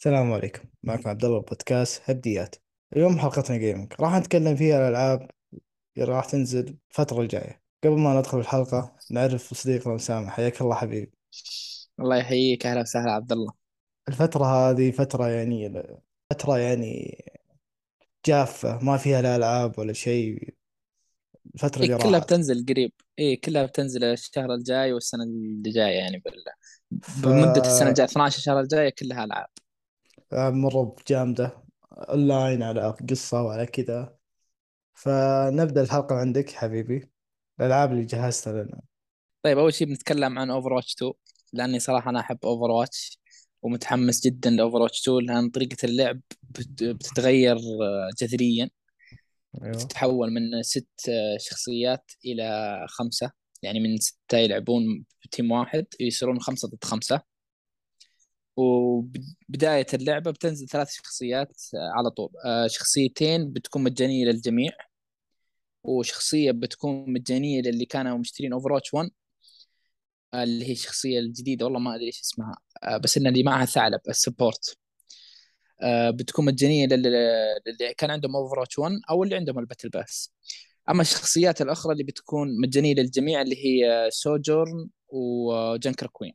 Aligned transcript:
السلام 0.00 0.32
عليكم. 0.32 0.68
معكم 0.82 1.08
عبد 1.08 1.24
الله 1.24 1.40
بودكاست 1.40 2.02
هبديات. 2.04 2.56
اليوم 2.96 3.18
حلقتنا 3.18 3.56
جيمنج 3.56 3.92
راح 4.00 4.18
نتكلم 4.18 4.56
فيها 4.56 4.78
الألعاب 4.78 5.30
اللي 5.96 6.12
راح 6.12 6.24
تنزل 6.24 6.76
الفترة 6.90 7.20
الجاية. 7.20 7.62
قبل 7.84 7.98
ما 7.98 8.18
ندخل 8.18 8.38
الحلقة 8.38 8.96
نعرف 9.10 9.54
صديقنا 9.54 9.96
أسامة. 9.96 10.30
حياك 10.30 10.60
الله 10.60 10.74
حبيبي. 10.74 11.12
الله 12.00 12.16
يحييك. 12.16 12.66
أهلا 12.66 12.80
وسهلا 12.80 13.12
عبد 13.12 13.32
الله. 13.32 13.52
الفترة 14.08 14.44
هذه 14.44 14.90
فترة 14.90 15.28
يعني 15.28 15.82
فترة 16.32 16.58
يعني 16.58 17.24
جافة. 18.26 18.78
ما 18.84 18.96
فيها 18.96 19.22
لا 19.22 19.36
ألعاب 19.36 19.78
ولا 19.78 19.92
شيء. 19.92 20.54
الفترة 21.54 21.82
اللي 21.82 21.94
إيه 21.94 22.00
كلها 22.02 22.12
راحت. 22.18 22.24
بتنزل 22.24 22.66
قريب. 22.68 22.92
إيه 23.18 23.40
كلها 23.40 23.66
بتنزل 23.66 24.04
الشهر 24.04 24.54
الجاي 24.54 24.92
والسنة 24.92 25.22
اللي 25.24 25.70
جاية 25.70 25.98
يعني 25.98 26.18
بال... 26.18 26.44
ف 27.02 27.26
بمدة 27.26 27.60
السنة 27.60 27.88
الجاية 27.88 28.06
12 28.06 28.38
الشهر 28.38 28.60
الجاية 28.60 28.90
كلها 28.98 29.24
ألعاب. 29.24 29.48
مرة 30.32 30.96
جامدة 31.08 31.62
أونلاين 31.92 32.62
على 32.62 32.96
قصة 33.10 33.42
وعلى 33.42 33.66
كذا. 33.66 34.16
فنبدأ 34.94 35.82
الحلقة 35.82 36.14
عندك 36.16 36.50
حبيبي 36.50 37.10
الألعاب 37.60 37.92
اللي 37.92 38.04
جهزتها 38.04 38.52
لنا. 38.62 38.80
طيب 39.42 39.58
أول 39.58 39.74
شيء 39.74 39.86
بنتكلم 39.88 40.38
عن 40.38 40.50
Overwatch 40.50 40.94
2 40.94 41.12
لأني 41.52 41.78
صراحة 41.80 42.10
أنا 42.10 42.20
أحب 42.20 42.38
Overwatch 42.44 43.18
ومتحمس 43.62 44.20
جدا 44.26 44.50
ل 44.50 44.76
Overwatch 44.76 45.00
2 45.08 45.18
لأن 45.26 45.50
طريقة 45.50 45.76
اللعب 45.84 46.20
بت- 46.42 46.82
بتتغير 46.84 47.56
آه، 47.56 48.10
جذريا. 48.20 48.70
أيوه. 49.62 49.72
تتحول 49.74 50.30
من 50.32 50.62
ست 50.62 50.88
آه، 51.08 51.36
شخصيات 51.40 52.12
إلى 52.24 52.76
خمسة 52.88 53.30
يعني 53.62 53.80
من 53.80 53.96
ستة 53.96 54.38
يلعبون 54.38 55.04
ب 55.24 55.29
team 55.29 55.50
واحد 55.52 55.86
يصيرون 56.00 56.40
خمسة 56.40 56.68
ضد 56.68 56.84
خمسة. 56.84 57.22
وبداية 58.56 59.86
اللعبة 59.94 60.30
بتنزل 60.30 60.68
ثلاث 60.68 60.90
شخصيات 60.92 61.62
آه، 61.74 61.90
على 61.98 62.10
طول. 62.10 62.30
آه، 62.44 62.66
شخصيتين 62.66 63.52
بتكون 63.52 63.82
مجانية 63.82 64.24
للجميع 64.24 64.70
وشخصية 65.84 66.50
بتكون 66.52 67.12
مجانية 67.12 67.62
للي 67.62 67.84
كانوا 67.84 68.18
مشترين 68.18 68.52
Overwatch 68.52 68.94
1 68.94 69.10
آه، 70.34 70.42
اللي 70.42 70.64
هي 70.68 70.72
الشخصية 70.72 71.18
الجديدة 71.18 71.64
والله 71.64 71.78
ما 71.80 71.94
أدري 71.94 72.06
إيش 72.06 72.20
اسمها. 72.20 72.56
آه، 72.82 72.96
بس 72.96 73.16
إن 73.18 73.26
اللي 73.26 73.42
معها 73.42 73.64
ثعلب 73.66 74.00
ال 74.08 74.16
support. 74.16 74.76
آه، 75.82 76.10
بتكون 76.10 76.44
مجانية 76.44 76.86
لل- 76.86 77.02
للي 77.66 77.94
كان 77.98 78.10
عندهم 78.10 78.36
Overwatch 78.36 78.78
1 78.78 78.92
أو 79.10 79.24
اللي 79.24 79.36
عندهم 79.36 79.58
ال 79.58 79.62
battle 79.62 79.88
pass. 79.88 80.32
أما 80.90 81.02
الشخصيات 81.02 81.62
الأخرى 81.62 81.92
اللي 81.92 82.04
بتكون 82.04 82.60
مجانية 82.60 82.94
للجميع 82.94 83.42
اللي 83.42 83.56
هي 83.66 84.08
Sojourn 84.12 84.88
و 85.08 85.22
Junker 85.22 86.06
Queen 86.06 86.32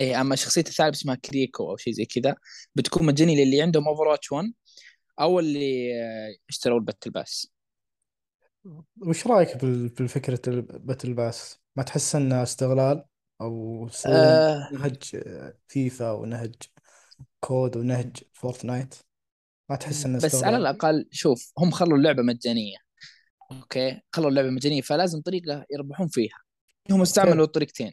إيه 0.00 0.20
أما 0.20 0.36
شخصيه 0.36 0.60
الثعلب 0.60 0.92
اسمها 0.94 1.14
Kiriko 1.14 1.70
أو 1.70 1.76
شيء 1.76 1.92
زي 1.92 2.04
كذا 2.04 2.36
بتكون 2.74 3.06
مجانيه 3.06 3.44
للي 3.44 3.62
عندهم 3.62 3.88
Overwatch 3.88 4.32
1 4.32 4.52
أو 5.20 5.38
اللي 5.38 6.02
آه، 6.02 6.34
اشتروا 6.48 6.78
ال 6.78 6.83
battle 6.83 7.10
pass 7.10 7.52
وش 9.06 9.28
بال- 9.28 9.88
بالفكرة 9.88 10.40
ال 10.48 10.57
battle 10.57 11.14
pass؟ 11.14 11.58
ما 11.76 11.82
تحس 11.82 12.16
إنه 12.16 12.42
استغلال 12.42 13.04
أو 13.40 13.88
آه 14.06 14.68
نهج 14.72 15.22
فيفا 15.68 16.10
ونهج 16.12 16.54
COD 17.40 17.76
ونهج 17.76 18.16
Fortnite؟ 18.32 18.94
ما 19.70 19.76
تحس 19.76 20.06
إنه 20.06 20.16
بس 20.18 20.24
على 20.24 20.34
استغلال؟ 20.34 20.60
الأقل 20.60 21.08
شوف 21.10 21.52
هم 21.58 21.70
خلوا 21.70 21.98
اللعبة 21.98 22.22
مجانية 22.22 22.76
أوكي 23.52 24.00
خلوا 24.12 24.30
اللعبة 24.30 24.50
مجانية 24.50 24.80
فلازم 24.80 25.20
طريقة 25.20 25.64
يربحون 25.70 26.08
فيها 26.08 26.36
هم؟ 26.90 27.02
استعملوا 27.02 27.46
طريقتين 27.46 27.92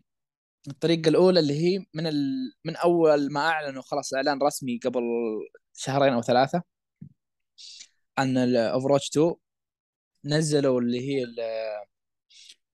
الطريقة 0.67 1.09
الأولى 1.09 1.39
اللي 1.39 1.53
هي 1.53 1.85
من 1.93 2.07
ال... 2.07 2.53
من 2.65 2.75
أول 2.75 3.31
ما 3.31 3.39
أعلنوا 3.39 3.81
خلاص 3.81 4.13
إعلان 4.13 4.39
رسمي 4.43 4.79
قبل 4.83 5.01
شهرين 5.73 6.13
أو 6.13 6.21
ثلاثة 6.21 6.63
عن 8.17 8.37
ال 8.37 8.91
Overwatch 8.91 9.09
2 9.09 9.33
نزلوا 10.25 10.81
اللي 10.81 10.99
هي 11.09 11.23
ال... 11.23 11.39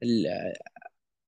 ال... 0.04 0.26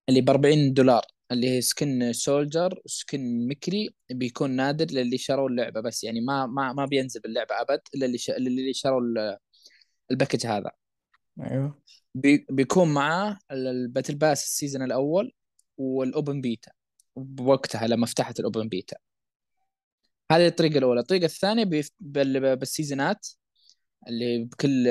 اللي 0.10 0.22
ب 0.22 0.30
40 0.30 0.74
دولار 0.74 1.02
اللي 1.32 1.50
هي 1.50 1.62
skin 1.62 2.14
Soldier 2.14 2.82
skin 2.86 3.48
McCree 3.48 3.96
بيكون 4.12 4.52
نادر 4.52 4.86
للي 4.92 5.18
شروا 5.18 5.50
اللعبة 5.50 5.82
بس 5.82 6.04
يعني 6.04 6.22
ما 6.22 6.46
ما 6.46 6.74
ما 6.74 6.86
بينزل 6.86 7.20
باللعبة 7.22 7.62
أبد 7.62 7.82
الا 7.96 8.06
اللي 8.06 8.18
ش... 8.18 8.30
اللي 8.30 8.74
شروا 8.74 9.02
ال- 9.02 9.38
ال 10.12 10.16
package 10.16 10.48
هذا. 10.48 10.72
أيوه. 11.42 11.82
بي... 12.16 12.46
بيكون 12.50 12.94
معاه 12.94 13.40
ال- 13.52 13.68
ال 13.68 13.75
battle 13.75 14.16
pass 14.16 14.44
ال 14.44 14.49
season 14.49 14.84
الأول 14.84 15.34
وال 15.78 15.99
open 15.99 16.42
beta 16.42 16.72
بوقتها 17.16 17.88
لما 17.88 18.06
فتحت 18.06 18.40
ال 18.40 18.45
open 18.45 18.68
beta 18.68 18.98
هذه 20.32 20.48
الطريقة 20.48 20.78
الأولى. 20.78 21.00
الطريقة 21.00 21.26
الثانية. 21.26 21.70
بالسيزونات 22.56 23.28
اللي 24.08 24.44
بكل 24.44 24.88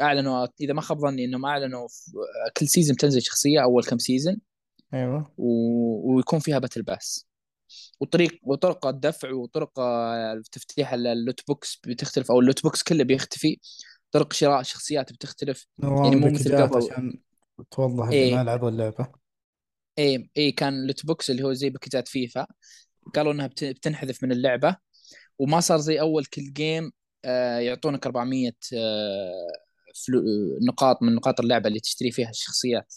أعلنوا 0.00 0.46
إذا 0.60 0.72
ما 0.72 0.80
خاب 0.80 0.98
ظني 0.98 1.24
إنهم 1.24 1.46
أعلنوا 1.46 1.88
في... 1.88 2.10
كل 2.56 2.68
season 2.68 2.96
تنزل 2.96 3.22
شخصية 3.22 3.62
أول 3.62 3.84
كم 3.84 3.98
season 3.98 4.40
أيوه. 4.94 5.32
و... 5.38 6.14
ويكون 6.14 6.38
فيها 6.38 6.58
battle 6.58 6.82
pass 6.82 7.26
وطريق 8.00 8.38
وطرق 8.42 8.86
الدفع 8.86 9.32
وطرق 9.32 9.72
تفتيح 10.52 10.92
ال 10.92 11.02
loot 11.02 11.40
box 11.48 11.80
بتختلف 11.86 12.30
أو 12.30 12.40
ال 12.40 12.44
loot 12.44 12.62
box 12.62 12.82
كله 12.82 13.04
بيختفي. 13.04 13.60
طرق 14.10 14.32
شراء 14.32 14.62
شخصيات 14.62 15.12
بتختلف. 15.12 15.66
يعني 15.82 16.16
مو 16.16 16.30
مثل 16.30 16.62
قبل. 16.62 16.76
عشان 16.76 17.20
توضح 17.70 18.06
اللي 18.06 18.34
ما 18.34 18.44
لعبوا 18.44 18.68
اللعبة. 18.68 19.21
إيه 19.98 20.28
إيه 20.36 20.56
كان 20.56 20.86
loot 20.86 21.06
box 21.06 21.30
اللي 21.30 21.42
هو 21.44 21.52
زي 21.52 21.70
باكجات 21.70 22.08
فيفا 22.08 22.46
قالوا 23.16 23.32
إنها 23.32 23.46
بت- 23.46 23.64
بتنحذف 23.64 24.24
من 24.24 24.32
اللعبة. 24.32 24.76
وما 25.38 25.60
صار 25.60 25.78
زي 25.78 26.00
أول 26.00 26.24
كل 26.24 26.54
game 26.54 26.92
آه 27.24 27.58
يعطونك 27.58 28.06
400 28.06 28.52
آه 28.76 29.32
نقاط 30.68 31.02
من 31.02 31.14
نقاط 31.14 31.40
اللعبة 31.40 31.68
اللي 31.68 31.80
تشتري 31.80 32.10
فيها 32.12 32.30
الشخصيات. 32.30 32.94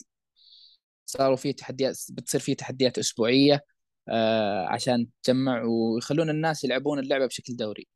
صاروا 1.05 1.35
في 1.35 1.53
تحديات 1.53 1.97
بتصير 2.11 2.41
في 2.41 2.55
تحديات 2.55 2.97
أسبوعية 2.99 3.65
آه 4.09 4.65
عشان 4.67 5.07
تجمع 5.23 5.63
ويخلون 5.63 6.29
الناس 6.29 6.63
يلعبون 6.63 6.99
اللعبة 6.99 7.25
بشكل 7.25 7.55
دوري. 7.55 7.87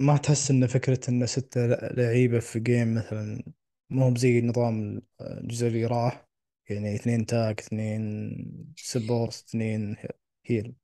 ما 0.00 0.16
تحس 0.16 0.50
إن 0.50 0.66
فكرة 0.66 1.00
إن 1.10 1.26
ستة 1.26 1.66
لعيبة 1.66 2.38
في 2.40 2.60
game 2.60 2.94
مثلا 2.94 3.42
مو 3.90 4.14
زي 4.16 4.40
نظام 4.40 5.02
الجزء 5.20 5.66
اللي 5.66 5.84
راح؟ 5.86 6.29
يعني 6.70 6.94
اثنين 6.94 7.26
tank 7.26 7.60
اثنين 7.60 8.74
support 8.76 9.34
اثنين 9.48 9.96
heal. 10.46 10.74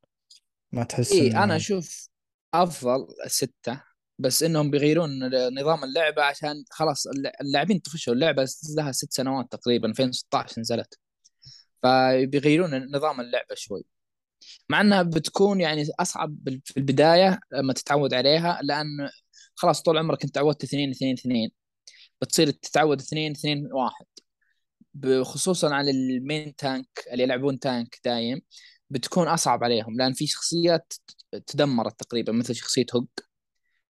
ما 0.73 0.85
تحس 0.85 1.13
إي 1.13 1.31
أنا 1.31 1.57
أشوف 1.57 2.09
أفضل 2.55 3.07
ستة 3.27 3.83
بس 4.19 4.43
إنهم 4.43 4.71
بيغيرون 4.71 5.11
نظام 5.61 5.85
اللعبة 5.85 6.23
عشان 6.23 6.65
خلاص 6.71 7.07
الل- 7.07 7.33
اللاعبين 7.41 7.79
طفشوا. 7.79 8.15
اللعبة 8.15 8.47
لها 8.77 8.93
ست 8.93 9.13
سنوات 9.13 9.53
تقريبا 9.53 9.89
2016 9.89 10.61
نزلت. 10.61 10.99
فبيغيرون 11.83 12.91
نظام 12.97 13.21
اللعبة 13.21 13.55
شوي. 13.55 13.85
مع 14.69 14.81
إنها 14.81 15.03
بتكون 15.03 15.61
يعني 15.61 15.87
أصعب 16.01 16.37
في 16.65 16.77
البداية 16.77 17.41
لما 17.53 17.73
تتعود 17.73 18.15
عليها 18.15 18.61
لأن 18.63 18.87
خلاص 19.55 19.83
طول 19.83 19.99
عمرك 19.99 20.25
أنت 20.25 20.35
تعودت 20.35 20.65
اثنين 20.65 20.91
اثنين 20.91 21.15
اثنين. 21.15 21.51
بتصير 22.21 22.51
تتعود 22.51 23.01
اثنين 23.01 23.33
اثنين 23.33 23.73
واحد. 23.73 24.07
خصوصا 25.23 25.75
على 25.75 25.91
ال 25.91 26.04
main 26.04 26.57
tank 26.57 26.89
اللي 27.13 27.23
يلعبون 27.23 27.59
tank 27.59 28.01
دايم 28.05 28.41
بتكون 28.91 29.29
أصعب 29.29 29.65
عليهم 29.65 29.97
لأن 29.97 30.13
في 30.13 30.27
شخصيات 30.27 30.93
تدمرت 31.47 32.01
تقريبا 32.01 32.33
مثل 32.33 32.55
شخصية 32.55 32.87
هوق 32.95 33.21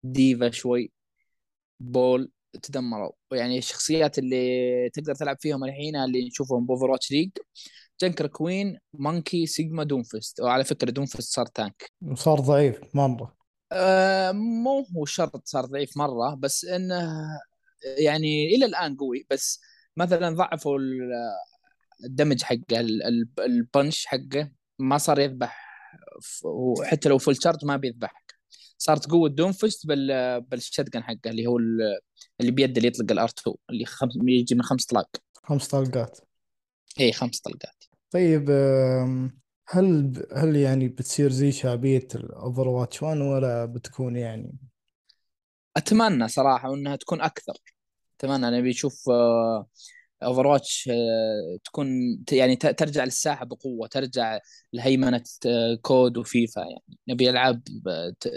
ديفا 0.03 0.51
شوي 0.51 0.93
بول 1.81 2.31
تدمروا. 2.63 3.13
يعني 3.33 3.59
الشخصيات 3.59 4.19
اللي 4.19 4.91
تقدر 4.91 5.15
تلعب 5.15 5.37
فيهم 5.41 5.65
الحين 5.65 5.97
اللي 5.97 6.27
نشوفهم 6.27 6.67
ب 6.67 6.91
Overwatch 6.91 7.11
League 7.11 7.31
جنكر 8.01 8.27
كوين 8.27 8.79
monkey 8.95 9.47
سيجما 9.47 9.85
دونفست 9.85 10.41
وعلى 10.41 10.65
فكرة 10.65 10.91
دونفست 10.91 11.33
صار 11.33 11.47
tank. 11.47 11.93
صار 12.15 12.41
ضعيف 12.41 12.97
مرة. 12.97 13.37
آه 13.73 14.33
مو 14.33 14.87
هو 14.97 15.05
شرط 15.05 15.43
صار 15.47 15.65
ضعيف 15.65 15.97
مرة 15.97 16.35
بس 16.35 16.65
إنه 16.65 17.29
يعني 17.99 18.55
إلى 18.55 18.67
الآن 18.67 18.97
قوي 18.97 19.27
بس 19.31 19.61
مثلا 19.97 20.31
ضعفوا 20.31 20.79
ال- 20.79 21.13
ال 22.05 22.10
damage 22.10 22.43
حقه 22.43 22.81
ال- 22.81 23.03
ال- 23.03 23.29
ال 23.39 23.50
punch 23.50 24.07
حقه 24.07 24.51
ما 24.79 24.99
صار 24.99 25.19
يذبح 25.19 25.65
وحتى 26.45 27.09
لو 27.09 27.19
full 27.19 27.43
charge 27.43 27.65
ما 27.65 27.77
بيذبحك. 27.77 28.35
صارت 28.79 29.07
قوة 29.11 29.29
دونفست 29.29 29.87
بال 29.87 30.41
بال 30.41 30.54
shotgun 30.54 31.03
حقه 31.03 31.31
اللي 31.31 31.47
هو 31.47 31.59
ال- 31.59 31.99
اللي 32.41 32.51
بيده 32.53 32.77
اللي 32.77 32.89
يطلق 32.89 33.13
ال 33.13 33.29
R2 33.29 33.57
اللي 33.71 33.85
خمس 33.87 34.13
يجي 34.23 34.55
من 34.55 34.63
خمس 34.63 34.87
طلق 34.87 35.09
خمس 35.45 35.69
طلقات. 35.69 36.19
اي 37.01 37.13
خمس 37.13 37.41
طلقات. 37.41 37.85
طيب 38.11 38.51
هل 39.69 40.13
هل 40.37 40.57
يعني 40.57 40.89
بتصير 40.89 41.31
زي 41.33 41.53
شعبية 41.53 42.09
ال 42.15 42.69
Overwatch 42.69 43.03
1 43.03 43.19
ولا 43.21 43.65
بتكون 43.65 44.17
يعني؟ 44.17 44.53
أتمنى 45.77 46.29
صراحة 46.29 46.75
إنها 46.75 46.97
تكون 46.97 47.21
أكثر. 47.21 47.55
اتمنى 48.19 48.49
أنا 48.49 48.61
بيشوف 48.61 49.09
آه، 49.11 49.67
Overwatch 50.23 50.91
تكون 51.65 51.89
يعني 52.33 52.57
ترجع 52.57 53.05
للساحة 53.05 53.45
بقوة 53.45 53.89
ترجع 53.89 54.39
لهيمنة 54.73 55.23
COD 55.83 56.17
وفيفا 56.17 56.61
يعني 56.61 56.99
نبي 57.09 57.31
ألعاب 57.31 57.63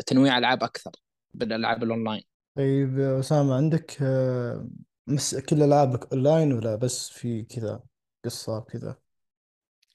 تنويع 0.08 0.38
ألعاب 0.38 0.64
أكثر 0.64 0.92
بالألعاب 1.34 1.84
الأونلاين. 1.84 2.24
طيب 2.56 3.00
أسامة 3.00 3.56
عندك 3.56 3.98
آه، 4.02 4.70
مس 5.08 5.36
كل 5.36 5.64
العابك 5.64 6.14
أونلاين 6.14 6.54
ولا 6.54 6.76
بس 6.76 7.10
في 7.10 7.44
كذا 7.44 7.84
قصة 8.26 8.60
كذا 8.60 8.98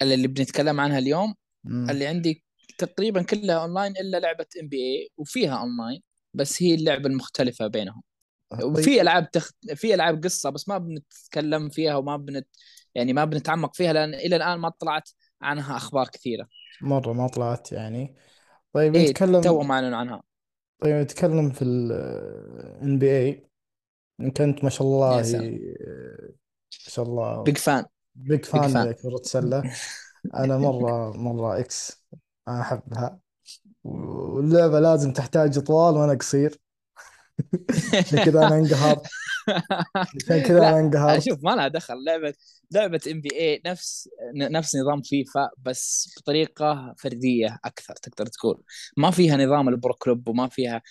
اللي 0.02 0.28
بنتكلم 0.28 0.80
عنها 0.80 0.98
اليوم 0.98 1.34
مم. 1.64 1.90
اللي 1.90 2.06
عندي 2.06 2.44
تقريبا 2.78 3.22
كلها 3.22 3.62
أونلاين 3.62 3.92
إلا 3.96 4.20
لعبة 4.20 4.46
NBA 4.62 5.08
وفيها 5.16 5.58
أونلاين 5.60 6.02
بس 6.34 6.62
هي 6.62 6.74
اللعبة 6.74 7.06
المختلفة 7.08 7.66
بينهم. 7.66 8.02
وفي 8.64 8.84
طيب. 8.84 9.00
ألعاب 9.00 9.30
تخت... 9.30 9.54
في 9.74 9.94
ألعاب 9.94 10.24
قصة 10.24 10.50
بس 10.50 10.68
ما 10.68 10.78
بنتكلم 10.78 11.68
فيها 11.68 11.96
وما 11.96 12.16
بنت 12.16 12.48
يعني 12.94 13.12
ما 13.12 13.24
بنتعمق 13.24 13.74
فيها 13.74 13.92
لأن 13.92 14.14
إلى 14.14 14.36
الآن 14.36 14.58
ما 14.58 14.68
طلعت 14.68 15.10
عنها 15.42 15.76
أخبار 15.76 16.08
كثيرة. 16.08 16.46
مرة 16.82 17.12
ما 17.12 17.28
طلعت 17.28 17.72
يعني. 17.72 18.14
طيب 18.72 18.92
تو 18.92 18.98
نتكلم 18.98 19.68
ما 19.68 19.74
أعلنوا 19.74 19.98
عنها. 19.98 20.22
طيب 20.80 20.94
نتكلم 20.94 21.50
في 21.50 21.62
ال 21.62 21.92
NBA 22.82 23.48
إن 24.20 24.30
كنت 24.30 24.64
ما 24.64 24.70
شاء 24.70 24.86
الله 24.86 25.16
ما 25.16 25.58
شاء 26.70 27.04
الله 27.04 27.42
big 27.42 27.56
fan 27.58 27.84
big 28.14 28.44
fan 28.44 28.88
لكرة 28.88 29.16
السلة. 29.16 29.72
أنا 30.34 30.58
مرة 30.58 31.16
مرة 31.16 31.58
إكس 31.58 32.06
أنا 32.48 32.60
أحبها. 32.60 33.18
واللعبة 33.84 34.80
لازم 34.80 35.12
تحتاج 35.12 35.58
طوال 35.58 35.94
وأنا 35.94 36.14
قصير. 36.14 36.58
عشان 37.94 38.18
كذا 38.24 38.46
أنا 38.46 38.58
انقهرت 38.58 39.06
عشان 39.96 40.42
كذا 40.42 40.58
أنا 40.68 40.70
لا 40.70 40.80
انقهرت 40.80 41.22
شوف 41.22 41.38
ما 41.44 41.50
لها 41.50 41.68
دخل. 41.68 41.94
لعبة 42.04 42.34
لعبة 42.72 43.00
NBA 43.10 43.62
نفس 43.66 44.08
نفس 44.36 44.76
نظام 44.76 45.02
فيفا 45.02 45.50
بس 45.58 46.14
بطريقة 46.18 46.94
فردية 46.98 47.58
أكثر 47.64 47.94
تقدر 47.94 48.26
تقول. 48.26 48.62
ما 48.96 49.10
فيها 49.10 49.36
نظام 49.36 49.68
ال 49.68 49.75
Pro 49.75 49.94
Club 49.94 50.28
وما 50.28 50.48
فيها 50.48 50.82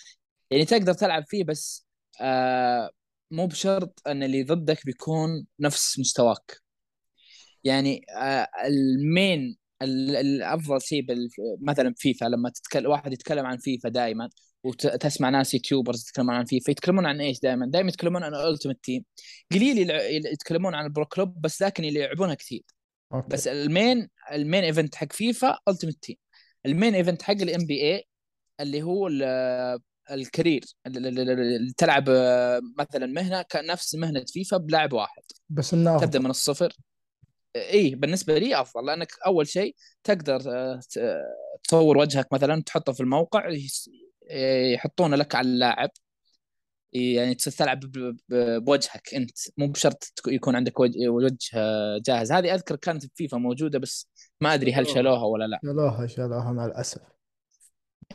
يعني 0.50 0.64
تقدر 0.64 0.92
تلعب 0.92 1.24
فيه 1.28 1.44
بس 1.44 1.86
آه 2.20 2.90
مو 3.30 3.46
بشرط 3.46 4.02
إن 4.06 4.22
اللي 4.22 4.42
ضدك 4.42 4.86
بيكون 4.86 5.46
نفس 5.60 5.98
مستواك. 5.98 6.58
يعني 7.64 8.06
آه 8.18 8.48
ال 8.66 8.84
main 8.84 9.56
ال- 9.82 10.16
الأفضل 10.16 10.80
شيء 10.82 11.06
مثلا 11.62 11.94
فيفا 11.96 12.24
لما 12.24 12.50
تتكلم 12.50 12.90
واحد 12.90 13.12
يتكلم 13.12 13.46
عن 13.46 13.56
فيفا 13.58 13.88
دائما 13.88 14.28
وتسمع 14.64 15.30
ناس 15.30 15.54
YouTubers 15.54 16.00
يتكلمون 16.00 16.34
عن 16.34 16.44
فيفا. 16.44 16.70
يتكلمون 16.70 17.06
عن 17.06 17.20
إيش 17.20 17.40
دائما؟ 17.40 17.66
دائما 17.66 17.88
يتكلمون 17.88 18.22
عن 18.22 18.34
ال 18.34 18.39
Ultimate 18.39 18.78
Team 18.84 19.04
قليل 19.52 19.90
يتكلمون 20.32 20.74
عن 20.74 20.84
ال 20.84 20.89
Pro 20.89 21.06
Club 21.06 21.40
بس 21.40 21.62
لكن 21.62 21.84
اللي 21.84 22.00
يلعبونها 22.00 22.34
كثير. 22.34 22.62
okay. 23.14 23.28
بس 23.28 23.48
ال 23.48 23.60
main 23.60 24.08
ال 24.32 24.38
main 24.38 24.64
event 24.64 24.94
حق 24.94 25.12
فيفا 25.12 25.58
Ultimate 25.68 25.96
Team 26.02 26.16
ال 26.66 26.72
main 26.72 26.94
event 26.94 27.22
حق 27.22 27.30
ال 27.30 27.66
NBA 27.66 28.04
اللي 28.60 28.82
هو 28.82 29.08
ال- 29.08 29.80
ال 30.10 30.18
career 30.18 30.64
اللي 30.86 31.72
تلعب 31.76 32.08
مثلا 32.78 33.06
مهنة 33.06 33.42
كنفس 33.42 33.94
مهنة 33.94 34.24
فيفا 34.28 34.56
بلاعب 34.56 34.92
واحد. 34.92 35.22
بس 35.50 35.74
إنه 35.74 36.00
تبدأ 36.00 36.18
من 36.18 36.30
الصفر. 36.30 36.76
إي 37.56 37.94
بالنسبة 37.94 38.38
لي 38.38 38.60
أفضل 38.60 38.86
لأنك 38.86 39.08
أول 39.26 39.48
شيء 39.48 39.74
تقدر 40.04 40.42
آه، 40.46 40.80
تصور 41.64 41.98
وجهك 41.98 42.32
مثلا 42.32 42.62
تحطه 42.62 42.92
في 42.92 43.00
الموقع 43.00 43.48
يحطونه 44.74 45.16
لك 45.16 45.34
على 45.34 45.48
اللاعب. 45.48 45.90
يعني 46.92 47.34
تصير 47.34 47.52
تلعب 47.52 47.80
بوجهك 48.28 49.14
أنت. 49.14 49.38
مو 49.56 49.66
بشرط 49.68 50.12
يكون 50.26 50.56
عندك 50.56 50.80
وجه 50.80 51.38
جاهز. 52.06 52.32
هذه 52.32 52.54
أذكر 52.54 52.76
كانت 52.76 53.02
في 53.02 53.10
فيفا 53.14 53.38
موجودة 53.38 53.78
بس 53.78 54.08
ما 54.40 54.54
أدري 54.54 54.72
هل 54.72 54.86
شالوها. 54.86 55.24
ولا 55.24 55.44
لا. 55.44 55.60
شالوها 55.62 56.06
شالوها 56.06 56.52
مع 56.52 56.66
الأسف. 56.66 57.00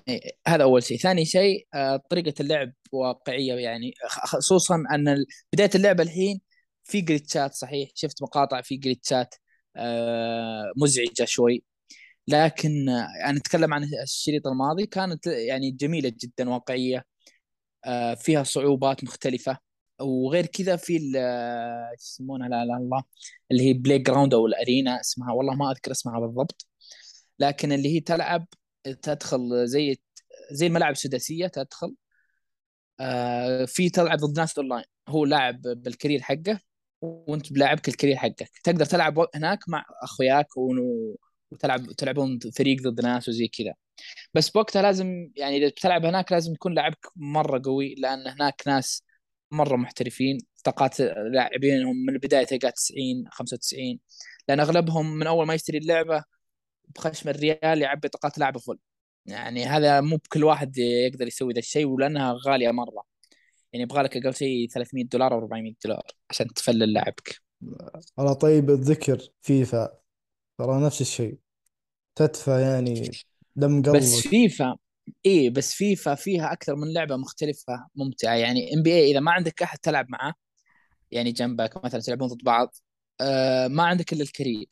إيه، 0.07 0.31
هذا 0.47 0.63
أول 0.63 0.83
شيء. 0.83 0.97
ثاني 0.97 1.25
شيء 1.25 1.67
آه، 1.73 2.01
طريقة 2.09 2.33
اللعب 2.39 2.73
واقعية 2.91 3.53
يعني. 3.53 3.93
خصوصا 4.07 4.75
أن 4.75 5.25
بداية 5.53 5.69
اللعبه 5.75 6.03
الحين 6.03 6.41
في 6.83 7.01
جلitchات 7.01 7.51
صحيح؟ 7.51 7.89
شفت 7.95 8.21
مقاطع 8.23 8.61
في 8.61 8.77
جلitchات 8.77 9.35
آه، 9.75 10.71
مزعجة 10.77 11.25
شوي. 11.25 11.63
لكن 12.27 12.89
أنا 13.25 13.37
اتكلم 13.37 13.73
عن 13.73 13.83
الشريط 14.03 14.47
الماضي 14.47 14.85
كانت 14.85 15.27
يعني 15.27 15.71
جميلة 15.71 16.13
جدا 16.23 16.49
واقعية 16.49 17.05
آه، 17.85 18.13
فيها 18.15 18.43
صعوبات 18.43 19.03
مختلفة. 19.03 19.57
وغير 20.01 20.45
كذا 20.45 20.75
في 20.75 21.13
آه، 21.17 21.91
يسمونها؟ 21.99 22.49
لا 22.49 22.65
لا 22.65 22.77
الله 22.77 23.03
اللي 23.51 23.63
هي 23.69 23.73
playground 23.73 24.33
أو 24.33 24.47
ال 24.47 24.56
arena 24.56 24.99
اسمها. 25.01 25.33
والله 25.33 25.55
ما 25.55 25.71
أذكر 25.71 25.91
اسمها 25.91 26.19
بالضبط. 26.19 26.67
لكن 27.39 27.71
اللي 27.71 27.95
هي 27.95 27.99
تلعب 27.99 28.47
تدخل 29.01 29.67
زي 29.67 29.97
زي 30.51 30.67
الملاعب 30.67 30.93
السداسيه 30.93 31.47
تدخل 31.47 31.95
آه 32.99 33.65
في 33.65 33.89
تلعب 33.89 34.17
ضد 34.19 34.39
ناس 34.39 34.57
أونلاين. 34.57 34.83
هو 35.09 35.25
لاعب 35.25 35.61
بال 35.61 35.76
career 35.76 36.21
حقه 36.21 36.59
وأنت 37.01 37.53
بلاعبك 37.53 37.87
ال 37.87 37.91
career 37.91 38.15
حقك. 38.17 38.49
تقدر 38.63 38.85
تلعب 38.85 39.27
هناك 39.35 39.59
مع 39.69 39.85
أخوياك 40.03 40.47
وتلعب 41.51 41.91
تلعبون 41.91 42.39
فريق 42.57 42.81
ضد 42.81 43.01
ناس 43.01 43.29
وزي 43.29 43.47
كذا. 43.47 43.73
بس 44.33 44.49
بوقتها 44.49 44.81
لازم 44.81 45.31
يعني 45.35 45.57
إذا 45.57 45.67
بتلعب 45.67 46.05
هناك 46.05 46.31
لازم 46.31 46.53
يكون 46.53 46.73
لاعبك 46.73 47.07
مرة 47.15 47.61
قوي 47.65 47.95
لأن 47.95 48.27
هناك 48.27 48.63
ناس 48.67 49.03
مرة 49.51 49.75
محترفين. 49.75 50.39
طاقات 50.63 51.01
لاعبينهم 51.01 52.05
من 52.05 52.13
البداية 52.13 52.45
تلقى 52.45 52.71
90 52.71 53.25
95 53.31 53.99
لأن 54.47 54.59
أغلبهم 54.59 55.15
من 55.15 55.27
أول 55.27 55.47
ما 55.47 55.53
يشتري 55.53 55.77
اللعبة 55.77 56.23
بخشم 56.95 57.29
الريال 57.29 57.81
يعبي 57.81 58.09
طاقات 58.09 58.37
لاعبه 58.37 58.59
فل. 58.59 58.77
يعني 59.25 59.65
هذا 59.65 60.01
مو 60.01 60.17
بكل 60.17 60.43
واحد 60.43 60.77
يقدر 60.77 61.27
يسوي 61.27 61.53
ذا 61.53 61.59
الشيء 61.59 61.85
ولأنها 61.85 62.39
غالية 62.47 62.71
مرة. 62.71 63.03
يعني 63.73 63.83
يبغى 63.83 64.03
لك 64.03 64.17
أقل 64.17 64.35
شيء 64.35 64.67
300 64.69 65.05
دولار 65.05 65.33
أو 65.33 65.39
400 65.39 65.73
دولار 65.85 66.03
عشان 66.29 66.47
تفلل 66.47 66.93
لاعبك. 66.93 67.41
على 68.19 68.35
طيب 68.35 68.69
الذكر 68.69 69.29
فيفا. 69.41 70.06
ترى 70.57 70.85
نفس 70.85 71.01
الشيء. 71.01 71.37
تدفع 72.15 72.59
يعني 72.59 73.11
دم 73.55 73.81
بس 73.81 74.15
قلبك. 74.15 74.27
فيفا 74.27 74.77
إيه 75.25 75.49
بس 75.49 75.73
فيفا 75.73 76.15
فيها 76.15 76.53
أكثر 76.53 76.75
من 76.75 76.93
لعبة 76.93 77.15
مختلفة 77.17 77.87
ممتعة. 77.95 78.35
يعني 78.35 78.73
NBA 78.73 79.11
إذا 79.11 79.19
ما 79.19 79.31
عندك 79.31 79.61
أحد 79.63 79.77
تلعب 79.79 80.05
معاه 80.09 80.33
يعني 81.11 81.31
جنبك 81.31 81.85
مثلا 81.85 82.01
تلعبون 82.01 82.27
ضد 82.27 82.43
بعض 82.43 82.75
آه 83.21 83.67
ما 83.67 83.83
عندك 83.83 84.13
إلا 84.13 84.23
ال 84.23 84.29
career 84.29 84.67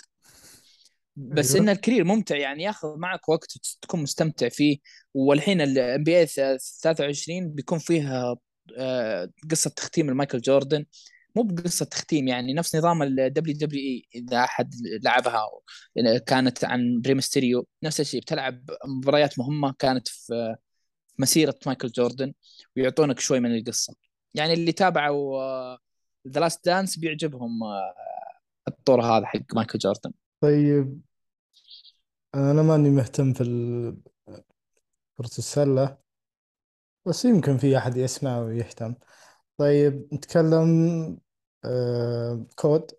بس 1.15 1.55
إن 1.55 1.61
أيوه 1.61 1.71
ال 1.71 1.76
career 1.76 2.03
ممتع 2.03 2.37
يعني 2.37 2.63
ياخذ 2.63 2.97
معك 2.97 3.29
وقت 3.29 3.57
تكون 3.81 4.03
مستمتع 4.03 4.49
فيه. 4.49 4.77
والحين 5.13 5.61
ال 5.61 6.03
NBA 6.03 6.27
23 6.83 7.49
بيكون 7.49 7.79
فيها 7.79 8.35
آه، 8.77 9.29
قصة 9.51 9.69
تختيم 9.69 10.09
المايكل 10.09 10.41
جوردن. 10.41 10.85
مو 11.35 11.43
بقصة 11.43 11.85
تختيم 11.85 12.27
يعني 12.27 12.53
نفس 12.53 12.75
نظام 12.75 13.03
ال 13.03 13.55
WWE 13.57 14.07
إذا 14.15 14.43
أحد 14.43 14.75
لعبها 15.03 15.49
كانت 16.27 16.65
عن 16.65 17.01
Rey 17.01 17.19
Mysterio 17.19 17.67
نفس 17.83 17.99
الشيء 17.99 18.21
بتلعب 18.21 18.69
مباريات 18.85 19.39
مهمة 19.39 19.73
كانت 19.79 20.07
في 20.07 20.55
مسيرة 21.19 21.55
مايكل 21.65 21.87
جوردن 21.87 22.33
ويعطونك 22.77 23.19
شوي 23.19 23.39
من 23.39 23.57
القصة. 23.57 23.95
يعني 24.33 24.53
اللي 24.53 24.71
تابعوا 24.71 25.77
The 26.27 26.39
Last 26.39 26.65
Dance 26.65 26.97
بيعجبهم 26.99 27.63
آه، 27.63 27.93
الطور 28.67 29.01
هذا 29.01 29.25
حق 29.25 29.55
مايكل 29.55 29.79
جوردن. 29.79 30.11
طيب. 30.41 31.01
أنا 32.35 32.61
ماني 32.61 32.89
مهتم 32.89 33.33
في 33.33 33.41
ال- 33.43 33.97
كرة 35.17 35.25
السلة 35.37 35.97
بس 37.05 37.25
يمكن 37.25 37.57
في 37.57 37.77
أحد 37.77 37.97
يسمع 37.97 38.39
ويهتم. 38.39 38.95
طيب 39.57 40.07
نتكلم 40.13 41.17
آه 41.65 42.45
COD 42.55 42.91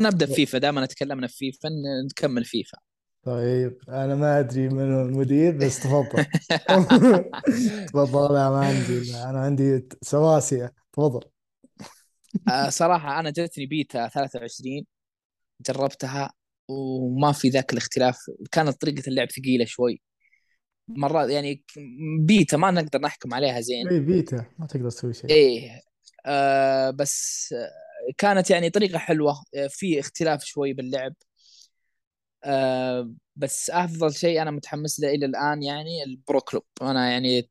نبدا 0.00 0.26
بفيفا 0.26 0.58
دائما 0.58 0.86
تكلمنا 0.86 1.26
في 1.26 1.36
فيفا 1.36 1.68
نكمل 2.04 2.44
فيفا. 2.44 2.78
طيب 3.22 3.78
أنا 3.88 4.14
ما 4.14 4.40
أدري 4.40 4.68
من 4.68 4.92
هو 4.92 5.02
المدير 5.02 5.56
بس 5.56 5.80
تفضل. 5.80 6.24
تفضل 7.92 8.36
أنا 8.36 8.50
ما 8.50 8.66
عندي 8.66 9.14
أنا 9.14 9.40
عندي 9.40 9.88
سواسية. 10.02 10.72
تفضل. 10.92 11.20
آه، 12.48 12.68
صراحة 12.68 13.20
أنا 13.20 13.30
جتني 13.30 13.66
بيتا 13.66 14.08
23 14.08 14.86
جربتها 15.68 16.32
وما 16.68 17.32
في 17.32 17.48
ذاك 17.48 17.72
الاختلاف. 17.72 18.18
كانت 18.52 18.80
طريقة 18.80 19.02
اللعب 19.08 19.30
ثقيلة 19.30 19.64
شوي. 19.64 20.00
مرات 20.88 21.30
يعني 21.30 21.64
بيتا 22.20 22.56
ما 22.56 22.70
نقدر 22.70 23.00
نحكم 23.00 23.34
عليها 23.34 23.60
زين. 23.60 23.88
اي 23.88 24.00
بيتا 24.00 24.44
ما 24.58 24.66
تقدر 24.66 24.90
تسوي 24.90 25.14
شيء. 25.14 25.30
إيه 25.30 25.80
آه 26.26 26.90
بس 26.90 27.52
آه، 27.58 27.70
كانت 28.18 28.50
يعني 28.50 28.70
طريقة 28.70 28.98
حلوة 28.98 29.42
آه، 29.56 29.66
في 29.66 30.00
اختلاف 30.00 30.44
شوي 30.44 30.72
باللعب. 30.72 31.14
آه 32.44 33.12
بس 33.36 33.70
أفضل 33.70 34.14
شيء 34.14 34.42
أنا 34.42 34.50
متحمس 34.50 35.00
له 35.00 35.08
إلى 35.08 35.26
الآن 35.26 35.62
يعني 35.62 36.04
ال 36.04 36.13
Pro 36.13 36.40
Club. 36.40 36.64
أنا 36.82 37.10
يعني 37.10 37.50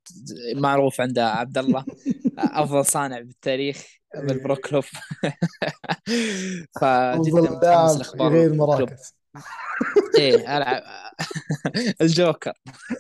معروف 0.56 1.02
عند 1.02 1.20
عبد 1.20 1.58
الله. 1.58 1.86
أفضل 2.38 2.86
صانع 2.86 3.20
بالتاريخ 3.20 3.86
بال 4.16 4.32
Pro 4.32 4.56
إيه. 4.56 4.62
Club. 4.62 4.84
فجدا 6.82 7.42
متحمس 7.42 7.98
لأخبار 7.98 8.32
Club. 8.32 8.54
مراكز. 8.58 9.14
إيه 10.20 10.58
ألعب. 10.58 10.84
الجوكر. 12.02 12.54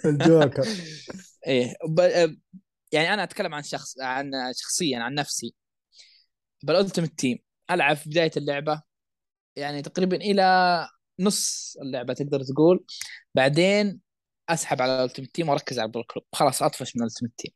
الجوكر. 0.05 0.67
إيه 1.47 1.73
ب... 1.87 1.99
يعني 2.91 3.13
أنا 3.13 3.23
أتكلم 3.23 3.53
عن 3.53 3.63
شخص 3.63 3.99
عن 3.99 4.31
شخصيا 4.55 4.99
عن 4.99 5.13
نفسي. 5.13 5.55
بال 6.65 6.76
Ultimate 6.76 7.19
Team 7.19 7.39
ألعب 7.71 7.95
في 7.97 8.09
بداية 8.09 8.31
اللعبة. 8.37 8.81
يعني 9.55 9.81
تقريبا 9.81 10.17
إلى 10.17 10.87
نص 11.19 11.77
اللعبة 11.81 12.13
تقدر 12.13 12.43
تقول. 12.43 12.85
بعدين 13.35 14.01
أسحب 14.49 14.81
على 14.81 14.95
ال 14.99 15.03
Ultimate 15.03 15.35
Team 15.35 15.49
وأركز 15.49 15.79
على 15.79 15.87
ال 15.87 15.91
Pro 15.91 16.03
Club 16.03 16.25
خلاص 16.33 16.63
أطفش 16.63 16.95
من 16.95 17.01
ال 17.01 17.05
Ultimate 17.05 17.31
Team 17.37 17.51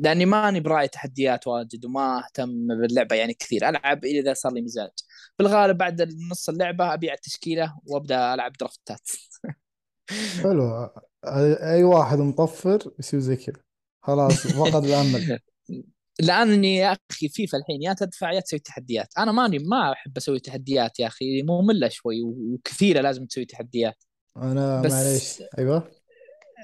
لأني 0.00 0.26
ماني 0.26 0.60
براعي 0.60 0.88
تحديات 0.88 1.46
واجد 1.46 1.84
وما 1.84 2.18
أهتم 2.24 2.68
باللعبة 2.80 3.16
يعني 3.16 3.34
كثير. 3.34 3.68
ألعب 3.68 4.04
إذا 4.04 4.34
صار 4.34 4.52
لي 4.52 4.62
مزاج. 4.62 4.90
بالغالب 5.38 5.78
بعد 5.78 6.02
نص 6.30 6.48
اللعبة 6.48 6.94
أبيع 6.94 7.14
التشكيلة 7.14 7.78
وأبدأ 7.86 8.34
ألعب 8.34 8.52
درافتات 8.52 9.10
حلو. 10.42 10.90
أي 11.62 11.84
واحد 11.84 12.18
مطفر 12.18 12.92
يصير 12.98 13.20
زي 13.20 13.36
كذا. 13.36 13.62
خلاص 14.02 14.46
فقد 14.46 14.84
الأمل. 14.84 15.38
لأني 16.20 16.76
يا 16.76 16.96
أخي 17.10 17.28
فيفا 17.28 17.58
الحين 17.58 17.82
يا 17.82 17.92
تدفع 17.92 18.32
يا 18.32 18.40
تسوي 18.40 18.58
تحديات. 18.58 19.08
أنا 19.18 19.32
ماني 19.32 19.58
ما 19.58 19.92
أحب 19.92 20.16
أسوي 20.16 20.40
تحديات 20.40 21.00
يا 21.00 21.06
أخي 21.06 21.42
ممله 21.42 21.88
شوي 21.88 22.22
وكثيرة 22.22 23.00
لازم 23.00 23.26
تسوي 23.26 23.44
تحديات. 23.44 24.04
أنا 24.36 24.80
بس 24.82 24.92
معليش. 24.92 25.42
أيوه. 25.58 25.88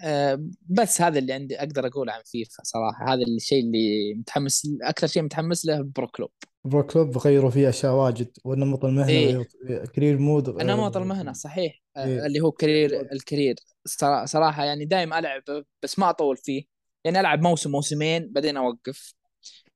آه، 0.05 0.45
بس 0.69 1.01
هذا 1.03 1.19
اللي 1.19 1.33
عندي 1.33 1.59
أقدر 1.59 1.87
أقوله 1.87 2.13
عن 2.13 2.21
فيفا 2.25 2.63
صراحة. 2.63 3.13
هذا 3.15 3.23
الشيء 3.23 3.65
اللي 3.65 4.15
متحمس 4.15 4.69
أكثر 4.83 5.07
شيء 5.07 5.23
متحمس 5.23 5.67
له 5.67 5.83
Pro 5.97 6.07
Club. 6.09 6.31
Pro 6.65 6.83
Club 6.87 7.19
غيروا 7.19 7.51
فيه 7.51 7.69
أشياء 7.69 7.93
واجد 7.93 8.31
والنمط 8.45 8.85
المهني 8.85 9.13
إيه. 9.13 9.27
غيروا 9.27 9.45
career 9.87 10.19
mode. 10.19 10.63
نمط 10.63 10.97
المهنه 10.97 11.33
صحيح. 11.33 11.83
آه، 11.97 12.05
إيه. 12.05 12.27
اللي 12.27 12.41
هو 12.41 12.53
career 12.53 13.13
ال 13.13 13.19
career 13.19 13.55
صرا- 13.87 14.25
صراحة 14.25 14.65
يعني 14.65 14.85
دائما 14.85 15.19
ألعب 15.19 15.43
بس 15.83 15.99
ما 15.99 16.11
أطول 16.11 16.37
فيه. 16.37 16.63
يعني 17.05 17.21
ألعب 17.21 17.43
موسم 17.43 17.71
موسمين 17.71 18.33
بعدين 18.33 18.57
أوقف. 18.57 19.15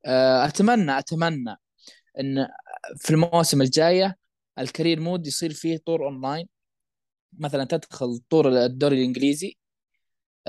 أتمنى 0.07 0.99
أتمنى 0.99 1.57
إن 2.21 2.49
في 2.99 3.11
المواسم 3.11 3.63
الجايه 3.63 4.17
ال 4.59 4.65
career 4.65 5.01
mode 5.01 5.27
يصير 5.27 5.53
فيه 5.53 5.77
طور 5.77 6.07
أونلاين. 6.07 6.49
مثلا 7.33 7.65
تدخل 7.65 8.19
طور 8.31 8.49
الدوري 8.65 8.97
الإنجليزي 8.99 9.57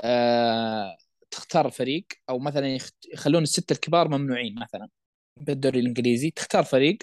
آه، 0.00 0.96
تختار 1.30 1.70
فريق 1.70 2.06
أو 2.30 2.38
مثلا 2.38 2.78
يخلون 3.14 3.42
الستة 3.42 3.72
الكبار 3.72 4.08
ممنوعين 4.08 4.54
مثلا 4.60 4.88
بالدوري 5.36 5.80
الإنجليزي 5.80 6.30
تختار 6.30 6.64
فريق 6.64 6.98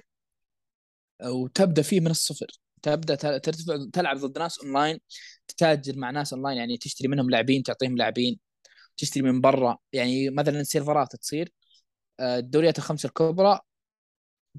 وتبدأ 1.26 1.82
فيه 1.82 2.00
من 2.00 2.08
الصفر. 2.12 2.48
تبدأ 2.82 3.16
ترتفع 3.16 3.86
تلعب 3.94 4.18
ضد 4.18 4.40
ناس 4.40 4.60
أونلاين 4.60 5.00
تتاجر 5.48 5.98
مع 5.98 6.12
ناس 6.12 6.34
أونلاين 6.34 6.58
يعني 6.58 6.78
تشتري 6.78 7.08
منهم 7.08 7.30
لاعبين 7.30 7.64
تعطيهم 7.64 7.98
لاعبين 7.98 8.40
تشتري 8.98 9.24
من 9.24 9.42
برا. 9.42 9.78
يعني 9.94 10.30
مثلا 10.30 10.64
سيرفرات 10.64 11.16
تصير. 11.16 11.50
آه، 11.50 11.61
الدوريات 12.22 12.78
الخمسه 12.78 13.08
الكبرى 13.08 13.60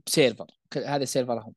ب 0.06 0.11
server. 0.11 0.46
هذا 0.76 1.04
سيرفرهم. 1.04 1.54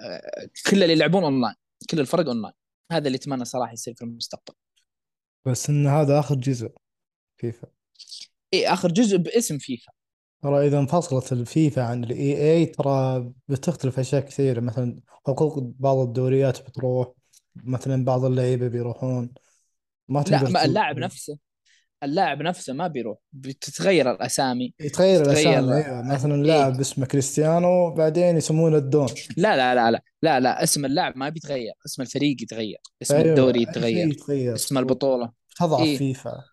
آه، 0.00 0.48
كل 0.70 0.82
اللي 0.82 0.92
يلعبون 0.92 1.24
اونلاين 1.24 1.54
كل 1.90 2.00
الفرق 2.00 2.26
اونلاين 2.26 2.54
هذا 2.92 3.06
اللي 3.06 3.16
أتمنى 3.16 3.44
صراحة 3.44 3.72
يصير 3.72 3.94
في 3.94 4.02
المستقبل. 4.02 4.54
بس 5.46 5.70
إن 5.70 5.86
هذا 5.86 6.18
آخر 6.18 6.34
جزء 6.34 6.70
فيفا. 7.36 7.68
اي 8.54 8.68
آخر 8.68 8.88
جزء 8.88 9.16
باسم 9.16 9.58
فيفا. 9.58 9.92
ترى 10.42 10.66
إذا 10.66 10.78
انفصلت 10.78 11.32
الفيفا 11.32 11.82
عن 11.82 12.04
ال 12.04 12.52
EA 12.52 12.66
ترى 12.66 13.32
بتختلف 13.48 13.98
أشياء 13.98 14.22
كثيرة. 14.22 14.60
مثلا 14.60 15.00
حقوق 15.26 15.58
بعض 15.58 15.96
الدوريات 15.98 16.68
بتروح 16.68 17.12
مثلا 17.54 18.04
بعض 18.04 18.24
اللعيبة 18.24 18.68
بيروحون. 18.68 19.34
ما 20.08 20.18
لا 20.18 20.24
تقدر 20.24 20.38
ما 20.38 20.48
تسوي 20.48 20.64
اللاعب 20.64 20.98
نفسه. 20.98 21.38
اللاعب 22.02 22.42
نفسه 22.42 22.72
ما 22.72 22.86
بيروح. 22.86 23.18
بتتغير 23.32 24.10
الأسامي 24.10 24.74
يتغير 24.80 25.22
الأسامي 25.22 25.74
أيوه 25.74 26.02
مثلا 26.02 26.34
إيه. 26.34 26.42
لاعب 26.42 26.80
اسمه 26.80 27.06
كريستيانو 27.06 27.94
بعدين 27.94 28.36
يسمونه 28.36 28.76
الدون. 28.76 29.08
لا 29.36 29.56
لا 29.56 29.74
لا 29.74 29.90
لا 29.90 30.02
لا 30.22 30.40
لا 30.40 30.62
اسم 30.62 30.84
اللاعب 30.84 31.16
ما 31.16 31.28
بيتغير. 31.28 31.72
اسم 31.86 32.02
الفريق 32.02 32.42
يتغير 32.42 32.78
اسم 33.02 33.14
أيوه 33.14 33.28
الدوري 33.28 33.62
يتغير 33.62 34.08
يتغير. 34.08 34.54
اسم 34.54 34.78
البطولة. 34.78 35.32
تضعف 35.58 35.80
إيه. 35.80 35.98
فيفا. 35.98 36.44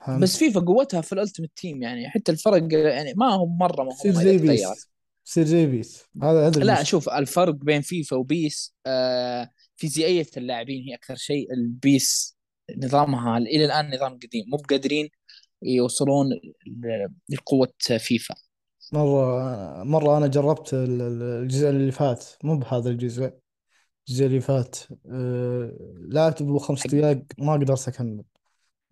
بس 0.00 0.06
فهمت 0.06 0.28
فيفا 0.28 0.60
قوتها 0.60 1.00
في 1.00 1.12
ال 1.12 1.16
Ultimate 1.16 1.50
Team 1.56 1.82
يعني 1.82 2.08
حتى 2.08 2.32
الفرق 2.32 2.72
يعني 2.72 3.14
ما 3.16 3.32
هو 3.32 3.48
تصير 3.90 4.12
مهمة 4.12 4.22
إذا 4.22 4.38
زي 4.38 4.38
بيس. 4.38 4.88
تصير 5.24 5.44
زي 5.44 5.66
بيس. 5.66 6.04
هذا 6.22 6.46
هذا 6.46 6.60
لا 6.60 6.82
شوف 6.82 7.08
الفرق 7.08 7.54
بين 7.54 7.80
فيفا 7.80 8.16
وبيس 8.16 8.74
آه 8.86 9.50
فيزيائية 9.76 10.26
اللاعبين 10.36 10.84
هي 10.88 10.94
أكثر 10.94 11.14
شيء. 11.14 11.52
البيس 11.52 12.35
نظامها 12.76 13.38
إلى 13.38 13.64
الآن 13.64 13.94
نظام 13.94 14.12
قديم. 14.12 14.44
مو 14.48 14.56
بقادرين 14.56 15.08
يوصلون 15.62 16.26
ل- 16.66 17.08
لقوة 17.28 17.72
فيفا. 17.98 18.34
مرة 18.92 19.82
مرة 19.84 20.16
أنا 20.18 20.26
جربت 20.26 20.74
ال- 20.74 21.02
ال- 21.02 21.22
الجزء 21.22 21.68
اللي 21.68 21.92
فات. 21.92 22.24
مو 22.44 22.58
بهذا 22.58 22.90
الجزء 22.90 23.32
الجزء 24.08 24.26
اللي 24.26 24.40
فات. 24.40 24.76
أه... 25.12 25.76
لعبت 26.08 26.42
بخمس 26.42 26.82
خمس 26.82 26.94
دقائق 26.94 27.22
ما 27.38 27.52
قدرت 27.52 27.88
أكمل. 27.88 28.24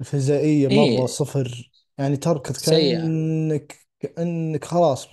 الفيزيائيه 0.01 0.69
مرة 0.69 1.01
إيه 1.01 1.07
صفر. 1.07 1.71
يعني 1.99 2.17
تركض 2.17 2.55
سيئة. 2.55 2.99
كأنك 2.99 3.79
كأنك 4.01 4.65
خلاص 4.65 5.09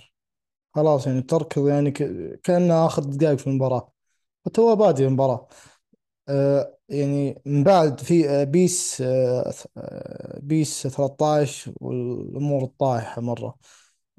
خلاص 0.74 1.06
يعني 1.06 1.22
تركض 1.22 1.68
يعني 1.68 1.90
ك... 1.90 2.02
كانها 2.40 2.86
آخر 2.86 3.02
دقائق 3.02 3.38
في 3.38 3.46
المباراة. 3.46 3.92
وتو 4.46 4.76
بادي 4.76 5.06
المباراة. 5.06 5.48
آه، 6.28 6.78
يعني 6.92 7.42
من 7.46 7.64
بعد 7.64 8.00
في 8.00 8.28
آه، 8.30 8.44
بيس 8.44 9.00
آه، 9.00 9.54
آه، 9.76 10.40
بيس 10.42 10.82
13 10.82 11.72
والأمور 11.80 12.64
الطايحة 12.64 13.22
مرة. 13.22 13.56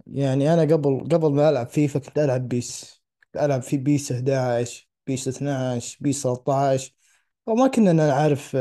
يعني 0.07 0.53
أنا 0.53 0.61
قبل 0.61 0.99
قبل 1.11 1.31
ما 1.33 1.49
ألعب 1.49 1.67
فيفا 1.67 1.99
كنت 1.99 2.19
ألعب 2.19 2.47
بيس. 2.47 3.01
كنت 3.23 3.43
ألعب 3.43 3.61
في 3.61 3.77
بيس 3.77 4.11
11 4.13 4.89
بيس 5.07 5.27
12 5.27 5.97
بيس 6.01 6.23
13 6.23 6.93
وما 7.47 7.67
كنا 7.67 7.93
نعرف 7.93 8.55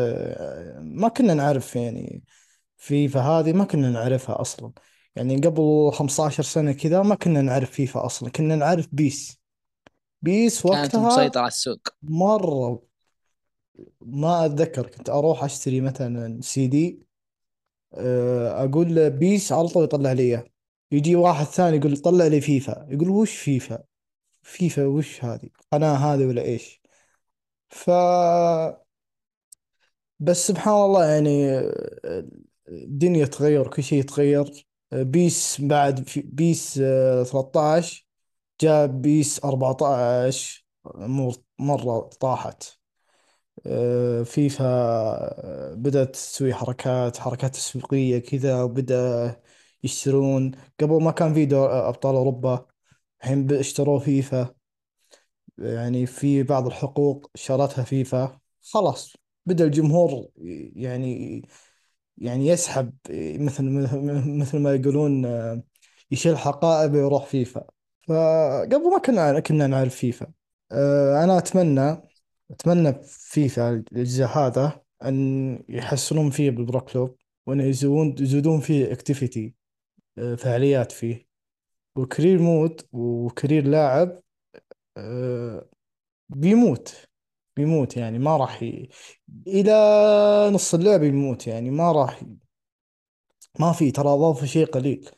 ما 0.78 1.09
كنا 1.09 1.35
نعرف 1.35 1.76
يعني 1.76 2.25
فيفا 2.76 3.21
هذه 3.21 3.52
ما 3.52 3.64
كنا 3.64 3.90
نعرفها 3.90 4.40
أصلا. 4.40 4.73
يعني 5.16 5.37
قبل 5.37 5.90
15 5.95 6.42
سنة 6.42 6.73
كذا 6.73 7.02
ما 7.02 7.14
كنا 7.14 7.42
نعرف 7.42 7.71
فيفا 7.71 8.07
أصلا. 8.07 8.31
كنا 8.31 8.57
نعرف 8.57 8.88
بيس. 8.92 9.38
بيس 10.23 10.62
كانت 10.62 10.95
وقتها 10.95 11.07
مسيطرة 11.07 11.40
على 11.40 11.49
السوق. 11.49 11.88
مرة 12.02 12.91
ما 14.00 14.47
أتذكر 14.47 14.87
كنت 14.87 15.11
أروح 15.11 15.45
أشتري 15.45 15.81
مثلا 15.81 16.41
سي 16.41 16.67
دي 16.67 17.07
آه، 17.95 18.64
أقول 18.64 18.95
له 18.95 19.09
بيس 19.09 19.52
على 19.52 19.69
طول 19.69 19.85
يطلع 19.85 20.12
لي 20.12 20.23
إياه. 20.23 20.45
يجي 20.93 21.17
واحد 21.17 21.45
ثاني 21.47 21.76
يقول 21.76 21.97
طلع 21.97 22.26
لي 22.26 22.41
فيفا. 22.41 22.87
يقول 22.91 23.09
وش 23.11 23.37
فيفا؟ 23.37 23.85
فيفا 24.43 24.87
وش 24.87 25.25
هذه؟ 25.25 25.49
قناة 25.73 25.95
هذه 25.97 26.26
ولا 26.26 26.43
إيش؟ 26.43 26.83
ف 27.71 27.91
بس 30.21 30.47
سبحان 30.47 30.75
الله 30.75 31.05
يعني 31.05 31.49
آه، 31.50 32.29
الدنيا 32.69 33.26
تغير 33.26 33.69
كل 33.69 33.83
شيء 33.83 33.99
يتغير. 33.99 34.67
آه، 34.93 35.02
بيس 35.02 35.61
بعد 35.61 36.09
في 36.09 36.21
بيس 36.23 36.79
آه، 36.83 37.23
13 37.25 38.07
جاء 38.61 38.87
بيس 38.87 39.45
14 39.45 40.67
امور 40.97 41.35
مرة 41.59 42.00
طاحت. 42.21 42.82
فيفا 44.25 44.64
آه، 44.64 45.75
بدأت 45.75 46.11
تسوي 46.14 46.54
حركات 46.54 47.16
حركات 47.19 47.54
تسويقية 47.54 48.19
كذا 48.19 48.62
وبدأ 48.62 49.37
يشترون. 49.85 50.50
قبل 50.81 51.02
ما 51.02 51.11
كان 51.11 51.35
في 51.35 51.47
دور 51.47 51.71
آه، 51.71 51.88
أبطال 51.88 52.16
أوروبا 52.16 52.66
الحين 53.23 53.52
اشتروا 53.52 53.99
فيفا. 53.99 54.54
يعني 55.59 56.07
في 56.07 56.42
بعض 56.42 56.66
الحقوق 56.66 57.31
شرتها 57.35 57.85
فيفا. 57.85 58.38
خلاص 58.73 59.16
بدأ 59.47 59.64
الجمهور 59.64 60.28
يعني 60.76 61.42
يعني 62.19 62.47
يسحب. 62.47 62.92
مثل 63.11 63.64
مثل 64.40 64.59
ما 64.59 64.75
يقولون 64.75 65.25
آه، 65.26 65.62
يشيل 66.11 66.38
حقائب 66.38 66.95
ويروح 66.95 67.26
فيفا. 67.26 67.64
فقبل 68.09 68.90
ما 68.90 68.99
كنا 68.99 69.40
كنا 69.40 69.66
نعرف 69.66 69.95
فيفا. 69.95 70.26
آه، 70.73 71.25
أنا 71.25 71.38
أتمنى 71.38 72.12
أتمنى 72.52 72.94
فيفا 73.04 73.71
الأجزاء 73.71 74.28
هذا 74.38 74.82
أن 75.04 75.59
يحسنون 75.68 76.30
فيه 76.30 76.50
بال 76.50 76.62
Pro 76.62 76.81
Club 76.81 77.16
وأن 77.47 77.61
يزودون 77.61 78.14
يزودون 78.18 78.61
فيه 78.61 78.92
activity 78.92 79.54
فعاليات 80.16 80.92
فيه 80.92 81.26
و 81.97 82.02
career 82.02 82.38
mode 82.38 82.81
و 82.92 83.03
career 83.03 83.66
لاعب 83.66 84.21
آه، 84.97 85.68
بيموت 86.28 87.09
بيموت 87.56 87.97
يعني 87.97 88.18
ما 88.18 88.37
راح 88.37 88.62
ي... 88.62 88.88
إلى 89.47 89.73
نص 90.54 90.75
اللعب 90.75 91.02
يموت 91.02 91.47
يعني 91.47 91.71
ما 91.71 91.92
راح 91.92 92.23
ي... 92.23 92.37
ما 93.61 93.73
في 93.73 93.90
ترى 93.90 94.09
أضافوا 94.09 94.47
شيء 94.47 94.66
قليل 94.66 95.11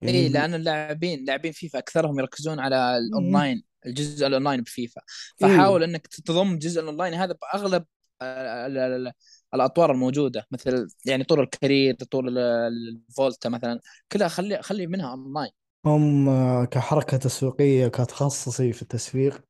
يعني 0.00 0.18
اي. 0.18 0.28
لأن 0.28 0.54
اللاعبين 0.54 1.24
لاعبين 1.24 1.52
فيفا 1.52 1.78
أكثرهم 1.78 2.18
يركزون 2.18 2.58
على. 2.60 2.98
الأونلاين 2.98 3.62
الجزء 3.86 4.26
الأونلاين 4.26 4.60
بفيفا. 4.60 5.00
إيه. 5.42 5.48
فحاول 5.48 5.82
إنك 5.82 6.06
تضم 6.06 6.58
جزء 6.58 6.80
الأونلاين 6.80 7.14
هذا 7.14 7.34
بأغلب 7.42 7.84
ال- 8.22 8.78
ال- 8.78 9.12
الأطوار 9.54 9.92
الموجودة 9.92 10.46
مثل 10.50 10.88
يعني 11.04 11.24
طور 11.24 11.42
ال 11.42 11.49
career 11.49 11.94
طور 11.94 12.28
ال- 12.28 12.38
الفولتا 12.38 13.48
مثلا 13.48 13.80
كلها 14.12 14.28
خلي 14.28 14.62
خلي 14.62 14.86
منها 14.86 15.10
أونلاين. 15.10 15.50
هم 15.86 16.64
كحركة 16.64 17.16
تسويقية 17.16 17.88
كتخصصي 17.88 18.72
في 18.72 18.82
التسويق. 18.82 19.44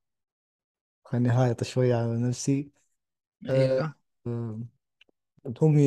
خليني 1.04 1.28
هايط 1.28 1.64
شوية 1.64 1.94
على 1.94 2.16
نفسي. 2.18 2.70
أيوه. 3.48 3.94
آه، 4.26 4.60
هم 5.62 5.78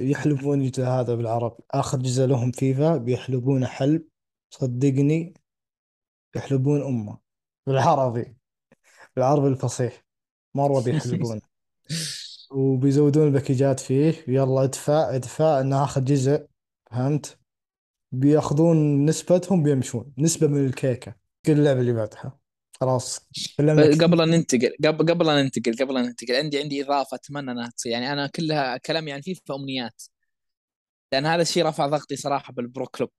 يحلبون 0.00 0.60
الجزء 0.60 0.84
هذا 0.84 1.14
بالعربي. 1.14 1.62
آخر 1.70 1.98
جزء 1.98 2.26
لهم 2.26 2.52
فيفا 2.52 2.96
بيحلبون 2.96 3.66
حلب. 3.66 4.02
صدقني 4.50 5.34
يحلبون 6.36 6.82
أمة. 6.82 7.23
بالعربي. 7.66 8.36
بالعربي 9.16 9.48
الفصيح. 9.48 10.04
مرة 10.54 10.80
بيحلبون 10.80 11.40
وبيزودون 12.50 13.26
ال 13.26 13.32
packages 13.32 13.80
فيه. 13.80 14.24
يلا 14.28 14.64
ادفع 14.64 15.14
ادفع. 15.14 15.60
أنه 15.60 15.84
آخر 15.84 16.00
جزء. 16.00 16.46
فهمت؟ 16.90 17.38
بيأخذون 18.12 19.04
نسبتهم 19.04 19.62
بيمشون. 19.62 20.12
نسبة 20.18 20.46
من 20.46 20.66
الكيكة. 20.66 21.14
كل 21.46 21.52
اللعبة 21.52 21.80
اللي 21.80 21.92
بعدها. 21.92 22.38
خلاص. 22.80 23.28
قبل 24.02 24.20
أن 24.20 24.28
ننتقل. 24.28 24.76
قبل 24.84 25.12
قبل 25.12 25.28
أن 25.28 25.44
ننتقل 25.44 25.76
قبل 25.80 25.96
أن 25.96 26.04
ننتقل. 26.04 26.34
عندي 26.34 26.58
عندي 26.58 26.84
إضافة 26.84 27.14
أتمنى 27.14 27.50
أنها 27.50 27.70
تصير. 27.76 27.92
يعني 27.92 28.12
أنا 28.12 28.26
كلها 28.26 28.76
كلامي 28.76 29.12
عن 29.12 29.20
فيفا 29.20 29.54
أمنيات. 29.54 30.02
لأن 31.12 31.26
هذا 31.26 31.42
الشيء 31.42 31.66
رفع 31.66 31.86
ضغطي 31.86 32.16
صراحة 32.16 32.52
بال 32.52 32.66
Pro 32.66 32.86
Clubs. 32.86 33.10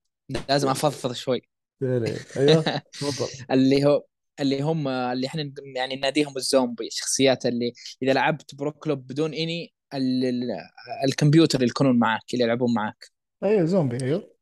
لازم 0.48 0.68
أفضفض 0.68 1.12
شوي. 1.12 1.42
أيوه. 1.82 2.82
اللي 3.50 3.84
هو 3.84 4.02
اللي 4.40 4.60
هم 4.60 4.88
اللي 4.88 5.26
إحنا 5.26 5.52
يعني 5.76 5.96
ناديهم 5.96 6.36
الزومبي 6.36 6.86
الشخصيات 6.86 7.46
اللي 7.46 7.72
إذا 8.02 8.12
لعبت 8.12 8.54
برو 8.54 8.72
كلوب 8.72 9.06
بدون 9.06 9.34
إني 9.34 9.72
ال- 9.94 10.24
ال- 10.24 10.60
الكمبيوتر 11.04 11.58
اللي 11.58 11.70
يكونون 11.70 11.98
معك 11.98 12.22
اللي 12.34 12.44
يلعبون 12.44 12.74
معك 12.74 13.06
أيوه 13.44 13.64
زومبي 13.64 14.04
أيوه. 14.04 14.36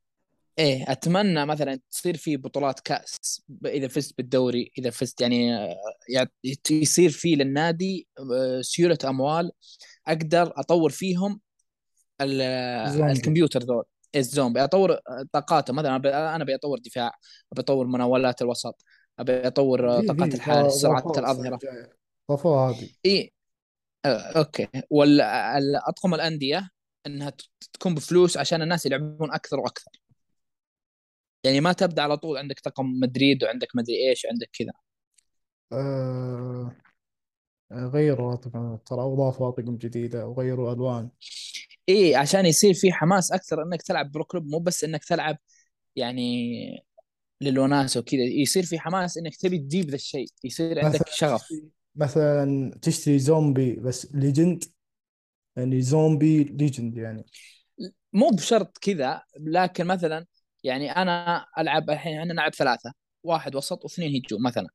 إيه 0.59 0.85
أتمنى 0.93 1.47
مثلا 1.47 1.81
تصير 1.91 2.17
في 2.17 2.37
بطولات 2.37 2.81
كأس 2.81 3.43
إذا 3.67 3.89
فزت 3.89 4.15
بالدوري 4.19 4.73
إذا 4.79 4.91
فزت 4.91 5.21
يعني 5.21 5.49
يعني 6.09 6.31
يصير 6.71 7.11
في 7.11 7.35
للنادي 7.35 8.09
آه، 8.19 8.61
سيولة 8.61 8.99
أموال 9.05 9.51
أقدر 10.07 10.53
أطور 10.57 10.91
فيهم 10.91 11.41
الكمبيوتر 12.21 13.63
ذول. 13.63 13.85
الزومبي. 14.17 14.65
أطور 14.65 14.99
طاقاته 15.33 15.73
مثلا 15.73 15.97
أنا 16.35 16.43
ابي 16.43 16.55
اطور 16.55 16.79
دفاع 16.79 17.07
ابي 17.53 17.61
اطور 17.61 17.87
مناولات 17.87 18.43
الوسط 18.43 18.85
أبي 19.19 19.47
أطور 19.47 20.07
طاقات 20.07 20.35
الحارس 20.35 20.73
سرعة 20.73 21.13
الأظهرة. 21.19 21.59
ضافوها 22.31 22.71
هذه 22.71 22.89
إي 23.07 23.33
آه، 24.05 24.09
okay. 24.09 24.69
والاطقم 24.91 26.15
الأندية 26.15 26.71
إنها 27.07 27.33
تكون 27.73 27.95
بفلوس 27.95 28.37
عشان 28.37 28.63
الناس 28.63 28.87
يلعبون 28.87 29.33
أكثر 29.33 29.61
وأكثر. 29.61 29.91
يعني 31.45 31.61
ما 31.61 31.73
تبدأ 31.73 32.03
على 32.03 32.17
طول 32.17 32.39
عندك 32.39 32.61
طقم 32.61 32.87
مدريد 32.87 33.45
وعندك 33.45 33.69
مدري 33.75 34.09
إيش 34.09 34.25
وعندك 34.25 34.51
كذا. 34.53 34.73
آه... 35.73 36.77
غيروا 37.73 38.35
طبعا 38.35 38.79
ترى 38.87 39.01
اضافوا 39.01 39.49
اطقم 39.49 39.77
جديدة 39.77 40.27
وغيروا 40.27 40.73
ألوان. 40.73 41.11
إي 41.89 42.15
عشان 42.15 42.47
يصير 42.47 42.75
في 42.75 42.93
حماس 42.93 43.33
أكثر 43.33 43.63
إنك 43.63 43.83
تلعب 43.83 44.13
Pro 44.13 44.25
Clubs 44.25 44.47
مو 44.47 44.59
بس 44.59 44.85
إنك 44.85 45.05
تلعب 45.05 45.39
يعني 45.97 46.85
للوناس 47.41 47.97
وكذا 47.97 48.21
يصير 48.21 48.63
في 48.63 48.79
حماس 48.79 49.19
إنك 49.19 49.37
تبي 49.37 49.59
تجيب 49.59 49.91
ذا 49.91 49.95
الشيء 49.95 50.27
يصير 50.45 50.85
عندك 50.85 51.09
شغف. 51.09 51.43
مثلا 51.97 52.71
تشتري 52.83 53.19
زومبي 53.19 53.73
بس 53.73 54.15
legend 54.15 54.65
يعني 55.57 55.81
زومبي 55.81 56.45
legend 56.45 56.97
يعني. 56.97 57.27
مو 58.13 58.29
بشرط 58.29 58.79
كذا 58.79 59.23
لكن 59.41 59.87
مثلا 59.87 60.27
يعني 60.63 60.91
أنا 60.91 61.47
ألعب 61.59 61.91
الحين 61.91 62.19
إحنا 62.19 62.33
نلعب 62.33 62.55
ثلاثة 62.55 62.93
واحد 63.23 63.55
وسط 63.57 63.85
واثنين 63.85 64.23
هجوم 64.25 64.43
مثلا. 64.43 64.69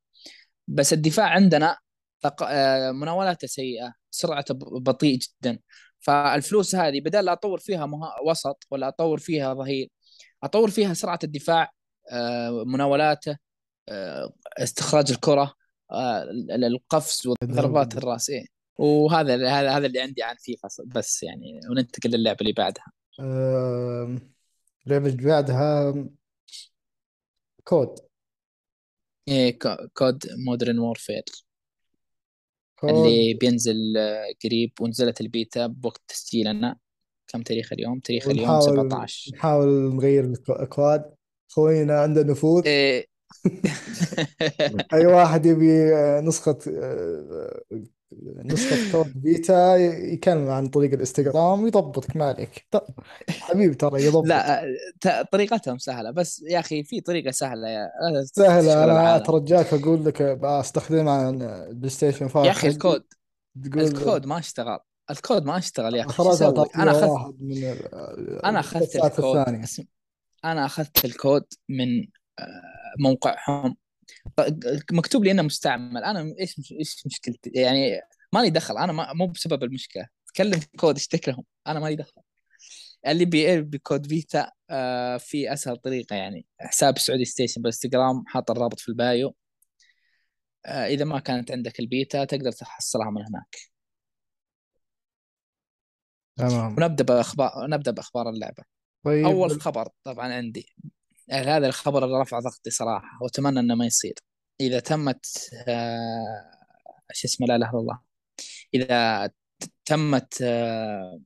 بس 0.68 0.94
الدفاع 0.94 1.26
عندنا 1.30 1.78
تق... 2.22 2.44
آه، 2.44 2.92
مناولاته 2.92 3.48
سيئة 3.48 3.94
سرعته 4.12 4.54
بطيء 4.80 5.20
جدا. 5.20 5.60
فالفلوس 6.00 6.76
هذه 6.76 7.02
بدل 7.02 7.26
لا 7.26 7.34
أطور 7.34 7.60
فيها 7.60 7.86
مه... 7.86 8.10
وسط 8.26 8.68
ولا 8.72 8.88
أطور 8.88 9.20
فيها 9.20 9.54
ظهير 9.54 9.90
أطور 10.44 10.70
فيها 10.70 10.94
سرعة 10.94 11.20
الدفاع 11.24 11.72
مناولاته 12.66 13.38
آه، 13.90 14.34
استخراج 14.58 15.12
الكرة 15.12 15.54
آه، 15.92 16.24
ال- 16.24 16.64
القفز 16.64 17.28
هذا 17.44 17.98
الراس 17.98 18.30
إيه. 18.30 18.46
وهذا 18.78 19.36
هذا 19.36 19.70
هذا 19.78 19.86
اللي 19.88 20.00
عندي 20.02 20.24
عن 20.24 20.36
فيفا 20.36 20.70
بس 20.86 21.24
يعني 21.24 21.60
وننتقل 21.72 22.10
للعبة 22.10 22.38
اللي 22.42 22.54
بعدها. 22.54 22.84
آه... 23.20 24.18
لعبة 24.86 25.18
بعدها 25.22 25.94
كود. 27.64 27.96
إيه 29.28 29.60
كو- 29.60 29.88
كود 29.94 30.24
Modern 30.46 30.80
Warfare. 30.80 31.24
كود. 32.80 32.90
اللي 32.90 33.34
بينزل 33.34 33.98
آه، 33.98 34.26
قريب 34.44 34.72
ونزلت 34.82 35.22
البيتا 35.22 35.68
بوقت 35.68 36.02
تسجيلنا. 36.08 36.78
كم 37.28 37.42
تاريخ 37.42 37.74
اليوم؟ 37.74 38.00
تاريخ 38.00 38.28
اليوم 38.28 38.50
ونحاول 38.50 38.64
17 38.64 39.32
نحاول 39.36 39.68
نغير 39.96 40.24
ال 40.50 40.60
codes 40.60 41.14
خوينا 41.50 42.02
عنده 42.02 42.24
نفوذ. 42.24 42.64
إيه. 42.66 43.06
أي 44.94 45.06
واحد 45.16 45.46
يبي 45.46 45.96
آه، 45.96 46.22
نسخة 46.22 46.58
آه، 46.68 47.60
نسخة 48.44 48.92
كود 48.92 49.22
بيتا 49.22 49.76
يكلم 49.76 50.50
عن 50.50 50.68
طريق 50.68 50.94
الإنستغرام 50.94 51.68
يضبطك 51.68 52.16
ما 52.16 52.26
عليك. 52.26 52.68
حبيبي 53.30 53.76
ترى 53.76 54.06
يضبط. 54.06 54.26
لا 54.28 54.66
طريقتهم 55.32 55.78
سهلة 55.78 56.12
بس 56.12 56.44
يا 56.48 56.60
أخي 56.60 56.84
في 56.84 57.02
طريقة 57.02 57.32
سهلة 57.32 57.68
يا 57.68 57.90
سهلة 58.24 58.84
العالم 58.84 59.22
أترجاك 59.22 59.74
أقول 59.74 60.06
لك 60.06 60.22
بستخدمها 60.22 61.14
عن 61.14 61.42
البلاي 61.42 61.90
ستيشن 61.90 62.26
يا 62.26 62.30
5 62.30 62.52
أخي 62.52 62.60
حقي 62.60 62.68
الكود 62.68 63.04
تقول 63.64 63.84
الكود 63.84 64.26
ما 64.26 64.40
اشتغل 64.40 64.80
الكود 65.12 65.46
ما 65.46 65.58
اشتغل 65.58 65.96
يا 65.96 66.02
أنا 66.02 66.10
أخذت 66.10 66.42
واحد 66.42 67.34
من 67.42 68.56
أخذت 68.56 68.84
الساعات 68.84 69.20
الكود 69.20 69.38
الثانية. 69.38 69.66
اسم 70.40 70.48
أنا 70.48 70.66
أخذت 70.66 71.06
الكود 71.06 71.46
من 71.70 72.08
آه، 72.40 72.62
موقعهم. 73.00 73.78
مكتوب 74.92 75.24
لي 75.24 75.32
إنه 75.32 75.42
مستعمل. 75.42 76.04
أنا 76.04 76.36
إيش 76.40 76.60
مش 76.60 76.72
إيش 76.72 77.04
مشكلتي؟ 77.06 77.50
يعني 77.56 78.02
مالي 78.34 78.50
دخل. 78.50 78.78
أنا 78.78 78.92
ما 78.94 79.14
مو 79.14 79.28
بسبب 79.28 79.64
المشكلة. 79.64 80.08
تكلم 80.28 80.60
كود 80.80 80.96
اشتكي 80.96 81.32
لهم. 81.32 81.46
أنا 81.68 81.80
مالي 81.80 81.96
دخل. 81.96 82.22
اللي 83.08 83.26
يبي 83.26 83.62
code 83.62 84.08
beta 84.08 84.52
آه 84.70 85.18
في 85.18 85.54
أسهل 85.54 85.78
طريقة 85.78 86.16
يعني. 86.16 86.46
حساب 86.60 86.98
سعودي 86.98 87.26
ستيشن 87.26 87.62
بالانستغرام 87.62 88.24
حاط 88.28 88.52
الرابط 88.52 88.80
في 88.80 88.90
ال 88.90 88.99
bio. 88.99 89.36
آه 90.66 90.88
إذا 90.88 91.06
ما 91.06 91.20
كانت 91.20 91.52
عندك 91.52 91.80
البيتا 91.80 92.26
تقدر 92.26 92.52
تحصلها 92.52 93.12
من 93.12 93.22
هناك. 93.26 93.56
تمام. 96.36 96.76
ونبدأ 96.78 97.04
بأخبار 97.04 97.68
نبدأ 97.68 97.92
بأخبار 97.92 98.30
اللعبة. 98.30 98.79
أول 99.08 99.50
طيب 99.50 99.60
خبر 99.62 99.88
طبعا 100.04 100.34
عندي. 100.34 100.76
هذا 101.32 101.68
الخبر 101.68 102.06
اللي 102.06 102.22
رفع 102.22 102.40
ضغطي 102.40 102.70
صراحة 102.70 103.20
وأتمنى 103.22 103.60
إنه 103.60 103.76
ما 103.76 103.86
يصير. 103.86 104.14
إذا 104.62 104.80
تمت 104.80 105.26
آه 105.68 106.52
شو 107.14 107.28
اسمه 107.28 107.48
لا 107.48 107.56
إله 107.56 107.70
إلا 107.70 107.80
الله. 107.80 108.00
إذا 108.74 109.30
تمت 109.86 110.42
آه، 110.42 111.22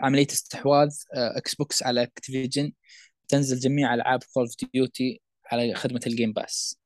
عملية 0.00 0.26
استحواذ 0.26 0.90
آه، 1.14 1.38
إكس 1.38 1.54
بوكس 1.54 1.82
على 1.82 2.02
اكتيفيجن 2.02 2.72
تنزل 3.28 3.58
جميع 3.58 3.94
ألعاب 3.94 4.20
كول 4.34 4.42
اوف 4.44 4.70
ديوتي 4.74 5.22
على 5.52 5.74
خدمة 5.74 6.00
الجيم 6.06 6.32
باس 6.32 6.78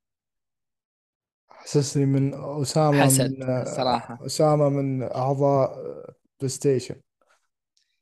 حسيت 1.51 2.07
من 2.07 2.35
أسامة 2.35 3.05
حسد 3.05 3.31
من 3.39 3.65
صراحة. 3.65 4.27
أسامة 4.27 4.69
من 4.69 5.03
أعضاء 5.03 5.77
بلاي 6.41 6.49
ستيشن 6.49 7.01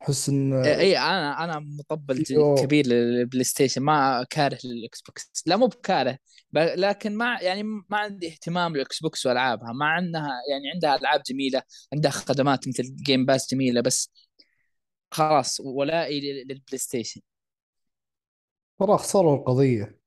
أحس 0.03 0.29
إن 0.29 0.53
اي 0.65 0.99
أنا 0.99 1.45
أنا 1.45 1.59
مطبل 1.59 2.25
كبير 2.63 2.87
للبلاي 2.87 3.45
ستيشن 3.45 3.83
ما 3.83 4.27
كاره 4.31 4.59
للاكس 4.65 5.01
بوكس 5.03 5.31
لا 5.47 5.57
مو 5.57 5.67
بكاره 5.67 6.19
لكن 6.55 7.17
ما 7.17 7.39
يعني 7.41 7.63
ما 7.63 7.85
عندي 7.99 8.29
اهتمام 8.29 8.77
للاكس 8.77 9.01
بوكس 9.03 9.27
وألعابها. 9.27 9.73
مع 9.73 9.99
إنها 9.99 10.31
يعني 10.51 10.71
عندها 10.75 10.97
ألعاب 10.97 11.23
جميلة 11.23 11.63
عندها 11.93 12.11
خدمات 12.11 12.69
مثل 12.69 12.97
جيم 13.07 13.27
باس 13.27 13.51
جميلة 13.55 13.81
بس 13.81 14.11
خلاص 15.11 15.61
ولائي 15.61 16.21
لل- 16.21 16.49
للبلاي 16.49 16.79
ستيشن 16.79 17.21
ترى 18.81 18.99
خسروا 18.99 19.37
القضية. 19.37 19.99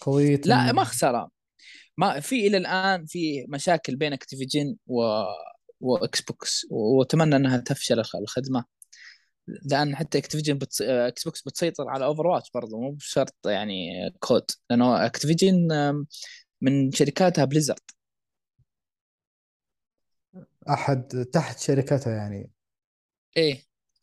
قضية 0.00 0.40
لا 0.44 0.72
ما 0.72 0.84
خساره 0.84 1.30
ما 1.96 2.20
في 2.20 2.46
إلى 2.46 2.56
الآن 2.56 3.06
في 3.06 3.46
مشاكل 3.48 3.96
بين 3.96 4.12
اكتيفيجن 4.12 4.76
و 4.86 5.22
واكس 5.80 6.20
بوكس 6.22 6.66
وأتمنى 6.70 7.36
إنها 7.36 7.56
تفشل 7.56 7.98
الخ- 7.98 8.16
الخدمة. 8.16 8.64
لأن 9.46 9.96
حتى 9.96 10.18
اكتيفيجن 10.18 10.58
بتص... 10.58 10.82
إكس 10.82 11.24
بوكس 11.24 11.42
بتسيطر 11.42 11.88
على 11.88 12.04
اوفر 12.04 12.26
واتش 12.26 12.50
برضه 12.54 12.80
مو 12.80 12.90
بشرط 12.92 13.34
يعني 13.46 13.90
كود 14.20 14.44
لأنه 14.70 15.06
اكتيفيجن 15.06 15.68
من 16.60 16.92
شركاتها 16.92 17.44
بليزرد 17.44 17.80
أحد 20.70 21.26
تحت 21.32 21.58
شركتها 21.58 22.12
يعني. 22.16 22.50
إيه 23.36 23.62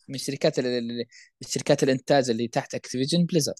من 0.10 0.18
شركات 0.18 0.60
ال... 0.60 1.06
الشركات 1.42 1.84
الإنتاج 1.84 2.30
اللي 2.30 2.48
تحت 2.48 2.76
اكتيفيجن 2.76 3.26
بليزرد 3.26 3.56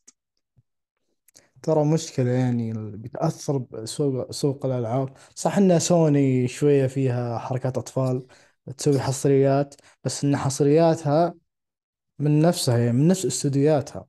ترى 1.64 1.86
مشكلة 1.86 2.30
يعني 2.32 2.74
بتأثر 2.98 3.58
بسوق 3.58 4.32
سوق 4.32 4.66
الألعاب. 4.66 5.18
صح 5.36 5.58
إن 5.58 5.80
سوني 5.80 6.48
شوية 6.48 6.88
فيها 6.88 7.38
حركات 7.38 7.78
أطفال 7.78 8.28
تسوي 8.78 9.00
حصريات 9.00 9.76
بس 10.04 10.24
إن 10.24 10.38
حصرياتها 10.38 11.34
من 12.20 12.42
نفسها 12.42 12.78
يعني 12.78 12.92
من 12.92 13.08
نفس 13.08 13.26
استوديوهاتها 13.26 14.06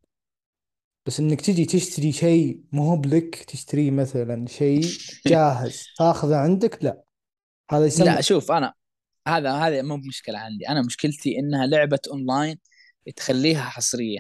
بس 1.07 1.21
إنك 1.21 1.41
تجي 1.41 1.65
تشتري 1.65 2.13
شيء 2.13 2.61
مو 2.73 2.91
هو 2.91 2.97
بلك 2.97 3.35
تشتري 3.45 3.91
مثلا 3.91 4.47
شيء 4.47 4.83
جاهز 5.27 5.87
تاخذه 5.99 6.37
عندك؟ 6.37 6.85
لا. 6.85 7.03
هذا 7.71 7.87
يسمى 7.87 8.07
لا 8.07 8.21
شوف 8.21 8.53
أنا 8.53 8.75
هذا 9.29 9.53
هذا 9.53 9.83
مو 9.83 9.97
مشكله 9.97 10.39
عندي. 10.39 10.69
أنا 10.69 10.83
مشكلتي 10.83 11.39
إنها 11.39 11.67
لعبة 11.67 11.99
أونلاين 12.11 12.59
تخليها 13.17 13.63
حصرية. 13.63 14.19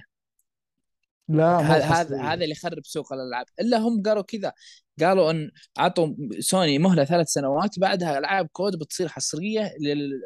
لا 1.29 1.59
هذا 1.59 1.85
هذا 1.85 2.23
هذا 2.23 2.35
اللي 2.35 2.51
يخرب 2.51 2.83
سوق 2.85 3.12
الألعاب. 3.12 3.47
إلا 3.61 3.79
هم 3.79 4.03
قالوا 4.03 4.23
كذا 4.23 4.53
قالوا 5.01 5.31
إن 5.31 5.51
عطوا 5.79 6.14
سوني 6.40 6.79
مهلة 6.79 7.05
ثلاث 7.05 7.29
سنوات 7.29 7.79
بعدها 7.79 8.18
ألعاب 8.18 8.49
كود 8.53 8.79
بتصير 8.79 9.09
حصرية 9.09 9.75
لل- 9.81 10.20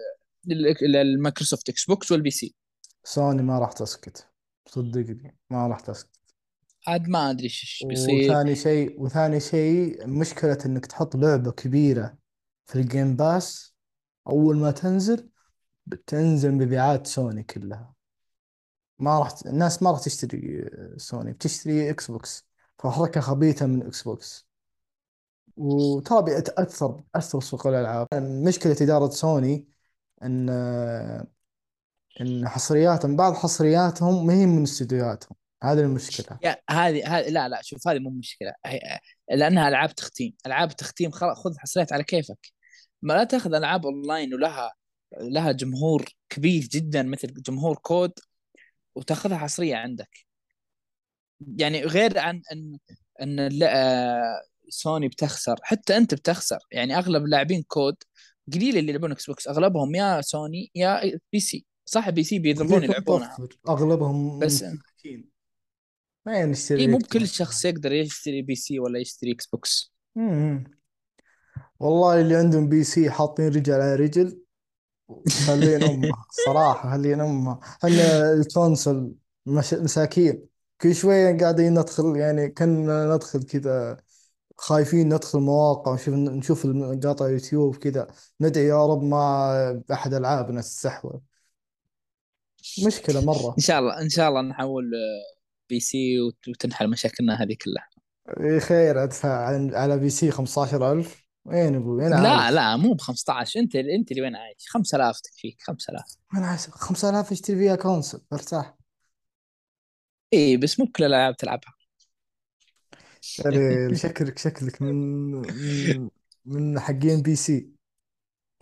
للمايكروسوفت 0.83 1.69
إكس 1.69 1.85
بوكس 1.85 2.13
والبي 2.13 2.31
سي 2.31 2.55
سوني 3.05 3.43
ما 3.43 3.59
راح 3.59 3.73
تسكت. 3.73 4.29
صدقني 4.67 5.37
ما 5.51 5.67
راح 5.67 5.81
تسكت. 5.81 6.19
عاد 6.87 7.09
ما 7.09 7.31
أدري 7.31 7.45
إيش 7.45 7.85
بيصير. 7.89 8.31
وثاني 8.31 8.55
شيء 8.55 9.03
وثاني 9.03 9.41
شيء 9.41 10.07
مشكلة 10.07 10.59
إنك 10.67 10.87
تحط 10.87 11.17
لعبة 11.17 11.51
كبيرة 11.51 12.19
في 12.65 12.77
الجيم 12.77 13.17
باس 13.17 13.75
أول 14.29 14.57
ما 14.57 14.71
تنزل 14.71 15.29
بتنزل 15.87 16.53
مبيعات 16.53 17.07
سوني 17.07 17.43
كلها. 17.43 17.95
ما 18.99 19.19
راح. 19.19 19.35
الناس 19.47 19.83
ما 19.83 19.91
راح 19.91 20.01
تشتري 20.01 20.71
سوني 20.97 21.33
بتشتري 21.33 21.91
إكس 21.91 22.11
بوكس 22.11 22.49
فحركة 22.79 23.21
خبيثة 23.21 23.67
من 23.67 23.87
إكس 23.87 24.03
بوكس 24.03 24.49
وترى 25.57 26.23
بيتأثر 26.23 26.87
بتأثر 26.87 27.41
سوق 27.41 27.67
الألعاب. 27.67 28.07
مشكلة 28.15 28.77
إدارة 28.81 29.11
سوني 29.11 29.69
إن 30.23 30.51
إن 32.21 32.49
حصرياتهم 32.49 33.17
بعض 33.17 33.35
حصرياتهم 33.35 34.27
ما 34.27 34.35
هي 34.35 34.47
من 34.47 34.63
استديوهاتهم. 34.63 35.37
هذه 35.63 35.81
المشكلة. 35.81 36.39
يا 36.43 36.57
هذه 36.71 37.19
هذه 37.19 37.29
لا 37.29 37.49
لا 37.49 37.61
شوف 37.63 37.89
هذه 37.89 37.99
مو 37.99 38.11
مشكلة. 38.11 38.53
لأنها 39.31 39.69
ألعاب 39.69 39.95
تختيم. 39.95 40.35
ألعاب 40.47 40.77
تختيم 40.77 41.11
خلاص 41.11 41.39
خذ 41.39 41.59
حصريات 41.59 41.93
على 41.93 42.05
كيفك. 42.05 42.53
ما 43.03 43.13
لا 43.13 43.25
تأخذ 43.25 43.55
ألعاب 43.55 43.87
أونلاين 43.87 44.35
ولها 44.35 44.73
لها 45.21 45.53
جمهور 45.53 46.05
كبير 46.29 46.63
جدا 46.63 47.03
مثل 47.03 47.43
جمهور 47.43 47.77
كود 47.77 48.13
وتأخذها 48.95 49.39
حصرية 49.39 49.77
عندك. 49.77 50.27
يعني 51.41 51.85
غير 51.85 52.19
عن 52.19 52.43
إن 52.53 52.79
إن 53.23 53.63
آه، 53.63 54.43
سوني 54.69 55.09
بتخسر 55.09 55.57
حتى 55.63 55.97
أنت 55.97 56.15
بتخسر. 56.15 56.59
يعني 56.73 56.99
أغلب 56.99 57.27
لاعبين 57.27 57.63
كود 57.63 57.97
قليل 58.55 58.79
اللي 58.79 58.91
يلعبون 58.91 59.13
Xbox 59.13 59.49
أغلبهم 59.49 59.95
يا 59.95 60.21
سوني 60.21 60.71
يا 60.75 61.19
PC 61.33 61.67
صح 61.89 62.11
PC 62.11 62.39
بيضرون 62.39 62.69
خليك 62.69 62.85
يلعبونها 62.85 63.37
أغلبهم 63.69 64.39
بس. 64.39 64.65
ما 66.27 66.37
اي 66.37 66.47
نشتري 66.47 66.87
مو 66.87 66.99
لك 66.99 67.05
بكل 67.05 67.29
شخص 67.29 67.65
يقدر 67.65 67.93
يشتري 67.93 68.43
PC 68.43 68.79
ولا 68.79 68.99
يشتري 68.99 69.33
Xbox. 69.33 69.93
والله 71.81 72.21
اللي 72.21 72.37
عندهم 72.37 72.69
PC 72.69 73.11
حاطين 73.11 73.49
رجل 73.49 73.73
على 73.73 73.95
رجل. 73.95 74.41
خلين 75.47 75.83
أمه. 75.83 76.13
صراحة 76.47 76.93
خلين 76.93 77.21
أمه. 77.21 77.59
إحنا 77.85 78.33
ال 78.33 78.43
console 78.43 79.13
مش... 79.47 79.75
مساكين. 79.75 80.47
كل 80.81 80.95
شوية 80.95 81.39
قاعدين 81.39 81.79
ندخل 81.79 82.17
يعني 82.17 82.49
كنا 82.49 83.15
ندخل 83.15 83.43
كذا 83.43 83.97
خايفين 84.57 85.15
ندخل 85.15 85.39
مواقع 85.39 85.91
ونشوف 85.93 86.15
نشوف 86.15 86.67
مقاطع 86.67 87.29
يوتيوب 87.29 87.77
كذا. 87.77 88.07
ندعي 88.41 88.65
يا 88.65 88.87
رب 88.87 89.03
ما 89.03 89.83
أحد 89.93 90.15
ألعابنا 90.15 90.61
تستحوذ. 90.61 91.21
مشكلة 92.87 93.21
إن 93.21 93.27
مرة 93.27 93.55
شاء 93.59 93.79
الله 93.79 94.01
إن 94.03 94.09
شاء 94.09 94.29
الله 94.29 94.41
نحول 94.41 94.85
آه، 94.95 95.37
PC 95.71 96.21
وت- 96.21 96.49
وتنحل 96.49 96.91
مشاكلنا 96.91 97.43
هذه 97.43 97.57
كلها. 97.65 97.89
خير 98.61 99.03
أدفع 99.05 99.29
على 99.79 99.99
بي 99.99 100.11
سي 100.11 100.31
15000 100.31 101.25
وين 101.45 101.75
أبوي؟ 101.75 102.07
أنا 102.07 102.15
لا 102.15 102.29
عايش؟ 102.29 102.55
لا 102.55 102.77
مو 102.77 102.93
ب 102.95 103.01
15 103.01 103.61
أنت 103.61 103.77
أنت 103.77 104.11
اللي 104.11 104.23
وين 104.23 104.37
عايش؟ 104.37 104.69
5000 104.69 105.21
تكفيك 105.21 105.57
5000 105.63 106.17
أنا 106.35 106.47
عايش؟ 106.47 106.61
5000 106.71 107.33
أشتري 107.33 107.57
فيها 107.57 107.77
console 107.77 108.21
ارتاح 108.33 108.75
إي 110.35 110.57
بس 110.57 110.81
مو 110.81 110.87
بكل 110.87 111.05
الألعاب 111.05 111.37
تلعبها. 111.37 111.73
يعني 113.45 113.95
شكلك 113.97 114.39
شكلك 114.39 114.83
من 114.83 114.95
من 115.31 116.09
من 116.47 116.81
حقين 116.81 117.23
PC. 117.23 117.71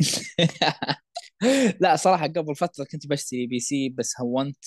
لا 1.81 1.97
صراحة 1.97 2.27
قبل 2.27 2.57
فترة 2.57 2.85
كنت 2.85 3.07
بشتري 3.07 3.47
PC 3.47 3.89
بس 3.89 4.21
هونت. 4.21 4.65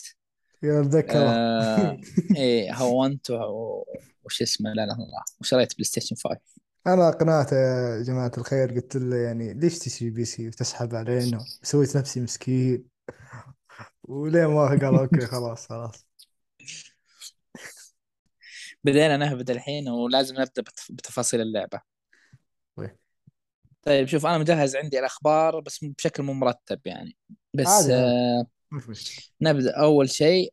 يا 0.64 0.82
اتذكره 0.82 1.20
آه 1.20 1.98
إيه 2.38 2.76
هونت 2.76 3.32
وش 4.26 4.42
اسمه 4.42 4.74
لا 4.74 4.86
لا 4.86 4.94
الله 4.94 5.24
وشريت 5.42 5.74
بلاي 5.74 5.84
ستيشن 5.84 6.16
5 6.16 6.40
أنا 6.88 7.10
اقنعته 7.10 7.56
يا 7.56 8.04
جماعة 8.04 8.32
الخير 8.38 8.74
قلت 8.74 8.96
له 8.96 9.16
يعني 9.16 9.54
ليش 9.54 9.80
تشتري 9.80 10.10
PC 10.10 10.48
وتسحب 10.48 10.96
علينا؟ 10.96 11.46
سويت 11.64 11.98
نفسي 11.98 12.22
مسكين. 12.22 12.86
وليه 14.04 14.48
ما 14.48 14.68
قال 14.68 14.96
okay 14.96 15.26
خلاص 15.26 15.68
خلاص. 15.68 16.06
بدينا 18.84 19.18
نهبط 19.18 19.50
الحين 19.50 19.90
ولازم 19.90 20.44
بتف- 20.44 20.92
بتفاصيل 20.92 21.42
اللعبة. 21.42 21.78
طيب. 21.78 21.99
طيب 23.84 24.08
شوف 24.08 24.26
أنا 24.26 24.38
مجهز 24.38 24.76
عندي 24.76 25.00
الأخبار 25.00 25.60
بس 25.60 25.84
بشكل 25.84 26.24
مو 26.24 26.34
مرتب 26.34 26.80
يعني. 26.86 27.18
بس 27.54 27.68
عادي 27.68 27.94
آه 27.94 28.46
مش 28.72 28.90
مشكلة. 28.90 29.26
نبدأ. 29.42 29.76
أول 29.82 30.10
شيء 30.10 30.50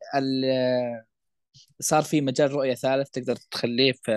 صار 1.79 2.03
في 2.03 2.21
مجال 2.21 2.51
رؤية 2.51 2.75
ثالث 2.75 3.09
تقدر 3.09 3.35
تخليه 3.35 3.91
في 3.91 4.11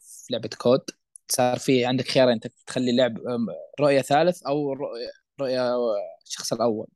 في 0.00 0.32
لعبة 0.32 0.50
COD. 0.58 0.80
صار 1.28 1.58
في 1.58 1.84
عندك 1.84 2.08
خيار 2.08 2.32
أنت 2.32 2.46
تخلي 2.66 2.96
لعب 2.96 3.18
أم، 3.18 3.46
رؤية 3.80 4.00
ثالث 4.00 4.42
أو 4.42 4.72
رؤية 4.72 5.10
رؤية 5.40 5.76
الشخص 6.26 6.52
الأول. 6.52 6.86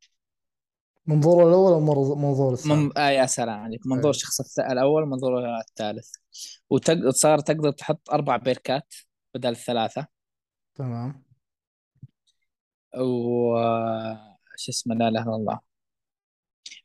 منظور 1.07 1.49
الأول 1.49 1.73
أو 1.73 1.81
منظور 2.15 2.53
الثاني؟ 2.53 2.75
من... 2.75 2.99
آه 2.99 3.11
يا 3.11 3.27
سلام 3.27 3.61
عليك. 3.61 3.87
منظور 3.87 4.05
إيه. 4.05 4.11
الشخص 4.11 4.59
الأول 4.59 5.07
منظور 5.07 5.59
الثالث. 5.59 6.11
وصار 6.71 7.39
تقدر 7.39 7.71
تحط 7.71 8.11
أربع 8.11 8.37
perk 8.37 8.83
ات 8.83 8.95
بدل 9.35 9.51
الثلاثة. 9.51 10.07
تمام. 10.75 11.30
و 12.99 13.55
شو 14.57 14.71
اسمه 14.73 14.95
لا 14.95 15.09
إله 15.09 15.23
إلا 15.23 15.37
الله. 15.37 15.61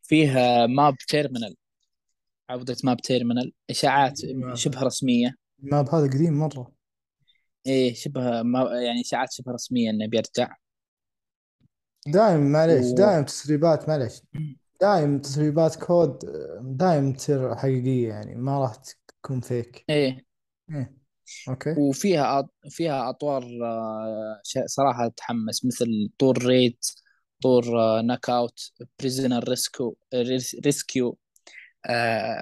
فيها 0.03 0.67
map 0.67 0.97
Terminal 0.97 1.55
عودة 2.49 2.77
map 2.83 3.01
Terminal 3.01 3.53
إشاعات 3.69 4.19
شبه 4.53 4.81
رسمية. 4.81 5.35
ما 5.59 5.81
بهذا 5.81 6.07
قديم 6.07 6.33
مرة. 6.33 6.71
إيه 7.67 7.93
شبه 7.93 8.41
ما 8.41 8.59
يعني 8.81 9.01
إشاعات 9.01 9.31
شبه 9.31 9.51
رسمية 9.51 9.89
إنه 9.89 10.07
بيرجع. 10.07 10.55
دايم 12.07 12.51
معليش 12.51 12.85
و... 12.85 12.95
دايم 12.95 13.23
تسريبات 13.23 13.89
معليش. 13.89 14.21
دايم 14.81 15.19
تسريبات 15.19 15.75
COD 15.75 16.19
دايم 16.61 17.13
تصير 17.13 17.55
حقيقية 17.55 18.09
يعني 18.09 18.35
ما 18.35 18.59
راح 18.59 18.75
تكون 18.75 19.41
فيك. 19.41 19.85
إيه. 19.89 20.25
إيه. 20.69 21.04
okay. 21.47 21.75
وفيها 21.79 22.39
أط... 22.39 22.53
فيها 22.69 23.09
أطوار 23.09 23.43
آه، 23.63 24.41
صراحة 24.65 25.07
تحمس 25.07 25.65
مثل 25.65 26.09
طور 26.19 26.45
raid 26.45 26.77
طور 27.43 27.63
knockout 28.01 28.71
prisoner 28.99 29.49
rescue 29.49 29.97
rescue 30.65 31.17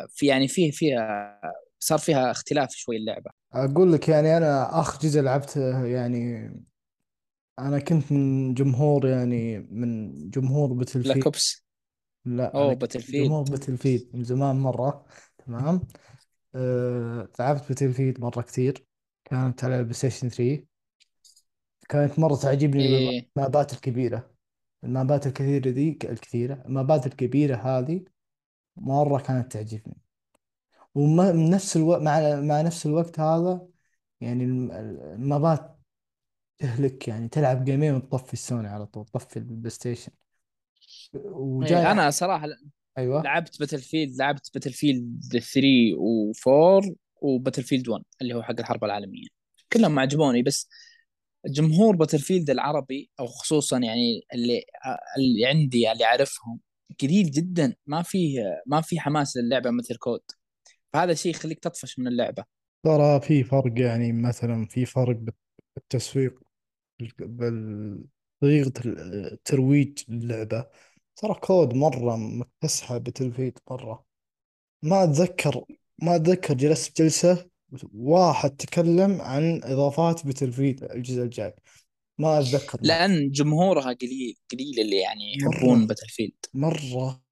في 0.10 0.26
يعني 0.26 0.48
فيه 0.48 0.72
فيها 0.72 1.41
صار 1.80 2.00
فيها 2.00 2.32
اختلاف 2.32 2.72
شوي 2.72 2.98
اللعبة. 2.98 3.32
أقول 3.54 3.93
لك 3.93 4.10
يعني 4.10 4.38
أنا 4.38 4.80
آخر 4.80 5.00
جزء 5.00 5.22
لعبته 5.22 5.86
يعني 5.86 6.50
أنا 7.60 7.80
كنت 7.80 8.12
من 8.12 8.54
جمهور 8.54 9.08
يعني 9.08 9.60
من 9.60 10.13
جمهور 10.30 10.74
Black 10.73 11.17
Battle 11.17 11.21
Ops 11.23 11.63
لا 12.26 12.56
أوه 12.56 12.69
من 12.69 12.88
جمهور 13.10 13.46
Field 13.77 14.08
من 14.13 14.24
زمان 14.24 14.56
مرة. 14.56 15.06
تمام؟ 15.46 15.82
أه... 16.55 17.29
لعبت 17.39 17.67
Battlefield 17.69 18.19
مرة 18.19 18.41
كثير. 18.41 18.85
كانت 19.25 19.63
على 19.63 19.75
ال 19.79 19.93
PlayStation 19.93 20.29
3 20.29 20.65
كانت 21.89 22.19
مرة 22.19 22.35
تعجبني 22.35 22.83
إيه. 22.85 23.29
ال 23.38 23.45
map 23.45 23.66
ات 23.66 23.73
الكبيرة. 23.73 24.31
ال 24.84 24.92
map 24.92 25.19
ات 25.19 25.27
الكثيرة 25.27 25.69
ذي 25.69 25.89
الكثيرة 26.03 26.63
ال 26.65 26.74
map 26.74 26.99
ات 26.99 27.08
الكبيرة 27.07 27.55
هذه 27.55 28.05
مرة 28.77 29.19
كانت 29.21 29.51
تعجبني. 29.51 29.97
ومن 30.95 31.49
نفس 31.49 31.77
الوقت 31.77 32.01
مع 32.01 32.19
مع 32.41 32.61
نفس 32.61 32.85
الوقت 32.85 33.19
هذا 33.19 33.67
يعني 34.21 34.43
الم- 34.43 34.71
ال 34.71 34.93
map 34.93 35.58
ات 35.58 35.79
تهلك 36.57 37.07
يعني 37.07 37.27
تلعب 37.29 37.65
game 37.65 37.86
ين 37.86 37.95
وتطفي 37.95 38.33
السوني 38.33 38.67
على 38.67 38.85
طول 38.85 39.05
تطفي 39.05 39.37
ال 39.38 39.69
PlayStation 39.69 40.12
وجاي 41.13 41.79
إيه 41.81 41.91
أنا 41.91 42.09
صراحة 42.09 42.47
أيوه. 42.97 43.23
لعبت 43.23 43.60
Battlefield 43.60 44.17
لعبت 44.17 44.49
Battlefield 44.53 45.23
3 45.32 45.62
و4 45.93 46.93
و 47.21 47.63
Battlefield 47.63 47.89
1 47.89 48.03
اللي 48.21 48.34
هو 48.34 48.43
حق 48.43 48.60
الحرب 48.60 48.84
العالمية. 48.84 49.27
كلهم 49.73 49.99
عجبوني 49.99 50.43
بس 50.43 50.69
جمهور 51.45 51.95
Battlefield 51.95 52.49
العربي 52.49 53.10
أو 53.19 53.27
خصوصا 53.27 53.77
يعني 53.77 54.21
اللي 54.34 54.63
اللي 55.17 55.45
عندي 55.45 55.91
اللي 55.91 56.06
أعرفهم 56.06 56.60
قليل 57.01 57.32
جدا 57.32 57.75
ما 57.88 58.01
فيه 58.01 58.62
ما 58.65 58.82
في 58.82 58.99
حماس 58.99 59.38
للعبة 59.38 59.71
مثل 59.71 59.95
COD 59.95 60.21
فهذا 60.93 61.12
الشيء 61.12 61.32
يخليك 61.32 61.60
تطفش 61.60 61.99
من 61.99 62.08
اللعبة. 62.08 62.43
ترى 62.86 63.19
في 63.21 63.43
فرق 63.43 63.79
يعني 63.79 64.13
مثلا 64.13 64.65
في 64.65 64.86
فرق 64.86 65.17
بالتسويق 65.75 66.39
بطريقة 67.19 68.73
الترويج 68.86 69.99
للعبة 70.10 70.67
ترى 71.15 71.34
COD 71.34 71.73
مرة 71.73 72.15
مكتسحة 72.15 72.97
Battlefield 72.97 73.60
مرة. 73.71 74.06
ما 74.84 75.04
أتذكر 75.04 75.65
ما 76.02 76.15
أتذكر 76.15 76.54
جلست 76.54 77.02
جلسة 77.02 77.49
واحد 77.93 78.49
تكلم 78.49 79.21
عن 79.21 79.62
إضافات 79.63 80.28
بتلفيت 80.28 80.84
الجزء 80.84 81.21
الجاي. 81.21 81.54
ما 82.17 82.39
أتذكر 82.39 82.80
لأن 82.82 83.32
جمهورها 83.32 83.93
قليل 83.93 84.38
قليل 84.52 84.80
اللي 84.80 84.99
يعني 84.99 85.34
يحبون 85.36 85.88
فيلد 86.10 86.34
مرة. 86.54 87.23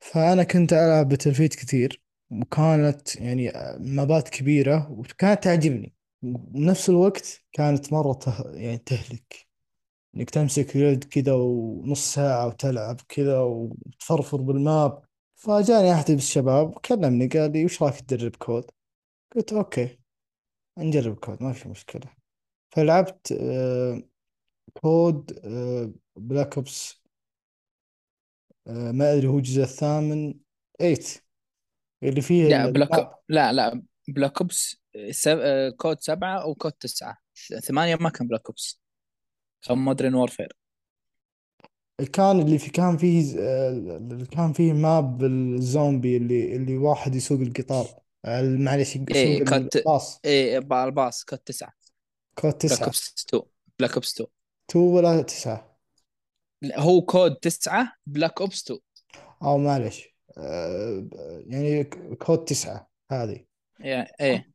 فأنا 0.00 0.42
كنت 0.42 0.72
ألعب 0.72 1.08
بتلفيت 1.08 1.54
كثير 1.54 2.02
وكانت 2.30 3.16
يعني 3.16 3.52
مابات 3.78 4.28
كبيرة 4.28 4.90
وكانت 4.90 5.44
تعجبني. 5.44 5.94
بنفس 6.22 6.88
الوقت 6.88 7.44
كانت 7.52 7.92
مرة 7.92 8.12
ته... 8.12 8.50
يعني 8.54 8.78
تهلك. 8.78 9.47
إنك 10.16 10.30
تمسك 10.30 10.76
يد 10.76 11.04
كذا 11.04 11.32
ونص 11.32 12.14
ساعة 12.14 12.46
وتلعب 12.46 13.00
كذا 13.08 13.40
وتفرفر 13.40 14.36
بالماب. 14.36 15.02
فجاني 15.36 15.92
أحد 15.92 16.10
الشباب 16.10 16.78
كلمني 16.78 17.26
قال 17.26 17.52
لي 17.52 17.64
وش 17.64 17.82
رايك 17.82 18.00
تجرب 18.00 18.36
COD؟ 18.36 18.70
قلت 19.36 19.52
okay 19.52 19.98
نجرب 20.78 21.16
COD 21.16 21.42
ما 21.42 21.52
في 21.52 21.68
مشكلة. 21.68 22.10
فلعبت 22.70 23.32
آه، 23.32 24.02
COD 24.82 25.40
آه، 25.44 25.92
Black 26.16 26.56
Ops 26.56 27.02
آه، 28.66 28.92
ما 28.92 29.12
أدري 29.12 29.26
هو 29.28 29.38
الجزء 29.38 29.62
الثامن 29.62 30.34
8 30.78 30.96
اللي 32.02 32.20
فيه 32.20 32.48
لا 32.48 32.70
Black 32.70 32.92
ال 32.92 32.97
map 32.97 33.14
لا 33.28 33.52
لا 33.52 33.82
Black 34.08 34.40
Ops 34.40 34.76
سب... 35.10 35.38
آه، 35.38 35.70
COD 35.70 36.00
سبعة 36.00 36.42
أو 36.42 36.54
COD 36.54 36.72
تسعة 36.72 37.18
ثمانية 37.62 37.96
ما 37.96 38.10
كان 38.10 38.28
Black 38.28 38.46
Ops 38.46 38.80
كان 39.62 39.78
Modern 39.78 40.14
Warfare 40.14 40.52
كان 42.12 42.40
اللي 42.40 42.58
في 42.58 42.70
كان 42.70 42.96
فيه 42.96 43.36
كان 44.30 44.52
فيه 44.52 44.72
map 44.72 45.24
الزومبي 45.24 46.16
اللي 46.16 46.56
اللي 46.56 46.76
واحد 46.76 47.14
يسوق 47.14 47.40
القطار. 47.40 47.86
معلش 48.42 48.96
يسوق 48.96 49.48
COD 49.48 49.76
الباص. 49.76 50.20
إيه 50.24 50.58
الباص 50.58 51.24
COD 51.24 51.38
تسعة. 51.38 51.72
COD 52.34 52.52
Black 52.52 52.60
تسعة 52.60 52.84
Ops 52.84 53.24
2 53.28 53.42
Black 53.78 53.94
Ops 53.94 54.14
2 54.14 54.28
two 54.68 54.78
ولا 54.78 55.22
تسعة؟ 55.22 55.78
هو 56.74 57.00
COD 57.00 57.34
تسعة 57.34 57.92
Black 58.06 58.40
Ops 58.40 58.62
2 58.62 58.80
أو 59.42 59.58
معلش 59.58 60.14
يعني 61.46 61.84
COD 62.18 62.44
تسعة 62.44 62.90
هذه. 63.10 63.44
إيه. 64.20 64.52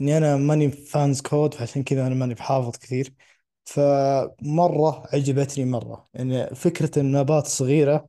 إني 0.00 0.18
أنا 0.18 0.36
ماني 0.36 0.70
fans 0.70 1.20
COD 1.20 1.54
فعشان 1.54 1.82
كذا 1.84 2.06
أنا 2.06 2.14
ماني 2.14 2.34
بحافظ 2.34 2.78
كثير. 2.78 3.14
فمرة 3.68 5.08
عجبتني 5.12 5.64
مرة. 5.64 6.08
يعني 6.14 6.54
فكرة 6.54 6.98
النبات 6.98 7.46
صغيرة 7.46 8.08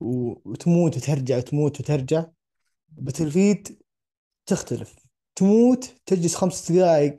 وتموت 0.00 0.96
وترجع 0.96 1.40
تموت 1.40 1.80
وترجع 1.80 2.24
بتلفيد 2.88 3.78
تختلف. 4.46 4.94
تموت 5.34 5.94
تجلس 6.06 6.34
خمس 6.34 6.72
دقائق 6.72 7.16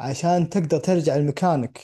عشان 0.00 0.48
تقدر 0.48 0.78
ترجع 0.78 1.16
لمكانك. 1.16 1.80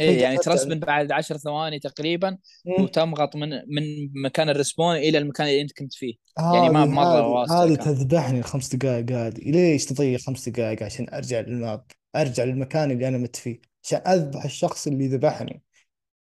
إيه 0.00 0.22
يعني 0.22 0.36
ترسبن 0.36 0.78
بعد 0.78 1.12
عشر 1.12 1.36
ثواني 1.36 1.78
تقريبا 1.78 2.38
مم. 2.64 2.84
وتمغط 2.84 3.36
من 3.36 3.48
من 3.50 4.12
مكان 4.24 4.48
الرسبون 4.48 4.96
إلى 4.96 5.18
المكان 5.18 5.46
اللي 5.46 5.60
أنت 5.60 5.72
كنت 5.72 5.94
فيه. 5.94 6.14
يعني 6.38 6.68
ما 6.68 6.84
مرة 6.84 7.64
هذه 7.64 7.74
تذبحني 7.74 8.38
الخمس 8.38 8.74
دقائق 8.74 9.10
هذه. 9.10 9.50
ليش 9.50 9.84
تضيع 9.84 10.18
خمس 10.18 10.48
دقائق 10.48 10.82
عشان 10.82 11.06
أرجع 11.14 11.40
للماب 11.40 11.84
أرجع 12.16 12.44
للمكان 12.44 12.90
اللي 12.90 13.08
أنا 13.08 13.18
مت 13.18 13.36
فيه 13.36 13.60
عشان 13.84 13.98
أذبح 13.98 14.44
الشخص 14.44 14.86
اللي 14.86 15.08
ذبحني 15.08 15.62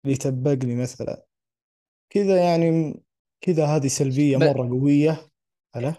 اللي 0.05 0.17
تبّقني 0.17 0.75
مثلا. 0.75 1.25
كذا 2.11 2.45
يعني 2.45 3.01
كذا 3.41 3.67
هذه 3.67 3.87
سلبية 3.87 4.37
ب... 4.37 4.43
مرة 4.43 4.69
قوية. 4.69 5.27
هلا؟ 5.75 5.95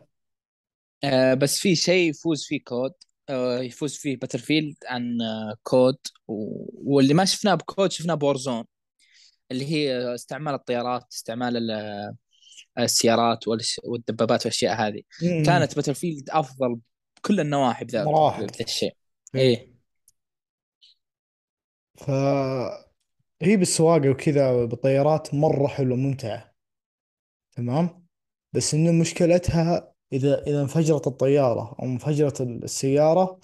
آه 1.04 1.34
بس 1.34 1.60
في 1.60 1.76
شيء 1.76 2.10
يفوز 2.10 2.46
فيه 2.46 2.64
COD 2.64 2.94
آه 3.30 3.60
يفوز 3.60 3.96
فيه 3.96 4.18
Battlefield 4.18 4.76
عن 4.88 5.22
آه 5.22 5.56
COD 5.64 5.98
و... 6.28 6.66
واللي 6.96 7.14
ما 7.14 7.26
شفناه 7.26 7.56
ب 7.56 7.65
COD 7.65 7.92
شفناه 7.92 8.14
ب 8.14 8.20
Warzone 8.20 8.64
اللي 9.52 9.66
هي 9.66 10.16
استعمال 10.16 10.54
الطيارات 10.54 11.06
استعمال 11.14 11.58
ال- 11.58 12.14
السيارات 12.80 13.48
والدبابات 13.84 14.46
والأشياء 14.46 14.76
هذه. 14.76 15.02
مم. 15.24 15.44
كانت 15.44 15.76
Battlefield 15.76 16.30
أفضل 16.30 16.80
بكل 17.18 17.40
النواحي 17.40 17.86
بذا 17.86 18.04
الشيء. 18.62 18.96
إيه. 19.36 19.72
فهي 21.98 22.98
بالسواقة 23.58 24.10
وكذا 24.10 24.66
بالطيارات 24.66 25.34
مرة 25.34 25.68
حلوة 25.68 25.98
ممتعة. 25.98 26.54
تمام؟ 27.52 28.06
بس 28.54 28.74
إنه 28.74 28.92
مشكلتها 28.92 29.94
إذا 30.14 30.44
إذا 30.48 30.62
انفجرت 30.62 31.08
الطيارة 31.08 31.76
أو 31.80 31.86
انفجرت 31.86 32.42
السيارة 32.42 33.40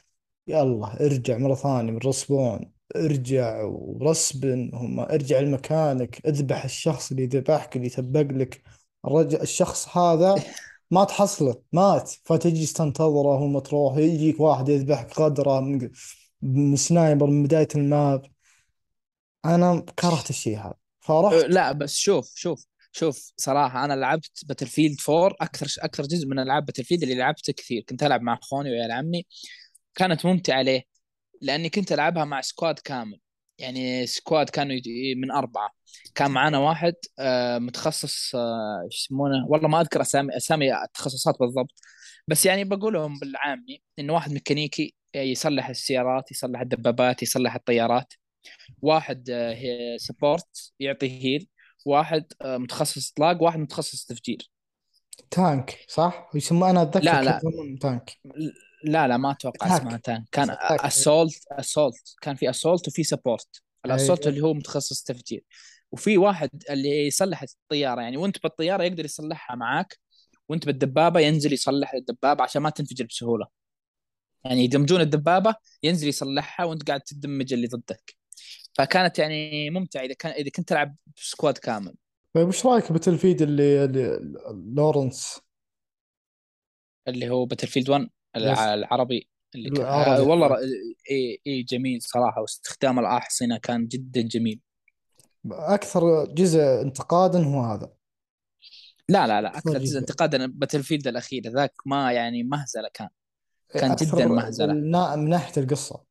يلا 0.47 1.05
ارجع 1.05 1.37
مرة 1.37 1.55
ثانية 1.55 1.91
من 1.91 1.97
رسبون 1.97 2.71
ارجع 2.95 3.63
ورسبن 3.63 4.71
هم 4.73 4.99
ارجع 4.99 5.39
لمكانك 5.39 6.25
اذبح 6.27 6.63
الشخص 6.63 7.11
اللي 7.11 7.25
ذبحك 7.25 7.77
اللي 7.77 7.89
سبق 7.89 8.21
لك. 8.21 8.63
الرجل 9.05 9.41
الشخص 9.41 9.97
هذا 9.97 10.35
ما 10.91 11.03
تحصله 11.03 11.61
مات. 11.73 12.11
فتجلس 12.25 12.73
تنتظره 12.73 13.37
هم 13.37 13.59
تروح 13.59 13.97
يجيك 13.97 14.39
واحد 14.39 14.69
يذبحك 14.69 15.19
غدرة 15.19 15.59
من 15.59 15.89
من 16.41 16.75
sniper 16.75 17.25
من 17.25 17.43
بداية 17.43 17.67
ال 17.75 17.85
map. 17.85 18.25
أنا 19.45 19.85
كرهت 19.99 20.29
الشيء 20.29 20.57
هذا. 20.57 20.67
أه، 20.67 20.75
فرحت 20.99 21.33
لا 21.33 21.71
بس 21.71 21.95
شوف 21.95 22.31
شوف 22.35 22.65
شوف 22.91 23.31
صراحة 23.37 23.85
أنا 23.85 23.93
لعبت 23.93 24.45
Battlefield 24.45 24.97
4 25.09 25.35
أكثر 25.41 25.67
أكثر 25.79 26.03
جزء 26.03 26.27
من 26.27 26.39
ألعاب 26.39 26.65
Battlefield 26.65 27.03
اللي 27.03 27.15
لعبته 27.15 27.53
كثير. 27.53 27.83
كنت 27.89 28.03
ألعب 28.03 28.21
مع 28.21 28.33
أخواني 28.43 28.69
ويا 28.71 28.93
عمي 28.93 29.25
كانت 29.95 30.25
ممتعة 30.25 30.61
ليه؟ 30.61 30.83
لأني 31.41 31.69
كنت 31.69 31.91
ألعبها 31.91 32.25
مع 32.25 32.41
squad 32.41 32.79
كامل. 32.79 33.19
يعني 33.59 34.07
squad 34.07 34.49
كانوا 34.49 34.75
من 35.17 35.31
أربعة. 35.31 35.69
كان 36.15 36.31
معنا 36.31 36.57
واحد 36.57 36.93
آه، 37.19 37.57
متخصص 37.57 38.35
آه، 38.35 38.81
إيش 38.85 39.05
يسمونه؟ 39.05 39.47
والله 39.47 39.67
ما 39.67 39.81
أذكر 39.81 40.01
أسامي 40.01 40.37
أسامي 40.37 40.83
التخصصات 40.83 41.35
بالضبط. 41.39 41.81
بس 42.27 42.45
يعني 42.45 42.63
بقولهم 42.63 43.19
بالعامي 43.19 43.81
إنه 43.99 44.13
واحد 44.13 44.31
ميكانيكي 44.31 44.93
يصلح 45.15 45.69
السيارات 45.69 46.31
يصلح 46.31 46.61
الدبابات 46.61 47.23
يصلح 47.23 47.55
الطيارات. 47.55 48.13
واحد 48.81 49.31
support 49.97 50.73
يعطي 50.79 51.23
heal 51.23 51.47
واحد 51.85 52.25
آه، 52.41 52.57
متخصص 52.57 53.11
اطلاق 53.11 53.43
واحد 53.43 53.59
متخصص 53.59 54.05
تفجير. 54.05 54.51
tank 55.31 55.85
صح؟ 55.87 56.29
يسمى 56.35 56.69
أنا 56.69 56.81
أتذكر 56.81 57.05
لا 57.05 57.23
لا. 57.23 57.37
يسمونه 57.37 57.77
tank 57.81 58.11
لا 58.87 59.07
لا 59.07 59.17
ما 59.17 59.31
أتوقع 59.31 59.77
اسمها 59.77 59.97
tank 59.97 60.25
كان 60.31 60.47
assault 60.61 61.45
assault. 61.51 62.15
كان 62.21 62.35
في 62.35 62.49
assault 62.49 62.87
وفي 62.87 63.03
support. 63.03 63.61
ال 63.85 63.90
assault 63.90 64.19
أيوه 64.21 64.29
اللي 64.35 64.41
هو 64.47 64.53
متخصص 64.53 65.03
تفجير. 65.03 65.43
وفي 65.91 66.17
واحد 66.17 66.49
اللي 66.69 67.07
يصلح 67.07 67.43
الطيارة 67.43 68.01
يعني 68.01 68.17
وانت 68.17 68.43
بالطيارة 68.43 68.83
يقدر 68.83 69.05
يصلحها 69.05 69.55
معاك 69.55 69.97
وانت 70.49 70.65
بالدبابة 70.65 71.19
ينزل 71.19 71.53
يصلح 71.53 71.93
الدبابة 71.93 72.43
عشان 72.43 72.61
ما 72.61 72.69
تنفجر 72.69 73.05
بسهولة. 73.05 73.47
يعني 74.45 74.63
يدمجون 74.63 75.01
الدبابة 75.01 75.55
ينزل 75.83 76.07
يصلحها 76.07 76.65
وانت 76.65 76.87
قاعد 76.87 77.01
تدمج 77.01 77.53
اللي 77.53 77.67
ضدك. 77.67 78.15
فكانت 78.73 79.19
يعني 79.19 79.69
ممتعة 79.69 80.01
إذا 80.01 80.13
كان 80.13 80.31
إذا 80.31 80.49
كنت 80.49 80.69
تلعب 80.69 80.95
squad 81.15 81.57
كامل. 81.57 81.95
طيب 82.33 82.47
وش 82.47 82.65
رأيك 82.65 82.91
Battlefield 82.91 83.41
اللي, 83.41 83.83
اللي 83.85 84.19
لورنس؟ 84.75 85.39
اللي 87.07 87.29
هو 87.29 87.45
Battlefield 87.45 87.89
1 87.89 88.01
yes 88.01 88.07
الع- 88.07 88.16
العربي 88.37 89.29
اللي 89.55 89.69
كان 89.69 89.85
آه 89.85 90.21
والله 90.21 90.57
إي 91.11 91.41
إي 91.47 91.63
جميل 91.63 92.01
صراحة 92.01 92.41
واستخدام 92.41 92.99
الأحصنة 92.99 93.57
كان 93.57 93.87
جدا 93.87 94.21
جميل. 94.21 94.59
أكثر 95.51 96.25
جزء 96.25 96.59
انتقادا 96.59 97.43
هو 97.43 97.61
هذا. 97.61 97.91
لا 99.09 99.27
لا 99.27 99.41
لا 99.41 99.57
أكثر 99.57 99.77
جزء 99.77 99.99
انتقادا. 99.99 100.45
Battlefield 100.45 101.07
الأخير 101.07 101.49
ذاك 101.49 101.73
ما 101.85 102.11
يعني 102.11 102.43
مهزلة 102.43 102.89
كان. 102.93 103.09
كان 103.69 103.95
جدا 103.95 104.25
مهزلة. 104.25 104.73
من 105.15 105.29
ناحية 105.29 105.61
القصة. 105.61 106.03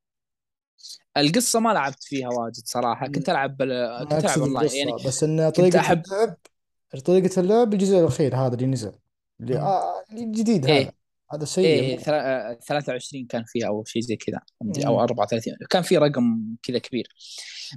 القصة 1.17 1.61
ما 1.61 1.73
لعبت 1.73 2.03
فيها 2.03 2.29
واجد 2.29 2.63
صراحة. 2.65 3.07
كنت 3.07 3.29
ألعب 3.29 3.57
بل... 3.57 3.99
كنت 4.01 4.13
ألعب 4.13 4.39
أونلاين. 4.39 4.89
يعني 4.89 4.93
بس 5.07 5.25
إن 5.25 5.51
طريقة 5.51 5.81
أحب 5.81 6.03
اللعب 6.07 6.37
طريقة 7.05 7.41
اللعب 7.41 7.73
الجزء 7.73 7.99
الأخير 7.99 8.37
هذا 8.37 8.55
اللي 8.55 8.67
نزل. 8.67 8.93
اللي 9.41 9.59
آه 9.59 10.05
الجديد 10.13 10.65
هذا. 10.65 10.75
إيه 10.75 11.06
هذا 11.33 11.45
سيء 11.45 11.65
إيه 11.67 11.97
مرة. 11.97 12.03
ثلا- 12.03 12.51
آه، 12.51 12.59
23 12.69 13.27
كان 13.27 13.45
فيها 13.47 13.67
أو 13.69 13.85
شيء 13.85 14.03
زي 14.03 14.17
كذا. 14.17 14.41
أو 14.87 14.95
مم. 14.95 15.01
34 15.01 15.57
كان 15.71 15.83
في 15.83 15.97
رقم 15.99 16.57
كذا 16.63 16.79
كبير. 16.79 17.09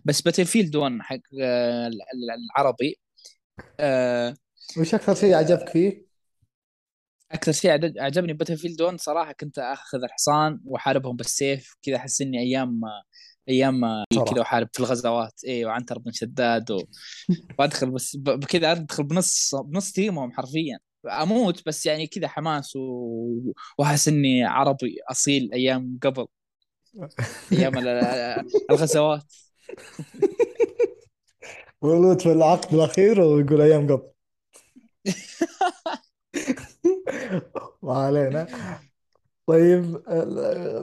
بس 0.06 0.22
Battlefield 0.22 0.76
1 0.76 0.98
حق 1.02 1.16
آه، 1.42 1.88
ال- 1.88 1.94
ال- 1.94 2.46
العربي 2.56 3.00
آه، 3.80 4.34
وش 4.78 4.94
أكثر 4.96 5.16
شيء 5.16 5.34
عجبك 5.34 5.70
فيه؟ 5.70 6.06
أكثر 7.32 7.52
شيء 7.52 7.72
عجبني 8.02 8.34
Battlefield 8.34 8.82
1 8.82 9.00
صراحة 9.00 9.32
كنت 9.32 9.60
أخذ 9.60 10.04
الحصان 10.04 10.60
وأحاربهم 10.66 11.16
بالسيف. 11.16 11.74
كذا 11.82 11.96
أحس 11.96 12.22
إني 12.22 12.40
أيام 12.40 12.82
أيام 13.50 13.82
كذا 14.12 14.40
وأحارب 14.40 14.70
في 14.74 14.80
الغزوات. 14.80 15.34
إيه 15.44 15.66
وعنتر 15.66 15.98
بن 16.00 16.12
شداد 16.12 16.72
و... 16.72 16.80
وأدخل 17.60 17.92
بس 17.92 18.16
ب- 18.16 18.24
بكذا 18.40 18.72
أدخل 18.72 19.04
بنص 19.04 19.56
بنص 19.56 19.92
team 19.92 20.19
هم 20.19 20.32
حرفيا. 20.32 20.80
أموت 21.06 21.66
بس 21.66 21.86
يعني 21.86 22.08
كذا 22.08 22.28
حماس 22.28 22.76
و... 22.76 23.54
واحس 23.78 24.08
إني 24.08 24.44
عربي 24.44 24.98
أصيل 25.12 25.50
أيام 25.54 26.00
قبل. 26.02 26.26
أيام 27.52 27.78
ال- 27.78 27.88
الغزوات. 28.72 29.34
مولود 31.82 32.22
في 32.22 32.32
العقد 32.32 32.74
الاخير 32.74 33.22
ويقول 33.22 33.62
أيام 33.62 33.88
قبل. 33.88 34.10
ما 37.84 37.94
علينا. 37.94 38.48
طيب 39.46 39.84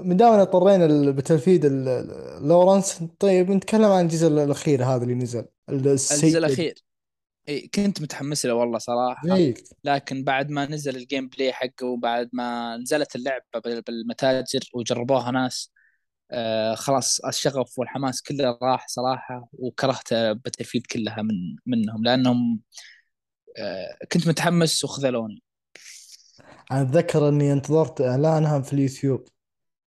من 0.05 0.17
دامنا 0.17 0.43
اضطرينا 0.43 0.87
ال- 0.87 2.49
لورنس. 2.49 3.01
طيب 3.19 3.51
نتكلم 3.51 3.85
عن 3.85 4.05
الجزء 4.05 4.29
الأخير 4.29 4.85
هذا 4.85 5.03
اللي 5.03 5.15
نزل 5.15 5.45
الجزء 5.69 5.95
السيء 5.95 6.39
الأخير. 6.39 6.75
إيه 7.49 7.71
كنت 7.71 8.03
متحمس 8.03 8.47
له 8.47 8.55
والله 8.55 8.79
صراحة. 8.79 9.29
زيك 9.37 9.65
لكن 9.85 10.25
بعد 10.25 10.51
ما 10.51 10.67
نزل 10.67 10.97
ال 10.97 11.29
gameplay 11.29 11.53
حقه 11.53 11.87
وبعد 11.87 12.31
ما 12.33 12.77
نزلت 12.77 13.17
اللعبة 13.17 13.45
بال- 13.65 13.83
بالمتاجر 13.83 14.61
وجربوها 14.75 15.31
ناس 15.31 15.73
آه 16.31 16.75
خلاص 16.75 17.21
الشغف 17.21 17.79
والحماس 17.79 18.23
كله 18.23 18.59
راح 18.63 18.89
صراحة 18.89 19.49
وكرهت 19.53 20.15
Battlefield 20.15 20.87
كلها 20.87 21.23
من 21.23 21.35
منهم 21.67 22.05
لأنهم 22.05 22.61
آه 23.59 23.97
كنت 24.13 24.29
متحمس 24.29 24.85
وخذلوني. 24.85 25.43
أنا 26.73 26.83
أتذكر 26.83 27.29
إني 27.29 27.53
انتظرت 27.53 28.01
اعلانها 28.01 28.61
في 28.61 28.73
اليوتيوب. 28.73 29.25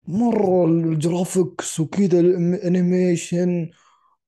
مرة 0.07 0.65
ال 0.65 0.78
graphics 0.78 1.79
وكذا 1.79 2.19
ال 2.19 2.34
animation 2.34 3.69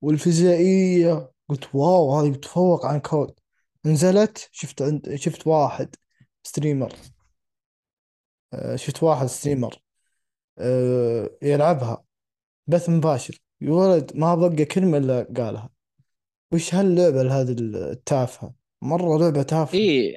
والفيزيائية 0.02 1.30
قلت 1.50 1.74
wow 1.74 2.20
هذه 2.20 2.30
بتفوق 2.30 2.86
عن 2.86 3.00
COD. 3.00 3.40
نزلت 3.84 4.48
شفت 4.52 4.82
عند 4.82 5.14
شفت 5.14 5.46
واحد 5.46 5.96
streamer 6.42 6.92
آه، 8.52 8.76
شفت 8.76 9.02
واحد 9.02 9.26
streamer 9.26 9.82
آه، 10.58 11.30
يلعبها. 11.42 12.04
بث 12.66 12.88
مباشر. 12.88 13.42
يا 13.60 13.70
ولد 13.70 14.16
ما 14.16 14.34
بقى 14.34 14.64
كلمة 14.64 14.98
إلا 14.98 15.26
قالها. 15.36 15.70
وش 16.52 16.74
هاللعبة 16.74 17.40
هذه 17.40 17.56
التافهة؟ 17.60 18.54
مرة 18.82 19.18
لعبة 19.18 19.42
تافهة. 19.42 19.78
إيه. 19.78 20.14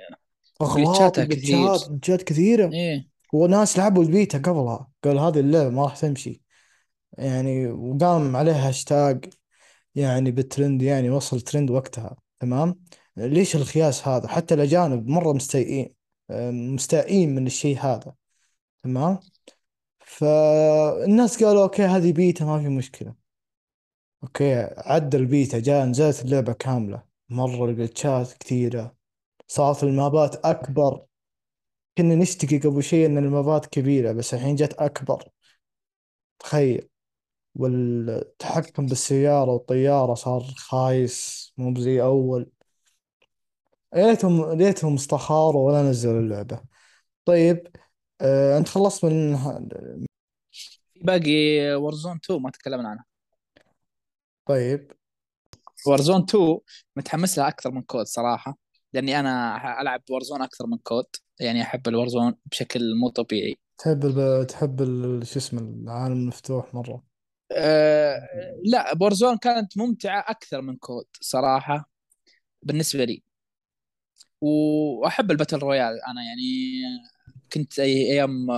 أغلاط 0.62 0.88
جلتشاتها 0.88 1.26
كثير. 1.26 1.76
جلتشات 1.76 2.24
كثيرة. 2.24 2.72
إيه. 2.74 3.08
وناس 3.34 3.78
لعبوا 3.78 4.04
البيتا 4.04 4.38
قبلها. 4.38 4.92
قال 5.04 5.20
هذه 5.20 5.40
اللعبة 5.40 5.70
ما 5.70 5.84
راح 5.84 5.98
تمشي. 5.98 6.42
يعني 7.18 7.68
وقام 7.68 8.36
عليها 8.36 8.70
هاشتاج 8.70 9.26
يعني 9.96 10.32
بالترند 10.32 10.82
يعني 10.82 11.10
وصل 11.10 11.42
ترند 11.42 11.72
وقتها 11.72 12.16
تمام؟ 12.40 12.80
ليش 13.18 13.56
الخياس 13.56 14.08
هذا؟ 14.08 14.28
حتى 14.28 14.54
الأجانب 14.54 15.08
مرة 15.08 15.34
مستائين 15.34 15.94
آه، 16.30 16.52
مستائين 16.52 17.36
من 17.36 17.48
الشيء 17.48 17.78
هذا 17.80 18.16
تمام؟ 18.84 19.20
فالناس 20.00 21.44
قالوا 21.44 21.64
okay 21.64 21.84
هذه 21.84 22.12
بيتا 22.14 22.46
ما 22.46 22.60
في 22.62 22.70
مشكلة. 22.70 23.16
okay 24.24 24.54
عدى 24.78 25.18
البيتا 25.18 25.60
جاء 25.60 25.86
نزلت 25.86 26.22
اللعبة 26.26 26.54
كاملة 26.54 27.04
مرة 27.30 27.66
الجلتشات 27.66 28.34
كثيرة 28.34 28.96
صارت 29.48 29.84
المابات 29.84 30.46
أكبر. 30.46 31.06
كنا 31.98 32.16
نشتكي 32.16 32.60
قبل 32.60 32.84
شيء 32.84 33.06
إن 33.06 33.18
المابات 33.18 33.66
كبيرة 33.66 34.12
بس 34.12 34.34
الحين 34.34 34.56
جت 34.56 34.74
أكبر. 34.74 35.30
تخيل. 36.40 36.90
والتحكم 37.56 38.86
بالسيارة 38.86 39.52
والطيارة 39.52 40.14
صار 40.14 40.42
خايس 40.58 41.54
مو 41.58 41.82
زي 41.82 42.02
أول. 42.02 42.52
يا 43.96 44.08
ليتهم 44.08 44.52
ليتهم 44.52 44.94
استخاروا 44.94 45.68
ولا 45.72 45.90
نزلوا 45.90 46.20
اللعبة. 46.20 46.62
طيب 47.26 47.68
آه 48.22 48.58
أنت 48.58 48.68
خلصت 48.70 49.06
من 49.06 49.36
باقي 51.02 51.32
Warzone 51.76 52.20
2 52.26 52.42
ما 52.42 52.50
تكلمنا 52.50 52.90
عنها 52.90 53.06
طيب. 54.46 54.92
Warzone 55.88 56.22
2 56.24 56.60
متحمس 56.96 57.38
لها 57.38 57.48
أكثر 57.48 57.72
من 57.72 57.82
COD 57.82 58.06
صراحة 58.06 58.58
لأني 58.94 59.20
أنا 59.20 59.82
ألعب 59.82 60.02
Warzone 60.10 60.42
أكثر 60.42 60.68
من 60.68 60.78
COD 60.78 61.06
يعني 61.40 61.62
أحب 61.62 61.88
ال 61.88 61.94
Warzone 61.94 62.36
بشكل 62.46 62.96
مو 62.96 63.10
طبيعي. 63.10 63.58
تحب 63.78 64.06
الب... 64.06 64.48
تحب 64.48 64.82
ال... 64.82 65.28
شو 65.28 65.40
اسمه 65.40 65.62
العالم 65.62 66.14
المفتوح 66.14 66.74
مرة. 66.74 67.13
أه 67.56 68.20
لا 68.64 68.94
ب 68.94 68.99
Warzone 68.99 69.38
كانت 69.38 69.78
ممتعة 69.78 70.26
أكثر 70.28 70.62
من 70.62 70.76
COD 70.76 71.06
صراحة 71.22 71.90
بالنسبة 72.64 73.04
لي. 73.04 73.24
وأحب 74.42 75.32
ال 75.32 75.35
battle 75.35 75.58
royale. 75.58 76.00
أنا 76.08 76.24
يعني 76.24 76.82
كنت 77.54 77.80
أي 77.80 78.12
أيام 78.12 78.52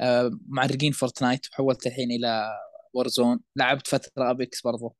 آه، 0.00 0.30
معرقين 0.48 0.92
Fortnite 0.92 1.46
وحولت 1.52 1.86
الحين 1.86 2.10
إلى 2.10 2.50
Warzone 2.92 3.40
لعبت 3.56 3.86
فترة 3.86 4.30
Apex 4.30 4.62
برضو. 4.62 4.96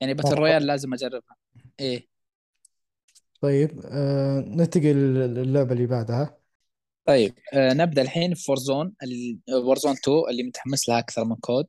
يعني 0.00 0.14
battle 0.14 0.28
مرة 0.28 0.38
royale 0.38 0.66
لازم 0.66 0.94
أجربها. 0.94 1.36
إيه. 1.80 2.08
طيب 3.40 3.80
آه 3.84 4.40
ننتقل 4.40 5.14
للعبة 5.14 5.72
اللي 5.72 5.86
بعدها. 5.86 6.38
طيب 7.04 7.34
آه 7.54 7.72
نبدأ 7.72 8.02
الحين 8.02 8.34
في 8.34 8.50
Warzone 8.50 8.94
Warzone 9.64 9.92
2 9.92 10.18
اللي 10.30 10.42
متحمس 10.42 10.88
لها 10.88 10.98
أكثر 10.98 11.24
من 11.24 11.36
COD 11.36 11.66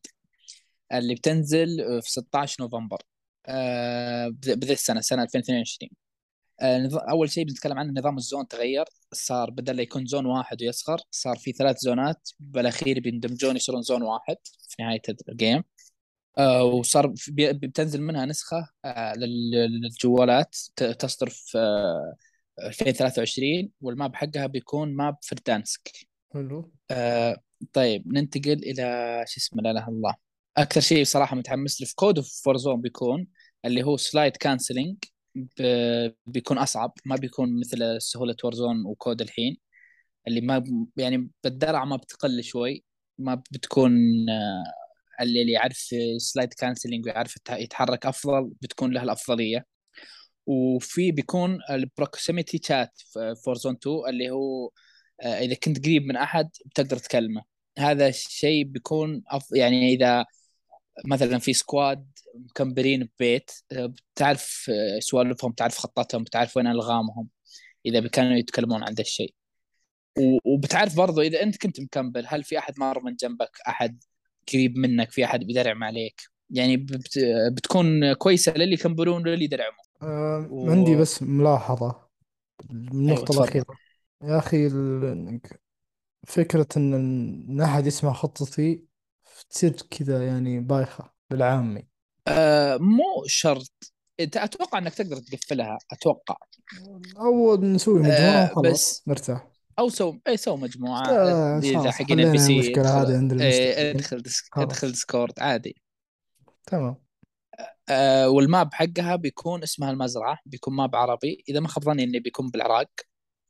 اللي 0.94 1.16
بتنزل 1.16 1.82
آه، 1.82 2.00
في 2.00 2.12
16 2.12 2.64
نوفمبر 2.64 3.02
آه 3.46 4.28
بذ- 4.28 4.54
بذي 4.56 4.74
السنة 4.74 5.02
سنة 5.02 5.24
2022 5.24 5.90
آه 6.62 6.90
أول 7.12 7.30
شيء 7.32 7.44
بنتكلم 7.46 7.80
عنه 7.80 8.00
نظام 8.00 8.18
ال 8.18 8.24
zone 8.24 8.48
تغير 8.48 8.86
صار 9.14 9.50
بدل 9.50 9.76
لا 9.76 9.82
يكون 9.82 10.06
zone 10.06 10.26
واحد 10.26 10.62
ويصغر 10.64 10.98
صار 11.12 11.38
في 11.38 11.52
ثلاث 11.52 11.78
زونات 11.80 12.30
بالأخير 12.40 13.00
بيندمجون 13.00 13.56
يصيرون 13.56 13.82
zone 13.82 14.02
واحد 14.04 14.36
في 14.70 14.84
نهاية 14.84 15.02
ال 15.30 15.37
game 15.37 15.64
وصار 16.62 17.14
بتنزل 17.30 18.02
منها 18.02 18.26
نسخة 18.26 18.68
لل- 19.18 19.82
للجوالات 19.82 20.56
تصدر 20.76 21.30
في 21.30 21.58
آه 21.58 22.16
2023 22.68 23.72
وال 23.82 23.95
map 23.95 24.16
حقها 24.16 24.48
بيكون 24.48 24.96
map 24.96 25.18
Verdansk 25.22 25.92
حلو. 26.34 26.72
طيب 27.74 28.14
ننتقل 28.14 28.52
إلى 28.64 28.84
شو 29.28 29.38
اسمه 29.38 29.62
لا 29.62 29.72
إله 29.72 29.80
إلا 29.84 29.90
الله. 29.90 30.16
أكثر 30.58 30.82
شيء 30.82 31.04
صراحة 31.04 31.36
متحمس 31.36 31.82
له 31.82 31.88
في 31.88 31.96
COD 31.96 32.18
of 32.18 32.42
Warzone 32.46 32.82
بيكون 32.82 33.28
اللي 33.66 33.84
هو 33.84 33.98
slide 33.98 34.38
cancelling 34.38 34.98
بيكون 36.26 36.58
أصعب 36.58 36.94
ما 37.06 37.16
بيكون 37.16 37.60
مثل 37.60 38.02
سهولة 38.02 38.36
Warzone 38.44 38.86
و 38.86 38.95
COD 38.95 39.22
الحين. 39.22 39.58
اللي 40.28 40.42
ما 40.42 40.64
يعني 40.98 41.30
بالدرع 41.44 41.86
ما 41.86 41.96
بتقل 41.96 42.44
شوي 42.44 42.84
ما 43.18 43.36
بتكون 43.36 43.92
آه، 44.30 44.64
اللي 45.24 45.52
يعرف 45.52 45.78
slide 46.18 46.54
canceling 46.54 47.06
ويعرف 47.06 47.36
يتح- 47.38 47.54
يتحرك 47.60 48.06
أفضل 48.06 48.52
بتكون 48.62 48.94
له 48.94 49.04
الأفضلية. 49.04 49.66
وفي 50.46 51.12
بيكون 51.12 51.60
ال 51.70 51.79
proximity 51.79 52.58
chat 52.60 52.92
في 53.46 53.56
Warzone 53.58 53.76
2 53.76 54.10
اللي 54.10 54.30
هو 54.32 54.70
آه، 55.24 55.40
إذا 55.40 55.56
كنت 55.56 55.86
قريب 55.86 56.04
من 56.06 56.16
أحد 56.18 56.50
بتقدر 56.66 56.98
تكلمه. 56.98 57.44
هذا 57.80 58.08
الشيء 58.08 58.64
بيكون 58.66 59.24
أف... 59.28 59.46
يعني 59.56 59.94
إذا 59.94 60.26
مثلا 61.06 61.40
في 61.40 61.54
squad 61.54 62.08
مكمبرين 62.36 63.10
ببيت 63.16 63.52
آه، 63.72 63.94
بتعرف 64.16 64.66
آه، 64.70 65.00
سوالفهم 65.00 65.52
بتعرف 65.52 65.78
خطتهم 65.78 66.24
بتعرف 66.24 66.58
وين 66.58 66.68
ألغامهم 66.68 67.28
إذا 67.86 68.08
كانوا 68.08 68.38
يتكلمون 68.38 68.84
عن 68.84 68.94
ذا 68.94 69.02
الشيء. 69.02 69.34
وبتعرف 70.46 70.98
برضو 70.98 71.22
إذا 71.22 71.44
أنت 71.44 71.58
كنت 71.58 71.80
مكمبر 71.80 72.24
هل 72.28 72.44
في 72.44 72.58
أحد 72.58 72.74
مار 72.80 73.04
من 73.04 73.16
جنبك؟ 73.16 73.58
أحد 73.68 74.04
قريب 74.54 74.78
منك؟ 74.78 75.12
في 75.12 75.26
أحد 75.26 75.40
بيدرعم 75.40 75.84
عليك؟ 75.84 76.22
يعني 76.50 76.78
بت... 76.78 77.20
بتكون 77.54 78.14
كويسة 78.14 78.54
للي 78.54 78.74
يكمبرون 78.74 79.22
وللي 79.22 79.44
يدعمون 79.46 79.86
آه 80.02 80.50
عندي 80.52 80.96
و... 80.96 81.00
بس 81.00 81.24
ملاحظة 81.24 81.86
أيوه 82.72 82.92
النقطة 82.92 83.26
تفضل. 83.26 83.44
الأخيرة. 83.44 83.78
يا 84.24 84.38
أخي 84.38 84.68
ال- 84.68 85.42
فكرة 86.28 86.68
إن 86.78 86.94
إن 87.50 87.62
أحد 87.62 87.88
يسمع 87.88 88.14
خطتي 88.14 88.86
تصير 89.50 89.72
كذا 89.72 90.28
يعني 90.28 90.60
بايخة 90.60 91.14
بالعامي. 91.30 91.88
آه 92.28 92.78
مو 92.78 93.24
شرط. 93.26 93.94
إنت 94.20 94.38
أتوقع 94.38 94.78
إنك 94.78 94.94
تقدر 94.94 95.18
تقفلها 95.18 95.78
أتوقع. 95.92 96.38
أو 97.18 97.56
نسوي 97.56 98.00
مجموعة 98.00 98.18
آه 98.18 98.52
وخلاص 98.52 98.74
بس 98.74 99.08
نرتاح 99.08 99.48
أو 99.80 99.90
سو 99.90 100.18
اي 100.28 100.38
سو 100.38 100.56
مجموعة. 100.56 101.10
آه 101.10 101.60
إذا 101.60 101.92
حقين 101.92 102.20
البي 102.20 102.40
حلينا 102.40 102.46
سي 102.48 102.54
المشكلة 102.54 103.02
ادخل 103.02 103.12
هذه 103.12 103.18
عند 103.18 103.42
إيه 103.42 103.92
ادخل 103.92 104.22
ديسك 104.22 104.58
ادخل 104.58 104.92
ديسكورد 104.92 105.40
عادي. 105.40 105.76
تمام. 106.66 106.96
آه 107.90 108.30
والماب 108.30 108.74
حقها 108.74 109.16
بيكون 109.16 109.64
اسمها 109.64 109.92
المزرعة 109.92 110.38
بيكون 110.46 110.76
ماب 110.76 110.96
عربي. 110.96 111.44
إذا 111.50 111.60
ما 111.60 111.68
خاب 111.68 111.84
ظني 111.84 112.04
انه 112.04 112.20
بيكون 112.20 112.50
بالعراق 112.50 112.92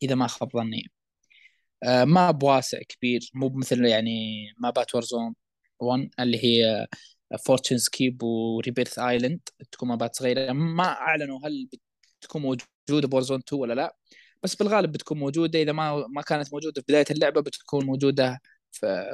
إذا 0.03 0.15
ما 0.15 0.27
خاب 0.27 0.49
ظني. 0.53 0.91
آه 1.83 2.03
ماب 2.03 2.43
واسع 2.43 2.79
كبير 2.89 3.31
مو 3.33 3.49
مثل 3.49 3.85
يعني 3.85 4.45
مابات 4.57 4.95
ورزون 4.95 5.35
1 5.83 6.09
اللي 6.19 6.45
هي 6.45 6.87
فورتشنز 7.45 7.89
كيب 7.89 8.23
وريبيرث 8.23 8.99
ايلاند 8.99 9.39
تكون 9.71 9.89
مابات 9.89 10.15
صغيرة. 10.15 10.51
ما 10.53 10.83
أعلنوا 10.83 11.39
هل 11.47 11.69
بتكون 12.21 12.41
موجودة 12.41 13.07
ب 13.07 13.11
Warzone 13.11 13.39
2 13.39 13.61
ولا 13.61 13.73
لا. 13.73 13.95
بس 14.43 14.55
بالغالب 14.55 14.91
بتكون 14.91 15.19
موجودة. 15.19 15.61
إذا 15.61 15.71
ما 15.71 16.07
ما 16.07 16.21
كانت 16.21 16.53
موجودة 16.53 16.81
في 16.81 16.85
بداية 16.89 17.05
اللعبة 17.11 17.41
بتكون 17.41 17.85
موجودة 17.85 18.41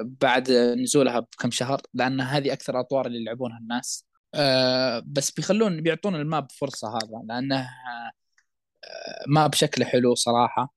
بعد 0.04 0.52
نزولها 0.52 1.20
بكم 1.20 1.52
شهر 1.52 1.82
لأن 1.94 2.22
هذه 2.22 2.54
أكثر 2.54 2.74
الاطوار 2.76 3.06
اللي 3.08 3.18
يلعبونها 3.22 3.58
الناس. 3.58 4.06
أه 4.36 5.04
بس 5.08 5.32
بيخلون 5.32 5.82
بيعطون 5.82 6.16
ال 6.16 6.25
map 6.25 6.52
فرصة 6.52 6.98
هذا 6.98 7.22
لأنه 7.30 7.62
أه 7.62 8.12
map 9.28 9.56
شكله 9.56 9.86
حلو 9.86 10.16
صراحة 10.16 10.74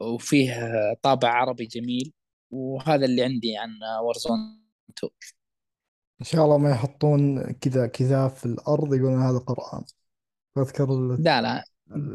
وفيه 0.00 0.70
طابع 1.02 1.30
عربي 1.30 1.66
جميل. 1.66 2.12
وهذا 2.50 3.04
اللي 3.06 3.24
عندي 3.24 3.56
عن 3.56 3.70
Warzone 4.04 4.65
2 4.98 5.12
إن 6.20 6.26
شاء 6.26 6.44
الله 6.44 6.58
ما 6.58 6.70
يحطون 6.70 7.52
كذا 7.52 7.86
كذا 7.86 8.28
في 8.28 8.46
الأرض 8.46 8.94
يقولون 8.94 9.22
هذا 9.22 9.38
قرآن. 9.38 9.84
أذكر 10.58 10.84
ال- 10.92 11.22
لا 11.22 11.42
لا. 11.42 11.64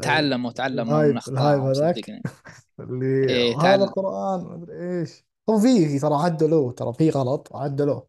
تعلموا 0.02 0.52
تعلموا 0.52 1.02
من 1.02 1.16
اخطائهم 1.16 1.66
هذاك؟ 1.66 2.10
اللي 2.80 3.28
إيه 3.28 3.54
هذا 3.54 3.62
تعلم. 3.62 3.84
قرآن 3.84 4.40
ما 4.44 4.54
أدري 4.54 5.00
إيش. 5.00 5.24
هو 5.50 5.58
في 5.58 5.98
ترى 5.98 6.14
عدلوه 6.14 6.72
ترى 6.72 6.92
في 6.92 7.10
غلط 7.10 7.56
عدلوه 7.56 8.08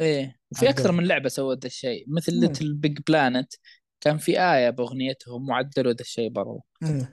إيه 0.00 0.36
وفي 0.52 0.68
أكثر 0.70 0.92
من 0.92 1.04
لعبة 1.04 1.28
سوت 1.28 1.60
ذا 1.62 1.66
الشيء. 1.66 2.04
مثل. 2.08 2.32
LittleBigPlanet 2.34 3.52
كان 4.00 4.18
في 4.18 4.40
آية 4.40 4.70
بأغنيتهم 4.70 5.48
وعدلوا 5.48 5.92
ذا 5.92 6.00
الشيء 6.00 6.30
برضو. 6.30 6.64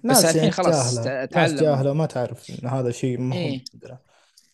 بس 0.03 0.25
الحين 0.25 0.37
يعني 0.37 0.51
خلاص 0.51 0.95
جاهلة 0.95 1.25
ت- 1.25 1.35
ناس 1.35 1.51
تعلموا. 1.51 1.61
جاهلة 1.61 1.93
ما 1.93 2.05
تعرف 2.05 2.49
إن 2.49 2.67
هذا 2.67 2.91
شيء 2.91 3.15
المفروض 3.15 3.43
إيه. 3.43 3.63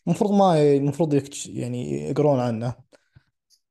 المفروض 0.08 0.32
ما 0.32 0.62
المفروض 0.78 1.14
يك- 1.14 1.31
تش 1.31 1.48
يعني 1.48 1.92
يقرون 2.10 2.40
عنه. 2.40 2.76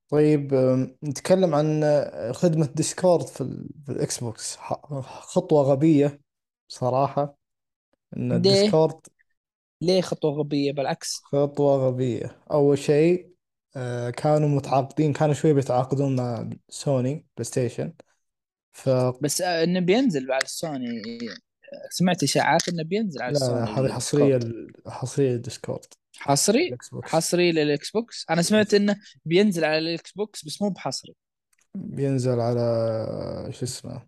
طيب 0.08 0.54
أم، 0.54 0.96
نتكلم 1.04 1.54
عن 1.54 1.84
أه، 1.84 2.32
خدمة 2.32 2.66
ديسكورد 2.66 3.26
في, 3.26 3.40
ال... 3.40 3.68
في 3.86 3.92
الإكس 3.92 4.20
بوكس 4.24 4.56
ح- 4.56 5.00
خطوة 5.20 5.62
غبية 5.62 6.20
صراحة 6.68 7.38
إن 8.16 8.32
ليه؟ 8.32 8.72
الديسكورد 8.72 9.00
ليه 9.82 10.00
خطوة 10.02 10.32
غبية 10.32 10.72
بالعكس؟ 10.72 11.28
خطوة 11.32 11.76
غبية. 11.86 12.36
أول 12.50 12.78
شيء 12.78 13.32
كانوا 14.16 14.48
متعاقدين 14.48 15.12
كانوا 15.12 15.34
شوي 15.34 15.52
بيتعاقدون 15.54 16.16
مع 16.16 16.50
سوني 16.68 17.26
بلاي 17.36 17.44
ستيشن 17.44 17.94
فلا 18.72 19.12
بس 19.20 19.40
آه، 19.40 19.64
إنه 19.64 19.80
بينزل 19.80 20.32
على 20.32 20.42
السوني 20.44 21.02
سمعت 21.90 22.22
إشاعات 22.22 22.68
إنه 22.68 22.82
بينزل 22.82 23.22
على 23.22 23.38
لا 23.38 23.64
هذه 23.64 23.86
ال- 23.86 24.72
حصرية 24.86 25.34
الديسكورد. 25.34 25.84
حصري؟ 26.16 26.76
حصري 27.04 27.52
للاكس 27.52 27.90
بوكس 27.90 28.26
أنا 28.30 28.42
سمعت 28.42 28.74
إنه 28.74 28.96
بينزل 29.24 29.64
على 29.64 29.78
الاكس 29.78 30.12
بوكس 30.12 30.44
بس 30.44 30.62
مو 30.62 30.70
بحصري. 30.70 31.14
بينزل 31.74 32.40
على 32.40 32.60
شو 33.50 33.64
اسمه 33.64 34.02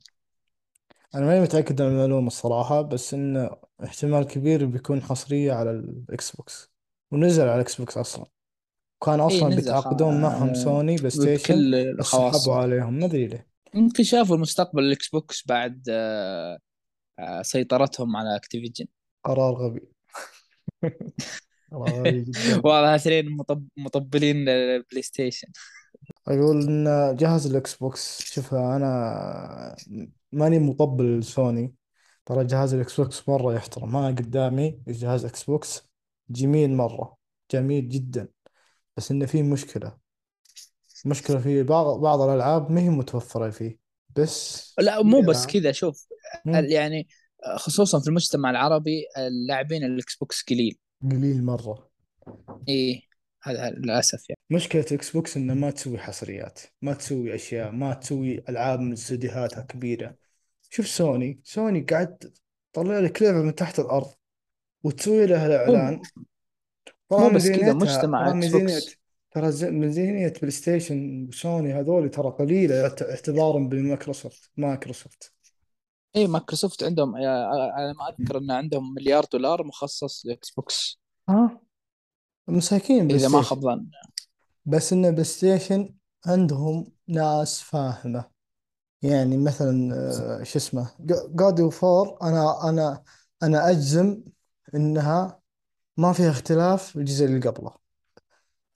أنا 1.15 1.27
ماني 1.27 1.41
متأكد 1.41 1.83
من 1.83 1.89
المعلومة 1.89 2.27
الصراحة 2.27 2.83
بس 2.83 3.15
إنه 3.15 3.51
احتمال 3.85 4.25
كبير 4.27 4.67
بيكون 4.67 5.03
حصرية 5.03 5.53
على 5.53 5.71
الإكس 5.71 6.37
بوكس 6.37 6.71
ونزل 7.11 7.43
على 7.43 7.55
الإكس 7.55 7.77
بوكس 7.77 7.99
أصلا. 7.99 8.27
كان 9.05 9.21
اي 9.21 9.27
أصلا 9.27 9.49
نزل 9.49 9.57
خ... 9.57 9.61
بيتعاقدون 9.61 10.21
معهم 10.21 10.55
سوني 10.55 10.97
بلاي 10.97 11.11
ستيشن 11.11 11.55
بكل 11.55 12.05
سحبوا 12.05 12.55
عليهم. 12.55 12.99
ما 12.99 13.07
أدري 13.07 13.27
ليه. 13.27 13.47
يمكن 13.75 14.03
شافوا 14.05 14.37
المستقبل 14.37 14.83
الاكس 14.83 15.09
بوكس 15.09 15.47
بعد 15.47 15.83
آه، 15.91 16.59
سيطرتهم 17.43 18.17
على 18.17 18.37
أكتيفيجن. 18.37 18.87
قرار 19.25 19.55
غبي. 19.55 19.81
والله 22.63 22.95
اثنين 22.95 23.31
مطب... 23.31 23.69
مطبلين 23.77 24.49
البلاي 24.49 25.03
ستيشن 25.03 25.49
أقول 26.29 26.63
إن 26.63 27.17
جهاز 27.17 27.47
الإكس 27.47 27.75
بوكس 27.75 28.23
شوف 28.23 28.55
أنا 28.55 29.77
ماني 30.33 30.59
مطبل 30.59 31.25
سوني 31.25 31.75
ترى 32.27 32.45
جهاز 32.45 32.75
الإكس 32.75 33.01
بوكس 33.01 33.29
مرة 33.29 33.55
يحترم. 33.55 33.93
ما 33.93 34.07
قدامي 34.07 34.81
جهاز 34.89 35.25
إكس 35.25 35.45
بوكس 35.45 35.89
جميل 36.31 36.71
مرة. 36.75 37.17
جميل 37.51 37.89
جدا. 37.89 38.29
بس 38.97 39.11
إنه 39.11 39.27
فيه 39.27 39.43
مشكلة. 39.43 39.99
مشكلة 41.07 41.39
فيه 41.39 41.63
بعض 41.63 42.01
بعض 42.01 42.21
الألعاب 42.21 42.71
ما 42.73 42.81
هي 42.81 42.89
متوفرة 42.89 43.51
فيه. 43.51 43.79
بس 44.17 44.75
لا 44.79 45.03
في 45.03 45.09
مو 45.09 45.21
بس 45.21 45.47
كذا 45.47 45.73
شوف. 45.73 46.07
يعني 46.47 47.09
خصوصا 47.57 48.01
في 48.01 48.09
المجتمع 48.09 48.51
العربي 48.51 49.05
اللاعبين 49.19 49.85
الاكس 49.85 50.17
بوكس 50.17 50.43
قليل. 50.51 50.79
قليل 51.03 51.45
مرة. 51.45 51.91
إيه 52.69 53.03
هذا 53.43 53.71
للأسف 53.71 54.29
يعني. 54.29 54.41
مشكلة 54.51 54.85
إكس 54.93 55.11
بوكس 55.11 55.37
إنه 55.37 55.55
ما 55.55 55.71
تسوي 55.71 55.99
حصريات 55.99 56.61
ما 56.83 56.95
تسوي 56.95 57.35
أشياء 57.35 57.71
ما 57.71 57.95
تسوي 57.95 58.45
ألعاب 58.49 58.81
من 58.81 58.93
استديوهاتها 58.93 59.63
كبيرة. 59.63 60.17
شوف 60.71 60.89
سوني 60.89 61.41
سوني 61.45 61.81
قاعد 61.81 62.33
تطلع 62.73 62.99
لك 62.99 63.23
لعبة 63.23 63.43
من 63.43 63.55
تحت 63.55 63.79
الأرض 63.79 64.11
وتسوي 64.83 65.27
لها 65.27 65.67
ترى 65.67 66.01
مو 67.11 67.31
بس 67.31 67.49
كذا 67.49 67.73
مجتمع 67.73 68.31
ترى 68.31 68.39
إكس 68.39 68.53
بوكس 68.57 68.97
ترى 69.31 69.71
ميزانية 69.71 70.33
بلاي 70.39 70.51
ستيشن 70.51 71.27
وسوني 71.29 71.73
هذول 71.73 72.11
ترى 72.11 72.31
قليلة 72.31 72.83
اعت- 72.83 73.03
اعتبارا 73.03 73.59
بمايكروسوفت 73.59 74.51
مايكروسوفت. 74.57 75.33
إيه 76.17 76.27
مايكروسوفت 76.27 76.83
عندهم 76.83 77.17
آه، 77.17 77.73
على 77.73 77.95
ما 77.95 78.09
أذكر 78.09 78.39
ان 78.39 78.51
عندهم 78.51 78.95
مليار 78.95 79.25
دولار 79.33 79.65
مخصص 79.65 80.27
للاكس 80.27 80.51
بوكس. 80.51 81.01
ها 81.29 81.61
مساكين 82.49 83.07
بلاي 83.07 83.19
إذا 83.21 83.29
ما 83.29 83.43
ستيشن 83.43 83.61
خاب 83.63 83.89
بس 84.65 84.93
إن 84.93 85.11
بلاي 85.11 85.25
ستيشن 85.25 85.95
عندهم 86.27 86.93
ناس 87.09 87.61
فاهمة. 87.61 88.25
يعني 89.03 89.37
مثلا 89.37 89.95
آه، 90.41 90.43
شو 90.43 90.59
اسمه 90.59 90.91
God 91.35 91.61
of 91.61 91.85
War 91.85 92.19
أنا 92.23 92.69
أنا 92.69 93.03
أنا 93.43 93.71
أجزم 93.71 94.23
إنها 94.75 95.41
ما 95.97 96.13
فيها 96.13 96.31
اختلاف 96.31 96.97
الجزء 96.97 97.25
اللي 97.25 97.49
قبله. 97.49 97.75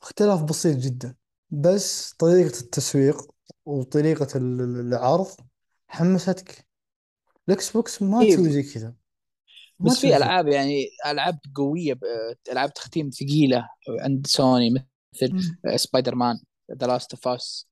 اختلاف 0.02 0.42
بسيط 0.42 0.76
جدا. 0.78 1.14
بس 1.50 2.12
طريقة 2.12 2.60
التسويق 2.60 3.30
وطريقة 3.66 4.36
ال- 4.36 4.60
ال- 4.60 4.80
العرض 4.80 5.28
حمستك. 5.88 6.67
الإكس 7.48 7.72
بوكس 7.72 8.02
ما 8.02 8.22
إيه 8.22 8.34
تسوي 8.34 8.50
زي 8.50 8.62
كذا. 8.62 8.94
بس 9.80 10.00
في 10.00 10.16
ألعاب 10.16 10.48
يعني 10.48 10.88
ألعاب 11.06 11.38
قوية 11.54 11.98
ألعاب 12.52 12.72
تختيم 12.72 13.10
ثقيلة 13.10 13.68
عند 14.00 14.26
سوني 14.26 14.70
مثل. 14.70 15.40
سبايدر 15.76 16.14
مان 16.14 16.40
The 16.72 16.86
Last 16.86 17.12
of 17.12 17.28
Us، 17.28 17.68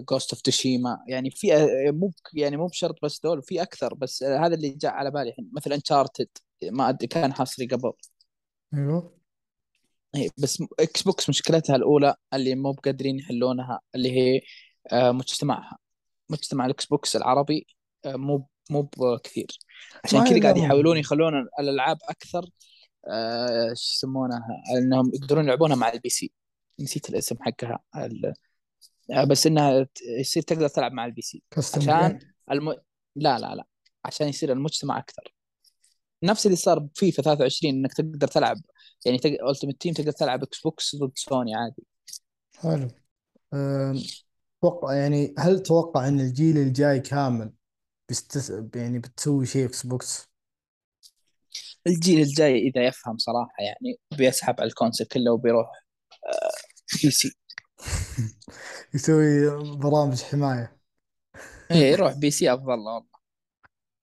Ghost 0.00 0.32
of 0.32 0.40
Tsushima 0.40 1.04
يعني 1.08 1.30
في 1.30 1.54
آه، 1.54 1.90
مو 1.90 2.12
يعني 2.34 2.56
مو 2.56 2.66
بشرط 2.66 3.04
بس 3.04 3.20
دول 3.20 3.42
في 3.42 3.62
أكثر 3.62 3.94
بس 3.94 4.22
آه، 4.22 4.46
هذا 4.46 4.54
اللي 4.54 4.70
جاء 4.70 4.92
على 4.92 5.10
بالي 5.10 5.30
الحين. 5.30 5.50
مثل 5.52 5.72
Uncharted 5.72 6.28
ما 6.62 6.88
أدري 6.88 7.06
كان 7.06 7.32
حصري 7.32 7.66
قبل. 7.66 7.92
أيوه. 8.74 9.18
إيه، 10.14 10.28
بس 10.38 10.62
إكس 10.80 11.02
بوكس 11.02 11.28
مشكلتها 11.28 11.76
الأولى 11.76 12.14
اللي 12.34 12.54
مو 12.54 12.72
بقادرين 12.72 13.18
يحلونها 13.18 13.80
اللي 13.94 14.10
هي 14.12 14.40
آه، 14.92 15.12
مجتمعها. 15.12 15.78
مجتمع 16.30 16.66
الإكس 16.66 16.86
بوكس 16.86 17.16
العربي 17.16 17.66
مو 18.06 18.48
مو 18.70 18.82
بكثير 18.82 19.46
عشان 20.04 20.24
كذا 20.24 20.42
قاعد 20.42 20.56
يحاولون 20.56 20.96
يخلون 20.96 21.48
الألعاب 21.60 21.98
أكثر 22.08 22.50
آه، 23.08 23.68
شو 23.74 23.94
يسمونها 23.96 24.62
إنهم 24.78 25.10
يقدرون 25.14 25.44
يلعبونها 25.44 25.76
مع 25.76 25.92
ال 25.92 26.08
PC 26.08 26.32
نسيت 26.80 27.10
الاسم 27.10 27.36
حقها 27.40 27.78
ال- 27.96 28.34
آه، 29.10 29.24
بس 29.24 29.46
إنها 29.46 29.86
يصير 30.20 30.42
تقدر 30.42 30.68
تلعب 30.68 30.92
مع 30.92 31.04
ال 31.06 31.22
PC 31.22 31.42
عشان 31.76 32.18
الم... 32.50 32.70
لا 33.16 33.38
لا 33.38 33.54
لا. 33.54 33.64
عشان 34.04 34.28
يصير 34.28 34.52
المجتمع 34.52 34.98
أكثر. 34.98 35.34
نفس 36.22 36.46
اللي 36.46 36.56
صار 36.56 36.78
بفيفا 36.78 37.22
23 37.22 37.74
إنك 37.74 37.92
تقدر 37.94 38.26
تلعب 38.28 38.56
يعني 39.06 39.20
ال 39.50 39.53
Ultimate 39.53 39.80
Team 39.80 39.94
تقدر 39.94 40.12
تلعب 40.12 40.42
إكس 40.42 40.60
بوكس 40.60 40.96
ضد 40.96 41.12
سوني 41.14 41.54
عادي. 41.54 41.86
حلو. 42.56 42.88
أم، 43.54 44.02
توقع 44.62 44.94
يعني 44.94 45.34
هل 45.38 45.62
تتوقع 45.62 46.08
إن 46.08 46.20
الجيل 46.20 46.58
الجاي 46.58 47.00
كامل 47.00 47.52
بيستس... 48.08 48.52
يعني 48.74 48.98
بتسوي 48.98 49.46
شيء 49.46 49.66
إكس 49.66 49.86
بوكس 49.86 50.28
الجيل 51.86 52.20
الجاي 52.20 52.58
إذا 52.58 52.86
يفهم 52.86 53.18
صراحة 53.18 53.54
يعني 53.60 53.98
بيسحب 54.18 54.54
على 54.60 54.68
ال 54.68 54.72
console 54.72 55.04
كله 55.04 55.32
وبيروح 55.32 55.70
PC 57.02 57.28
يسوي 58.94 59.50
برامج 59.76 60.22
حماية. 60.22 60.78
إيه 61.70 61.92
يروح 61.92 62.12
PC 62.12 62.52
أفضل 62.54 62.66
له 62.78 62.92
والله. 62.94 63.18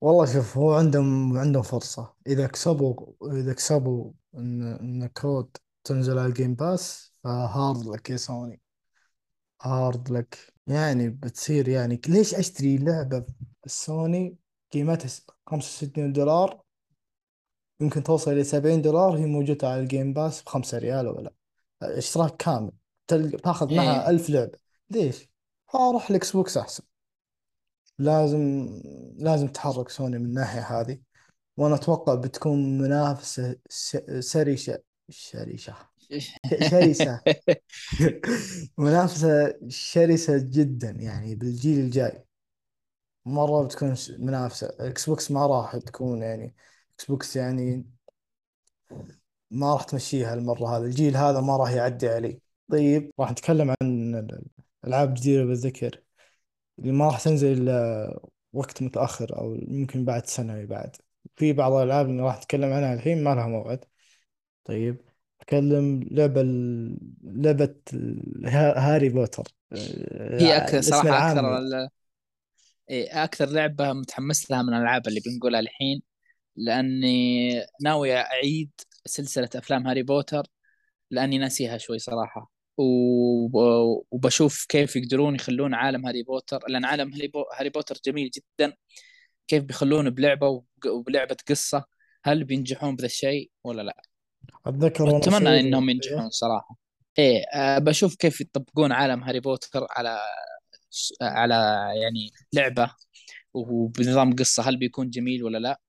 والله 0.01 0.26
شوف 0.34 0.58
هو 0.58 0.74
عندهم 0.74 1.38
عندهم 1.38 1.64
فرصة. 1.64 2.14
إذا 2.28 2.47
كسبوا 2.47 3.14
إذا 3.32 3.53
كسبوا 3.53 4.12
إن 4.36 4.64
إن 4.64 5.08
COD 5.07 5.57
تنزل 5.84 6.18
على 6.20 6.28
ال 6.28 6.33
Game 6.33 6.55
Pass 6.55 7.13
ف 7.24 7.36
hard 7.36 7.86
luck 7.88 8.09
يا 8.10 8.18
سوني. 8.18 8.62
hard 9.61 10.11
luck. 10.11 10.53
يعني 10.68 11.10
بتصير 11.10 11.68
يعني 11.70 12.01
ليش 12.08 12.36
أشتري 12.36 12.78
لعبة 12.78 13.26
السوني 13.66 14.36
قيمتها 14.74 15.09
65 15.47 16.13
دولار 16.13 16.61
يمكن 17.80 18.03
توصل 18.03 18.32
إلى 18.32 18.43
70 18.43 18.82
دولار 18.82 19.18
هي 19.18 19.26
موجودة 19.26 19.70
على 19.70 19.80
ال 19.82 19.88
game 19.88 20.13
pass 20.13 20.41
بخمسة 20.41 20.78
ريال 20.78 21.07
ولا 21.07 21.34
اشتراك 21.82 22.38
كامل. 22.38 22.72
تلقى 23.07 23.38
تاخذ 23.38 23.74
معها 23.76 24.03
إيه 24.03 24.09
ألف 24.09 24.30
لعبة. 24.30 24.57
ليش؟ 24.89 25.30
فأروح 25.74 26.09
الإكس 26.09 26.32
بوكس 26.32 26.57
أحسن. 26.57 26.84
لازم 27.99 28.70
لازم 29.18 29.47
تحرك 29.47 29.89
سوني 29.89 30.18
من 30.20 30.26
الناحية 30.26 30.61
هذه. 30.82 30.99
وأنا 31.57 31.76
أتوقع 31.76 32.16
بتكون 32.16 32.78
منافسة 32.78 33.55
س- 33.70 33.97
سرشة 34.20 34.80
شرسة 35.09 35.76
ش- 36.18 36.32
شرسة 36.70 37.22
منافسة 38.78 39.55
شرسة 39.68 40.38
جدا 40.38 40.89
يعني 40.89 41.36
بالجيل 41.36 41.80
الجاي. 41.80 42.24
مرة 43.26 43.63
بتكون 43.65 43.95
ش- 43.95 44.11
منافسة. 44.11 44.76
إكس 44.80 45.09
بوكس 45.09 45.32
ما 45.32 45.47
راح 45.47 45.78
تكون 45.78 46.21
يعني 46.21 46.55
إكس 46.95 47.05
بوكس 47.05 47.36
يعني 47.36 47.86
ما 49.51 49.73
راح 49.73 49.84
تمشيها 49.84 50.34
المرة 50.34 50.78
هذا 50.78 50.86
الجيل 50.86 51.17
هذا 51.17 51.41
ما 51.41 51.57
راح 51.57 51.71
يعدي 51.71 52.09
عليه 52.09 52.39
طيب 52.71 53.11
راح 53.19 53.32
نتكلم 53.32 53.69
عن 53.82 54.15
الألعاب 54.86 55.09
الجديدة 55.09 55.43
بالذكر. 55.45 56.03
اللي 56.80 56.91
ما 56.91 57.05
راح 57.07 57.21
تنزل 57.23 57.47
إلا 57.53 58.19
وقت 58.53 58.84
متأخر 58.84 59.38
أو 59.39 59.55
يمكن 59.55 60.05
بعد 60.05 60.26
سنة 60.26 60.65
بعد. 60.65 60.95
في 61.36 61.53
بعض 61.53 61.73
الألعاب 61.73 62.09
اللي 62.09 62.21
راح 62.23 62.38
نتكلم 62.38 62.73
عنها 62.73 62.93
الحين 62.93 63.23
ما 63.23 63.36
لها 63.36 63.47
موعد. 63.47 63.86
طيب 64.65 65.01
أتكلم 65.41 66.03
لعبة 66.11 66.41
لعبة 67.23 67.76
ها- 68.45 68.80
هاري 68.95 69.09
بوتر. 69.09 69.43
هي 70.39 70.57
آه، 70.57 70.57
أكثر 70.57 70.73
الاسم 70.73 70.91
صراحة 71.03 71.32
أكثر 71.32 71.57
ال- 71.57 71.89
أكثر 72.89 73.45
لعبة 73.49 73.93
متحمس 73.93 74.51
لها 74.51 74.61
من 74.61 74.73
الألعاب 74.73 75.07
اللي 75.07 75.19
بنقولها 75.25 75.59
الحين 75.59 76.01
لأني 76.55 77.49
ناوي 77.81 78.15
أعيد 78.17 78.71
سلسلة 79.05 79.49
أفلام 79.55 79.88
هاري 79.88 80.03
بوتر 80.03 80.43
لأني 81.11 81.38
ناسيها 81.38 81.77
شوي 81.77 81.99
صراحة. 81.99 82.51
وبشوف 84.11 84.65
كيف 84.69 84.95
يقدرون 84.95 85.36
يخلون 85.36 85.73
عالم 85.73 86.05
هاري 86.05 86.23
بوتر 86.23 86.59
لأن 86.67 86.86
عالم 86.86 87.13
هاري 87.13 87.27
بو- 87.27 87.45
هاري 87.59 87.69
بوتر 87.69 87.97
جميل 88.05 88.29
جدا. 88.29 88.73
كيف 89.47 89.63
بيخلونه 89.63 90.09
بلعبة 90.09 90.63
وبلعبة 90.88 91.38
قصة 91.49 91.86
هل 92.25 92.43
بينجحون 92.43 92.95
بذا 92.95 93.05
الشيء 93.05 93.51
ولا 93.63 93.81
لا؟ 93.81 94.01
واتمنى 95.13 95.39
صغير 95.39 95.59
إنهم 95.59 95.89
ينجحون 95.89 96.21
إيه 96.21 96.29
صراحة. 96.29 96.75
إيه 97.19 97.43
بشوف 97.79 98.15
كيف 98.15 98.41
يطبقون 98.41 98.91
عالم 98.91 99.23
هاري 99.23 99.39
بوتر 99.39 99.88
على 99.89 100.19
على 101.22 101.56
يعني 102.04 102.32
لعبة 102.54 102.91
وبنظام 103.54 104.36
قصة 104.36 104.64
هل 104.70 104.78
بيكون 104.78 105.10
جميل 105.10 105.43
ولا 105.43 105.58
لا؟ 105.58 105.82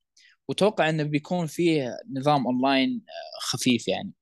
وتوقع 0.49 0.89
إنه 0.89 1.03
بيكون 1.03 1.47
فيه 1.47 1.97
نظام 2.17 2.47
اونلاين 2.47 3.03
آه، 3.09 3.41
خفيف 3.41 3.89
يعني. 3.89 4.13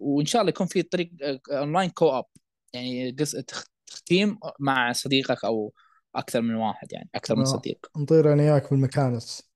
وإن 0.00 0.26
شاء 0.26 0.42
الله 0.42 0.50
يكون 0.50 0.66
فيه 0.66 0.82
طريق 0.82 1.10
online 1.50 1.90
co-op 1.90 2.24
يعني 2.72 3.10
قص 3.10 3.32
تخ- 3.36 3.64
تختيم 3.86 4.38
مع 4.60 4.92
صديقك 4.92 5.44
أو 5.44 5.72
أكثر 6.14 6.40
من 6.40 6.54
واحد 6.54 6.92
يعني 6.92 7.10
أكثر 7.14 7.34
من 7.36 7.40
آه، 7.40 7.44
صديق. 7.44 7.86
نطير 7.96 8.32
أنا 8.32 8.42
وياك 8.42 8.70
بالمكانس 8.70 9.48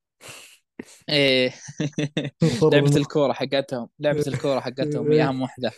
إيه. 1.08 1.54
المخ 2.62 2.96
الكورة 2.96 3.32
حقتهم 3.32 3.88
لعبة 3.98 4.24
الكورة 4.26 4.60
حقتهم 4.60 5.12
هي 5.12 5.22
اهم 5.22 5.42
واحدة 5.42 5.72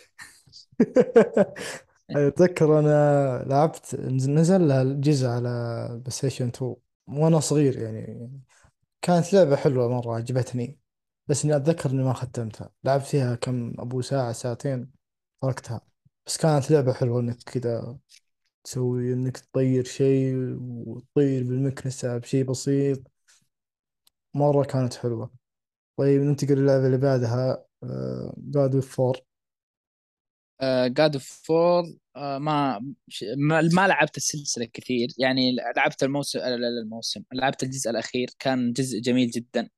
أتذكر 2.11 2.79
أنا 2.79 3.45
لعبت 3.47 3.95
نزل 4.29 4.69
لها 4.69 4.83
الجزء 4.83 5.27
على 5.27 5.89
بلاي 5.91 6.11
ستيشن 6.11 6.49
2 6.49 6.77
وأنا 7.09 7.41
صغير 7.41 7.79
يعني 7.79 8.31
كانت 9.03 9.33
لعبة 9.33 9.57
حلوة 9.57 9.89
مرة 9.89 10.15
عجبتني. 10.15 10.79
بس 11.29 11.45
إني 11.45 11.57
أتذكر 11.57 11.91
إني 11.91 12.03
ما 12.03 12.13
ختمتها. 12.13 12.71
لعبت 12.85 13.05
فيها 13.05 13.35
كم 13.35 13.75
أبو 13.79 14.01
ساعة 14.01 14.33
ساعتين 14.33 14.91
تركتها. 15.43 15.81
بس 16.27 16.37
كانت 16.37 16.71
لعبة 16.71 16.93
حلوة 16.93 17.21
إنك 17.21 17.37
كذا 17.37 17.99
تسوي 18.65 19.13
إنك 19.13 19.39
تطير 19.39 19.85
شيء 19.85 20.57
وتطير 20.61 21.45
بالمكنسة 21.45 22.19
بشيء 22.19 22.45
بسيط. 22.45 23.03
مرة 24.35 24.65
كانت 24.65 24.95
حلوة. 24.95 25.31
طيب 25.97 26.23
ننتقل 26.23 26.55
للعبة 26.55 26.87
اللي 26.87 26.99
بعدها 26.99 27.65
جاد 28.39 28.75
اوف 28.75 28.97
فور 28.97 29.17
جاد 30.87 31.15
اوف 31.15 31.43
فور 31.45 31.85
ما 32.17 32.81
ما 33.75 33.89
لعبت 33.89 34.17
السلسلة 34.17 34.65
كثير. 34.65 35.09
يعني 35.19 35.57
لعبت 35.77 36.03
الموسم 36.03 36.39
لا 36.39 36.57
لا 36.57 36.69
الموسم. 36.83 37.23
لعبت 37.33 37.63
الجزء 37.63 37.91
الأخير 37.91 38.31
كان 38.39 38.73
جزء 38.73 39.01
جميل 39.01 39.31
جدا. 39.31 39.69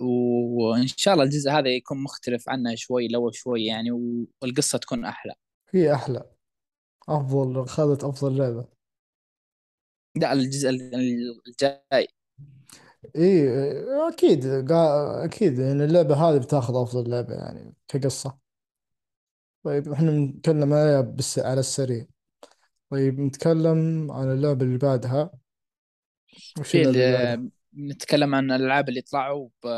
وإن 0.00 0.86
شاء 0.86 1.14
الله 1.14 1.24
الجزء 1.24 1.50
هذا 1.50 1.68
يكون 1.68 2.02
مختلف 2.02 2.48
عنه 2.48 2.74
شوي 2.74 3.08
لو 3.08 3.30
شوي 3.30 3.64
يعني 3.64 3.90
والقصة 4.42 4.78
تكون 4.78 5.04
أحلى. 5.04 5.34
هي 5.70 5.94
أحلى. 5.94 6.30
أفضل 7.08 7.66
خذت 7.66 8.04
أفضل 8.04 8.38
لعبة. 8.38 8.68
لا 10.16 10.32
الجزء 10.32 10.68
ال- 10.68 11.40
الجاي. 11.48 12.08
إيه 13.16 14.08
أكيد 14.08 14.46
أكيد. 15.24 15.58
يعني 15.58 15.84
اللعبة 15.84 16.14
هذه 16.14 16.38
بتاخذ 16.38 16.76
أفضل 16.76 17.10
لعبة 17.10 17.34
يعني 17.34 17.74
كقصة. 17.88 18.38
طيب 19.64 19.88
إحنا 19.92 20.10
نتكلم 20.10 20.72
عليها 20.72 21.00
بس 21.00 21.38
على 21.38 21.60
السريع. 21.60 22.06
طيب 22.90 23.20
نتكلم 23.20 24.10
عن 24.12 24.32
اللعبة 24.32 24.64
اللي 24.64 24.78
بعدها. 24.78 25.30
وش 26.60 26.68
في 26.68 26.82
اللعبة 26.82 26.90
اللي 26.90 27.12
بعدها؟ 27.12 27.34
ال- 27.34 27.50
نتكلم 27.76 28.34
عن 28.34 28.50
الألعاب 28.52 28.88
اللي 28.88 29.00
طلعوا 29.00 29.48
ب 29.64 29.68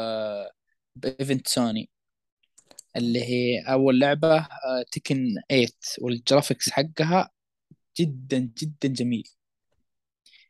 ب 0.96 1.05
event 1.05 1.48
سوني 1.48 1.90
اللي 2.96 3.20
هي 3.24 3.60
أول 3.72 4.00
لعبة 4.00 4.36
آه، 4.38 4.84
Tekken 4.92 5.34
8 5.50 5.68
وال 6.00 6.14
graphics 6.14 6.70
حقها 6.70 7.30
جدا 8.00 8.38
جدا 8.58 8.88
جميل. 8.88 9.28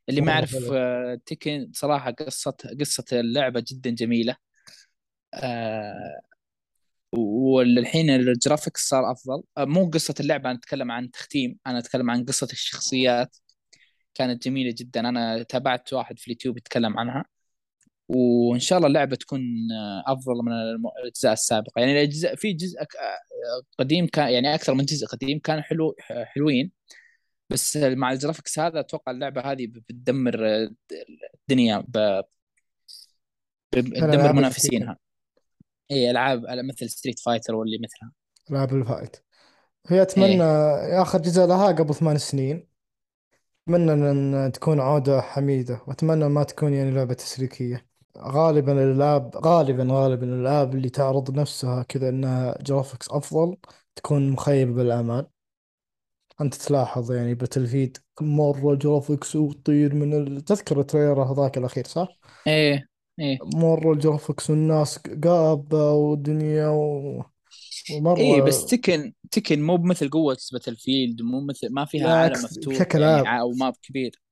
اللي 0.09 0.20
ما 0.20 0.26
مرة 0.26 0.35
يعرف 0.35 0.55
حلو. 0.55 0.74
آه، 0.74 1.20
Tekken 1.26 1.70
صراحة 1.74 2.11
قصة 2.11 2.57
قصة 2.80 3.05
اللعبة 3.12 3.64
جدا 3.68 3.91
جميلة. 3.91 4.37
آه، 5.35 6.20
والحين 7.13 8.11
ال 8.11 8.19
graphics 8.19 8.89
صار 8.89 9.13
أفضل. 9.13 9.43
آه، 9.59 9.65
مو 9.65 9.91
قصة 9.91 10.15
اللعبة 10.21 10.51
أنا 10.51 10.59
أتكلم 10.59 10.91
عن 10.91 11.11
تختيم. 11.11 11.59
أنا 11.67 11.79
أتكلم 11.79 12.11
عن 12.11 12.25
قصة 12.25 12.49
الشخصيات. 12.53 13.37
كانت 14.15 14.45
جميلة 14.45 14.75
جدا. 14.79 15.01
أنا 15.09 15.43
تابعت 15.43 15.93
واحد 15.93 16.19
في 16.19 16.27
اليوتيوب 16.27 16.59
يتكلم 16.59 16.99
عنها. 16.99 17.25
وإن 18.09 18.61
شاء 18.61 18.77
الله 18.79 18.89
اللعبة 18.89 19.17
تكون 19.17 19.41
آه، 19.73 20.13
أفضل 20.13 20.35
من 20.45 20.53
الأجزاء 21.03 21.33
السابقة. 21.33 21.81
يعني 21.81 21.93
الأجزاء 21.93 22.35
في 22.35 22.53
جزء 22.53 22.81
آه، 22.81 22.87
قديم 23.79 24.07
كان 24.07 24.29
يعني 24.29 24.55
أكثر 24.55 24.75
من 24.75 24.85
جزء 24.85 25.07
قديم 25.07 25.39
كانوا 25.39 25.63
حلو 25.63 25.95
حلوين. 26.11 26.73
بس 27.51 27.77
مع 27.77 28.13
ال 28.12 28.18
graphics 28.18 28.59
هذا 28.59 28.81
أتوقع 28.81 29.13
اللعبة 29.13 29.41
هذه 29.41 29.67
بتدمر 29.67 30.47
الدنيا 31.43 31.85
ب- 31.89 32.23
بتدمر 33.73 34.33
منافسينها. 34.33 34.97
هي 35.91 36.11
ألعاب 36.11 36.47
على 36.47 36.62
مثل 36.62 36.91
Street 36.91 37.18
Fighter 37.18 37.55
واللي 37.55 37.78
مثلها. 37.78 38.12
ألعاب 38.51 38.74
ال 38.74 38.80
fight. 38.80 39.16
هي 39.89 40.03
أتمنى 40.03 40.43
إيه 40.43 41.03
آخر 41.03 41.18
جزء 41.18 41.47
لها 41.47 41.66
قبل 41.66 41.95
ثمان 41.95 42.18
سنين. 42.18 42.68
أتمنى 43.68 43.93
ان 43.93 44.53
تكون 44.53 44.80
عودة 44.80 45.20
حميدة. 45.20 45.80
وأتمنى 45.87 46.28
ما 46.28 46.43
تكون 46.45 46.74
يعني 46.74 46.91
لعبة 46.91 47.14
تسليكية 47.14 47.87
غالبا 48.18 48.72
الالعاب 48.72 49.37
غالبا 49.37 49.87
غالبا 49.91 50.26
الألعاب 50.26 50.74
اللي 50.74 50.91
تعرض 50.91 51.30
نفسها 51.39 51.83
كذا 51.83 52.09
إنها 52.09 52.59
graphics 52.62 53.11
أفضل 53.11 53.57
تكون 53.97 54.30
مخيبة 54.30 54.72
بالامال 54.72 55.26
أنت 56.41 56.55
تلاحظ 56.55 57.12
يعني 57.12 57.35
Battlefield 57.35 57.99
مرة 58.20 58.74
graphics 58.74 59.37
وتطير 59.37 59.95
من 59.95 60.14
ال... 60.14 60.45
تذكر 60.45 60.80
ال 60.80 60.86
trailer 60.86 61.22
هذاك 61.22 61.59
الأخير 61.59 61.87
صح؟ 61.87 62.09
إيه 62.47 62.89
إيه. 63.19 63.39
مرة 63.55 63.93
ال 63.93 63.99
graphics 63.99 64.51
والناس 64.51 64.99
قابة 64.99 65.93
ودنيا 65.93 66.69
و... 66.69 67.25
إيه 68.17 68.43
بس 68.43 68.61
ومرة 68.61 68.67
Tekken 68.66 69.12
Tekken 69.30 69.62
مو 69.63 69.77
بمثل 69.77 70.11
قوة 70.11 70.37
Battlefield 70.53 71.22
مو 71.23 71.41
مثل 71.41 71.73
ما 71.73 71.85
فيها 71.85 72.05
لا 72.07 72.15
عالم 72.15 72.33
عكس 72.33 72.45
مفتوح 72.45 72.75
بشكل 72.75 73.01
يعني 73.01 73.15
عام. 73.19 73.27
ع- 73.27 73.41
أو 73.41 73.51
map 73.53 73.74
كبير. 73.83 74.23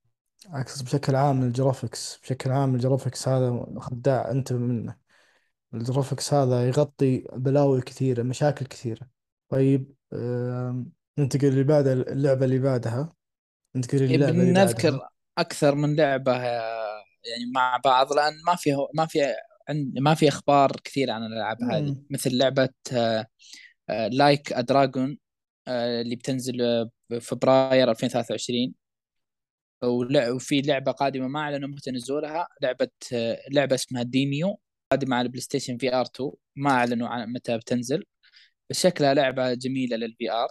عكس 0.46 0.82
بشكل 0.82 1.14
عام 1.16 1.42
ال 1.42 1.51
graphics 1.51 2.18
بشكل 2.22 2.50
عام 2.50 2.74
ال 2.74 2.80
graphics 2.80 3.28
هذا 3.28 3.64
خداع 3.78 4.30
أنت 4.30 4.52
منه. 4.52 4.96
ال 5.74 5.81
graphics 5.81 6.34
هذا 6.34 6.68
يغطي 6.68 7.24
بلاوي 7.32 7.80
كثيرة 7.82 8.22
مشاكل 8.22 8.66
كثيرة. 8.66 9.08
طيب 9.48 9.94
آم، 10.12 10.92
ننتقل 11.18 11.46
اللي 11.48 11.64
بعدها 11.64 11.92
اللعبة 11.92 12.44
اللي 12.44 12.58
بعدها. 12.58 13.12
ننتقل 13.76 14.02
إيه 14.10 14.16
للعبة 14.16 14.42
اللي 14.42 14.54
بعدها. 14.54 14.64
بنذكر 14.64 15.08
أكثر 15.38 15.74
من 15.74 15.96
لعبة 15.96 16.32
آه، 16.36 16.89
يعني 17.24 17.50
مع 17.54 17.76
بعض 17.84 18.12
لأن 18.12 18.32
ما 18.46 18.56
في 18.56 18.70
ما 18.94 19.06
في 19.06 19.34
ما 20.00 20.14
في 20.14 20.28
أخبار 20.28 20.72
كثير 20.84 21.10
عن 21.10 21.22
الألعاب 21.26 21.62
هذه. 21.62 21.96
مثل 22.10 22.36
لعبة 22.36 22.68
Like 24.12 24.52
a 24.52 24.60
Dragon 24.60 25.18
اللي 25.68 26.16
بتنزل 26.16 26.62
آه، 26.62 26.90
بفبراير 27.10 27.90
2023 27.90 28.74
ولع- 29.82 30.30
وفي 30.30 30.60
لعبة 30.62 30.92
قادمة 30.92 31.28
ما 31.28 31.40
أعلنوا 31.40 31.68
متى 31.68 31.90
نزولها 31.90 32.48
لعبة 32.62 32.88
آه، 33.14 33.38
لعبة 33.50 33.74
اسمها 33.74 34.02
Demeo 34.02 34.60
قادمة 34.92 35.16
على 35.16 35.26
البلاي 35.26 35.40
ستيشن 35.40 35.78
VR 35.78 36.04
2 36.06 36.32
ما 36.56 36.70
أعلنوا 36.70 37.08
عن 37.08 37.32
متى 37.32 37.56
بتنزل. 37.58 38.04
بس 38.70 38.82
شكلها 38.82 39.14
لعبة 39.14 39.54
جميلة 39.54 39.96
لل 39.96 40.30
VR. 40.32 40.48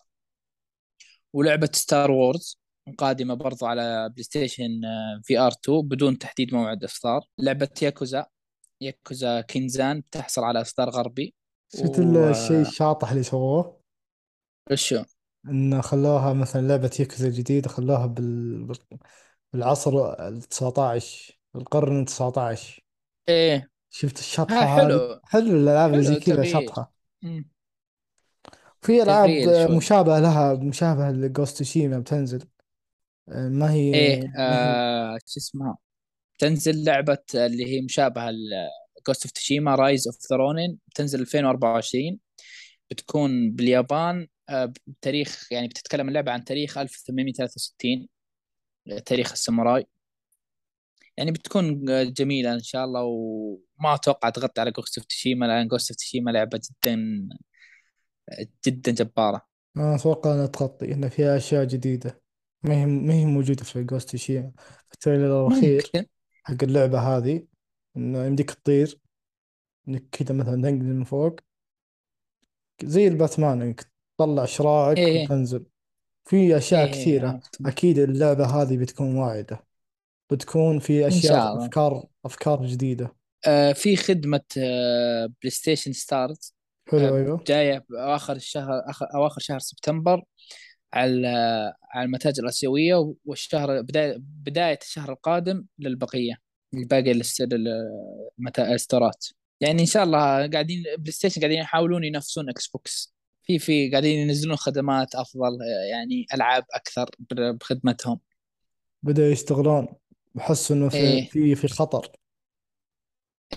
ولعبة 1.34 1.70
Star 1.74 2.12
Wars 2.12 2.59
قادمة 2.98 3.34
برضو 3.34 3.66
على 3.66 4.10
بلاي 4.10 4.24
ستيشن 4.24 4.86
آه، 4.86 5.22
VR 5.24 5.52
2 5.52 5.82
بدون 5.88 6.18
تحديد 6.18 6.54
موعد 6.54 6.84
إصدار 6.84 7.22
لعبة 7.38 7.70
Yakuza 7.82 8.26
Yakuza 8.82 9.42
Kenzan 9.42 10.00
بتحصل 10.00 10.44
على 10.44 10.62
إصدار 10.62 10.90
غربي. 10.90 11.34
شفت 11.76 12.00
الشيء 12.00 12.58
و 12.58 12.62
الشاطح 12.62 13.12
اللي 13.12 13.24
سووه؟ 13.24 13.80
وشو؟ 14.72 15.04
ان 15.46 15.82
خلوها 15.82 16.34
مثلا 16.34 16.68
لعبة 16.68 16.92
يكوزا 17.00 17.30
جديدة 17.30 17.70
خلوها 17.70 18.06
بال... 18.06 18.64
بال- 18.66 19.00
بالعصر 19.54 20.14
ال 20.28 20.42
19 20.42 21.40
القرن 21.56 22.00
ال 22.00 22.06
19 22.06 22.86
إيه. 23.30 23.70
شفت 23.90 24.40
هذه 24.52 24.76
حلو. 24.76 25.20
حلو 25.24 25.52
الألعاب 25.58 25.94
اللي 25.94 26.04
زي 26.04 26.16
كذا 26.16 26.88
مم. 27.22 27.50
في 28.82 29.04
ألعاب 29.04 29.30
مشابهة 29.72 30.20
لها 30.20 30.54
مشابهة 30.54 31.12
ل 31.12 31.21
Ghost 31.21 31.64
Tsushima 31.64 32.00
بتنزل. 32.00 32.46
ما 33.30 33.72
هي 33.72 33.94
إيه 33.94 34.34
آه 34.38 35.18
شو 35.26 35.40
اسمها؟ 35.40 35.78
تنزل 36.38 36.84
لعبة 36.84 37.18
اللي 37.36 37.66
هي 37.66 37.82
مشابهة 37.82 38.32
ل 38.32 38.47
Ghost 38.47 39.24
of 39.26 39.32
Tsushima 39.32 39.76
Rise 39.76 40.08
of 40.08 40.16
the 40.16 40.39
Ronin 40.39 40.78
بتنزل 40.88 41.22
2024 41.22 42.20
بتكون 42.92 43.52
باليابان 43.52 44.28
آه، 44.50 44.74
بتاريخ 44.88 45.48
يعني 45.52 45.68
بتتكلم 45.68 46.08
اللعبة 46.08 46.32
عن 46.32 46.44
تاريخ 46.44 46.78
1863 46.78 48.08
تاريخ 49.06 49.32
الساموراي. 49.32 49.86
يعني 51.18 51.32
بتكون 51.32 51.86
جميلة 52.14 52.54
إن 52.54 52.60
شاء 52.60 52.86
الله 52.86 53.04
وما 53.04 53.96
أتوقع 53.96 54.30
تغطي 54.30 54.62
على 54.62 54.72
Ghost 54.72 54.98
of 54.98 55.08
Tsushima 55.08 55.46
لأن 55.46 55.68
Ghost 55.68 55.92
of 55.92 55.98
Tsushima 55.98 56.32
لعبة 56.32 56.60
جدا 56.70 57.30
جدا 58.68 58.92
جبارة. 58.92 59.42
ما 59.76 59.96
أتوقع 59.96 60.34
إنها 60.34 60.46
تغطي 60.46 60.94
ان 60.94 61.10
فيها 61.10 61.38
أشياء 61.38 61.66
جديدة. 61.66 62.22
ما 62.64 62.76
هي 62.76 62.86
ما 62.86 63.14
هي 63.14 63.26
موجودة 63.26 63.64
في 63.64 63.84
Ghost 63.84 64.16
of 64.16 64.23
Tsushima 64.23 64.52
في 64.88 64.94
ال 64.94 65.01
trailer 65.01 65.48
الأخير 65.48 65.84
ممكن. 65.96 66.10
حق 66.44 66.64
اللعبة 66.64 67.00
هذه 67.00 67.44
إنه 67.98 68.26
يمديك 68.26 68.52
تطير 68.52 69.00
إنك 69.88 70.04
كذا 70.12 70.36
مثلا 70.36 70.56
تنقز 70.56 70.86
من 70.86 71.04
فوق. 71.04 71.40
زي 72.84 73.08
الباتمان 73.08 73.62
إنك 73.62 73.92
تطلع 74.18 74.46
شراعك 74.46 74.98
إيه. 74.98 75.24
وتنزل. 75.24 75.66
في 76.26 76.58
أشياء 76.58 76.86
إيه 76.86 76.92
كثيرة. 76.92 77.28
عرفت 77.30 77.66
أكيد 77.66 78.00
اللعبة 78.00 78.46
هذه 78.46 78.78
بتكون 78.78 79.16
واعدة 79.16 79.66
بتكون 80.30 80.80
في 80.80 81.06
إن 81.06 81.12
شاء 81.12 81.20
الله 81.20 81.54
أشياء. 81.54 81.66
افكار 81.66 82.04
أفكار 82.26 82.66
جديدة. 82.66 83.16
آه 83.48 83.74
في 83.74 83.96
خدمة 83.96 84.42
آه 84.58 85.26
PlayStation 85.26 85.94
Stars 85.94 86.56
حلو 86.88 87.00
آه 87.00 87.18
أيوه. 87.18 87.44
جاية 87.48 87.86
بأواخر 87.90 88.36
الشهر 88.36 88.90
آخر 88.90 89.08
أواخر 89.16 89.42
شهر 89.42 89.60
سبتمبر. 89.60 90.24
على 90.94 91.28
على 91.92 92.06
المتاجر 92.06 92.44
الآسيوية 92.44 93.14
والشهر 93.26 93.82
بداية 94.18 94.80
الشهر 94.82 95.12
القادم 95.12 95.66
للبقية 95.80 96.36
الباقي 96.74 97.12
ال 98.60 98.68
storeات. 98.68 99.26
يعني 99.62 99.82
إن 99.82 99.86
شاء 99.86 100.04
الله 100.04 100.48
قاعدين 100.48 100.84
PlayStation 100.98 101.42
قاعدين 101.42 101.60
يحاولون 101.60 102.04
ينافسون 102.04 102.50
Xbox. 102.50 103.14
في 103.44 103.60
في 103.60 103.92
قاعدين 103.92 104.20
ينزلون 104.20 104.56
خدمات 104.56 105.16
أفضل 105.16 105.62
آه، 105.62 105.90
يعني 105.92 106.26
ألعاب 106.34 106.64
أكثر 106.74 107.10
بخدمتهم. 107.32 108.20
بدأوا 109.04 109.28
يشتغلون 109.28 109.88
بحس 110.36 110.72
إنه 110.72 110.90
في 110.90 110.98
إيه. 110.98 111.30
في 111.30 111.56
في 111.56 111.68
خطر. 111.68 112.12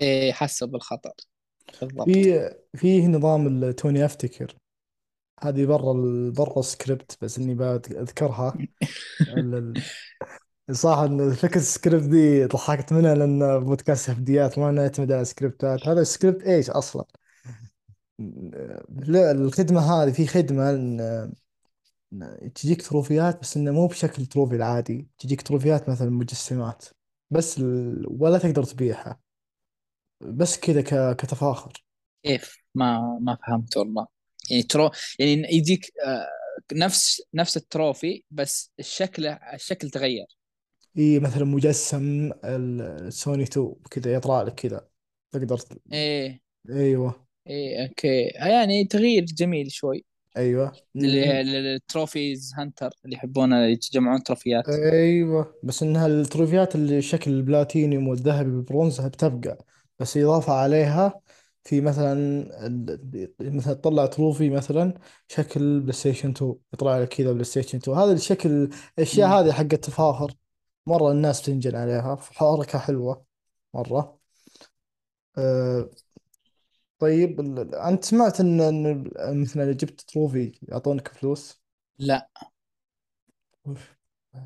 إيه 0.03 0.33
حسوا 0.33 0.69
بالخطر. 0.69 1.13
بالضبط. 1.81 2.09
في 2.09 2.51
في 2.75 3.07
نظام 3.07 3.47
ال- 3.65 3.77
توني 3.77 4.05
أفتكر. 4.05 4.57
هذه 5.43 5.67
برا 5.67 5.93
ال- 5.93 6.31
برا 6.31 6.59
السكريبت 6.61 7.19
بس 7.23 7.39
إني 7.39 7.55
بذكرها 7.55 8.63
ال- 9.29 9.83
صح 10.73 10.99
إن 10.99 11.33
فكرة 11.33 11.61
السكريبت 11.61 12.05
دي 12.05 12.45
ضحكت 12.47 12.93
منها 12.93 13.15
لأن 13.15 13.61
بودكاست 13.65 14.11
إف 14.11 14.59
ما 14.59 14.71
نعتمد 14.71 15.13
على 15.13 15.25
scriptات. 15.25 15.89
هذا 15.89 16.01
السكريبت 16.01 16.43
إيش 16.43 16.71
أصلا؟ 16.71 17.05
لا 18.89 19.31
الخدمة 19.33 19.81
هذه 19.81 20.13
في 20.13 20.27
خدمة 20.27 20.71
إن 20.71 21.33
تجيك 22.55 22.83
trophyات 22.83 23.41
بس 23.41 23.57
إنه 23.57 23.71
مو 23.73 23.87
بشكل 23.87 24.27
trophy 24.27 24.55
العادي. 24.57 25.09
تجيك 25.19 25.43
trophyات 25.43 25.89
مثلا 25.89 26.11
مجسمات 26.11 26.85
بس 27.31 27.59
ال... 27.59 28.07
ولا 28.11 28.39
تقدر 28.39 28.65
تبيعها. 28.65 29.21
بس 30.21 30.59
كذا 30.61 30.83
ك... 30.83 31.17
كتفاخر. 31.17 31.85
كيف 32.25 32.57
ما 32.75 33.19
ما 33.23 33.37
فهمت 33.47 33.77
والله. 33.77 34.07
يعني 34.53 34.63
tro 34.63 34.91
يعني 35.19 35.43
يجيك 35.57 35.93
آه، 36.07 36.27
نفس 36.73 37.23
نفس 37.35 37.57
ال 37.57 37.67
trophy 37.67 38.25
بس 38.31 38.73
الشكل 38.79 39.27
الشكل 39.27 39.91
تغير. 39.91 40.27
إي 40.99 41.19
مثلا 41.19 41.45
مجسم 41.45 42.33
السوني 42.45 43.43
2 43.43 43.75
كذا 43.91 44.15
يطلع 44.15 44.43
لك 44.43 44.55
كذا. 44.55 44.89
تقدر. 45.33 45.59
إيه. 45.93 46.41
أيوه. 46.71 47.27
إيه 47.47 47.87
أوكي. 47.89 48.23
يعني 48.25 48.85
تغيير 48.85 49.25
جميل 49.25 49.73
شوي. 49.73 50.05
أيوه. 50.37 50.73
لل- 50.95 51.47
لل 51.47 51.68
trophies 51.68 52.53
hunter 52.59 52.91
اللي 53.05 53.17
يحبون 53.17 53.53
يتجمعون 53.53 54.23
trophyات. 54.23 54.69
أيوه. 54.69 55.55
بس 55.63 55.83
انها 55.83 56.07
ال 56.07 56.15
trophyات 56.15 56.75
اللي 56.75 57.03
شكل 57.03 57.31
البلاتينيوم 57.31 58.09
والذهبي 58.09 58.51
بالبرونز 58.51 59.01
بتبقى. 59.01 59.59
بس 59.99 60.17
إضافة 60.17 60.53
عليها 60.53 61.21
في 61.65 61.81
مثلا 61.81 62.13
ال- 62.67 63.35
مثلا 63.41 63.75
تطلع 63.75 64.07
trophy 64.07 64.51
مثلا 64.51 64.95
شكل 65.29 65.81
PlayStation 65.81 66.31
2 66.31 66.55
يطلع 66.75 66.99
لك 66.99 67.09
كذا 67.09 67.33
PlayStation 67.33 67.79
2 67.79 67.97
هذا 67.99 68.13
الشكل 68.13 68.71
الأشياء 68.99 69.29
مم. 69.29 69.35
هذه 69.35 69.53
حق 69.53 69.61
التفاخر 69.73 70.35
مرة 70.87 71.13
الناس 71.13 71.43
تنجن 71.43 71.77
عليها. 71.77 72.17
حركة 72.17 72.79
حلوة 72.79 73.25
مرة. 73.75 74.19
أه 75.39 75.91
طيب 76.99 77.41
ال- 77.41 77.75
أنت 77.75 78.05
سمعت 78.05 78.41
إن 78.41 78.61
إن 78.61 79.43
مثلا 79.43 79.63
إذا 79.65 79.73
جبت 79.73 80.01
trophy 80.01 80.59
يعطونك 80.63 81.09
فلوس؟ 81.09 81.63
لا. 81.99 82.29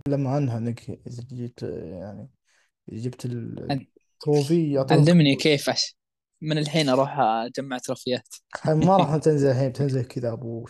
لما 0.09 0.31
عنها 0.31 0.59
إنك 0.59 0.91
إذا 1.07 1.23
جيت 1.33 1.63
يعني 1.63 2.29
جبت 2.89 3.25
ال 3.27 3.48
trophy 3.48 4.73
يعطونك 4.73 5.09
علمني 5.09 5.33
فلوس 5.35 5.43
كيف 5.43 5.71
أش... 5.71 5.97
من 6.41 6.59
الحين 6.59 6.89
أروح 6.89 7.19
أجمع 7.19 7.79
trophyات. 7.79 8.29
ما 8.87 8.97
راح 8.97 9.17
تنزل 9.25 9.49
الحين 9.49 9.69
بتنزل 9.69 10.05
كذا 10.05 10.33
أبو 10.33 10.67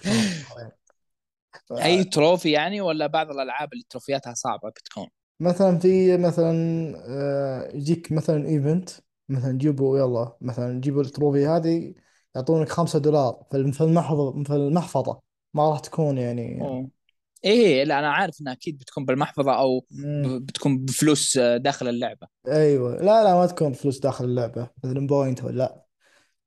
أي 1.73 2.05
trophy 2.05 2.51
يعني 2.51 2.81
ولا 2.81 3.07
بعض 3.07 3.31
الألعاب 3.31 3.73
اللي 3.73 3.85
trophyاتها 3.91 4.35
صعبة 4.35 4.69
بتكون؟ 4.69 5.07
مثلا 5.41 5.79
في 5.79 6.17
مثلا 6.17 6.53
آه، 7.09 7.71
يجيك 7.75 8.13
مثلا 8.13 8.47
event 8.49 8.91
مثلا 9.29 9.59
جيبوا 9.59 9.99
يلا 9.99 10.37
مثلا 10.41 10.81
جيبوا 10.81 11.03
ال 11.03 11.09
trophy 11.09 11.47
هذه 11.47 11.95
يعطونك 12.37 12.69
خمسة 12.69 12.99
دولار 12.99 13.47
في 13.51 13.57
المحفظة. 14.51 15.21
ما 15.55 15.71
راح 15.71 15.81
تكون 15.81 16.19
يعني 16.19 16.61
أوه. 16.63 16.91
إيه 17.47 17.85
لا 17.85 17.99
أنا 17.99 18.13
عارف 18.13 18.41
انها 18.41 18.53
أكيد 18.53 18.79
بتكون 18.79 19.05
بالمحفظة 19.05 19.53
أو. 19.59 19.87
بتكون 20.41 20.79
بفلوس 20.85 21.37
آه، 21.37 21.57
داخل 21.57 21.89
اللعبة. 21.89 22.27
أيوه. 22.49 22.97
لا 22.97 23.25
لا 23.25 23.35
ما 23.35 23.47
تكون 23.47 23.73
فلوس 23.73 23.99
داخل 23.99 24.25
اللعبة. 24.25 24.71
مثلا 24.85 25.07
point 25.07 25.45
ولا 25.45 25.57
لا 25.57 25.85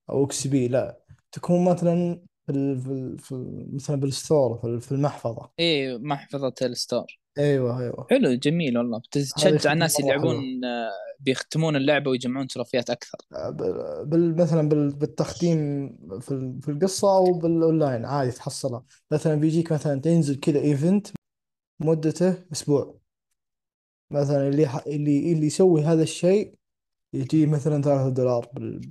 أو 0.09 0.25
XP 0.25 0.67
لا. 0.67 0.99
تكون 1.31 1.65
مثلا 1.65 2.21
في 2.47 3.67
مثلا 3.73 3.95
بال 3.95 4.13
store 4.13 4.57
في 4.57 4.67
ال- 4.67 4.81
في 4.81 4.91
المحفظة. 4.91 5.49
إيه 5.59 5.97
محفظة 5.97 6.53
ال 6.61 6.70
store. 6.70 7.18
أيوه 7.39 7.79
أيوه. 7.81 8.07
حلو 8.09 8.33
جميل 8.33 8.77
والله. 8.77 8.99
بتشجع 8.99 9.73
الناس 9.73 9.99
اللي 9.99 10.11
يلعبون 10.11 10.65
آه، 10.65 10.89
بيختمون 11.19 11.75
اللعبة 11.75 12.11
ويجمعون 12.11 12.47
trophyات 12.47 12.89
أكثر. 12.89 13.17
بال 13.31 14.05
بال- 14.05 14.35
مثلا 14.35 14.69
بال 14.69 14.89
بالتختيم 14.95 15.87
في 16.19 16.59
في 16.61 16.71
القصة 16.71 17.17
أو 17.17 17.33
بالأونلاين 17.33 18.05
عادي 18.05 18.31
تحصلها. 18.31 18.83
مثلا 19.11 19.35
بيجيك 19.35 19.71
مثلا 19.71 20.01
تنزل 20.01 20.35
كذا 20.39 20.59
event 20.59 21.07
مدته 21.79 22.43
أسبوع. 22.51 22.99
مثلا 24.11 24.47
اللي 24.47 24.67
ح- 24.67 24.83
اللي 24.87 25.33
اللي 25.33 25.47
يسوي 25.47 25.81
هذا 25.83 26.03
الشيء 26.03 26.55
يجي 27.13 27.45
مثلا 27.45 27.81
ثلاثة 27.81 28.09
دولار 28.09 28.47
بال 28.53 28.81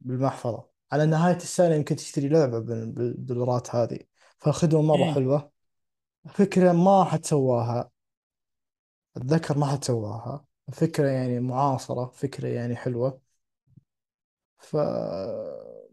بالمحفظة. 0.00 0.64
على 0.92 1.06
نهاية 1.06 1.36
السنة 1.36 1.74
يمكن 1.74 1.96
تشتري 1.96 2.28
لعبة 2.28 2.58
بال- 2.58 2.92
بالدولارات 2.92 3.74
هذه. 3.74 3.98
فخدمة 4.38 4.82
مرة 4.82 5.04
إيه. 5.04 5.12
حلوة. 5.12 5.57
فكرة 6.26 6.72
ما 6.72 7.04
حد 7.04 7.24
سواها 7.26 7.90
أتذكر 9.16 9.58
ما 9.58 9.66
حد 9.66 9.84
سواها. 9.84 10.44
فكرة 10.72 11.08
يعني 11.08 11.40
معاصرة 11.40 12.06
فكرة 12.14 12.48
يعني 12.48 12.76
حلوة. 12.76 13.20
ف 14.58 14.76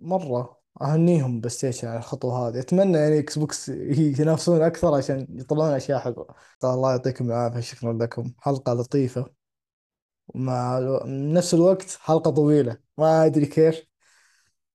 مرة 0.02 0.60
أهنيهم 0.82 1.40
PlayStation 1.40 1.88
على 1.88 1.98
الخطوة 1.98 2.48
هذه. 2.48 2.60
أتمنى 2.60 2.98
يعني 2.98 3.20
Xbox 3.20 3.70
يتنافسون 3.70 4.62
أكثر 4.62 4.96
عشان 4.96 5.28
يطلعون 5.30 5.74
أشياء 5.74 6.00
حلوة. 6.00 6.36
الله 6.64 6.92
يعطيكم 6.92 7.26
العافية. 7.26 7.60
شكرا 7.60 7.94
لكم. 7.94 8.34
حلقة 8.38 8.74
لطيفة. 8.74 9.30
ومع. 10.28 10.80
نفس 11.06 11.54
الوقت 11.54 11.98
حلقة 12.02 12.32
طويلة. 12.32 12.78
ما 12.98 13.26
أدري 13.26 13.46
كيف. 13.46 13.86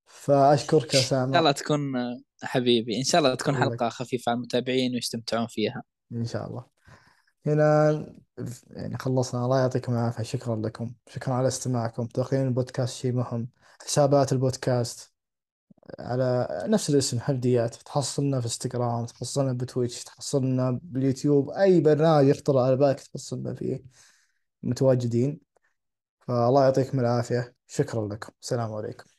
فأشكرك 0.06 0.94
يا 0.94 1.00
إن 1.00 1.04
شاء 1.04 1.24
الله 1.24 1.52
تكون 1.52 1.92
حبيبي. 2.42 2.98
إن 2.98 3.04
شاء 3.04 3.20
الله 3.20 3.34
تكون 3.34 3.54
الله 3.54 3.66
حلقة 3.70 3.88
خفيفة 3.88 4.30
على 4.30 4.36
المتابعين 4.36 4.94
ويستمتعون 4.94 5.46
فيها. 5.46 5.82
إن 6.12 6.24
شاء 6.24 6.46
الله. 6.46 6.64
هنا 7.46 7.92
يعني 8.70 8.98
خلصنا. 8.98 9.44
الله 9.44 9.58
يعطيكم 9.60 9.92
العافية. 9.92 10.22
شكرا 10.22 10.56
لكم. 10.56 10.94
شكرا 11.08 11.34
على 11.34 11.48
استماعكم. 11.48 12.06
تقييم 12.06 12.46
البودكاست 12.46 12.96
شيء 12.96 13.12
مهم. 13.12 13.48
حسابات 13.86 14.32
البودكاست. 14.32 15.12
على 15.98 16.48
نفس 16.66 16.90
الاسم 16.90 17.20
حرديات 17.20 17.74
تحصلنا 17.74 18.40
في 18.40 18.46
إنستغرام 18.46 19.06
تحصلنا 19.06 19.52
بتويتش 19.52 20.04
تحصلنا 20.04 20.80
باليوتيوب. 20.82 21.50
أي 21.50 21.80
برنامج 21.80 22.28
يخطر 22.28 22.58
على 22.58 22.76
بالك 22.76 23.00
تحصلنا 23.00 23.54
فيه. 23.54 23.82
متواجدين. 24.62 25.40
فالله 26.20 26.64
يعطيكم 26.64 27.00
العافية. 27.00 27.54
شكرا 27.66 28.08
لكم. 28.08 28.32
السلام 28.42 28.72
عليكم. 28.72 29.09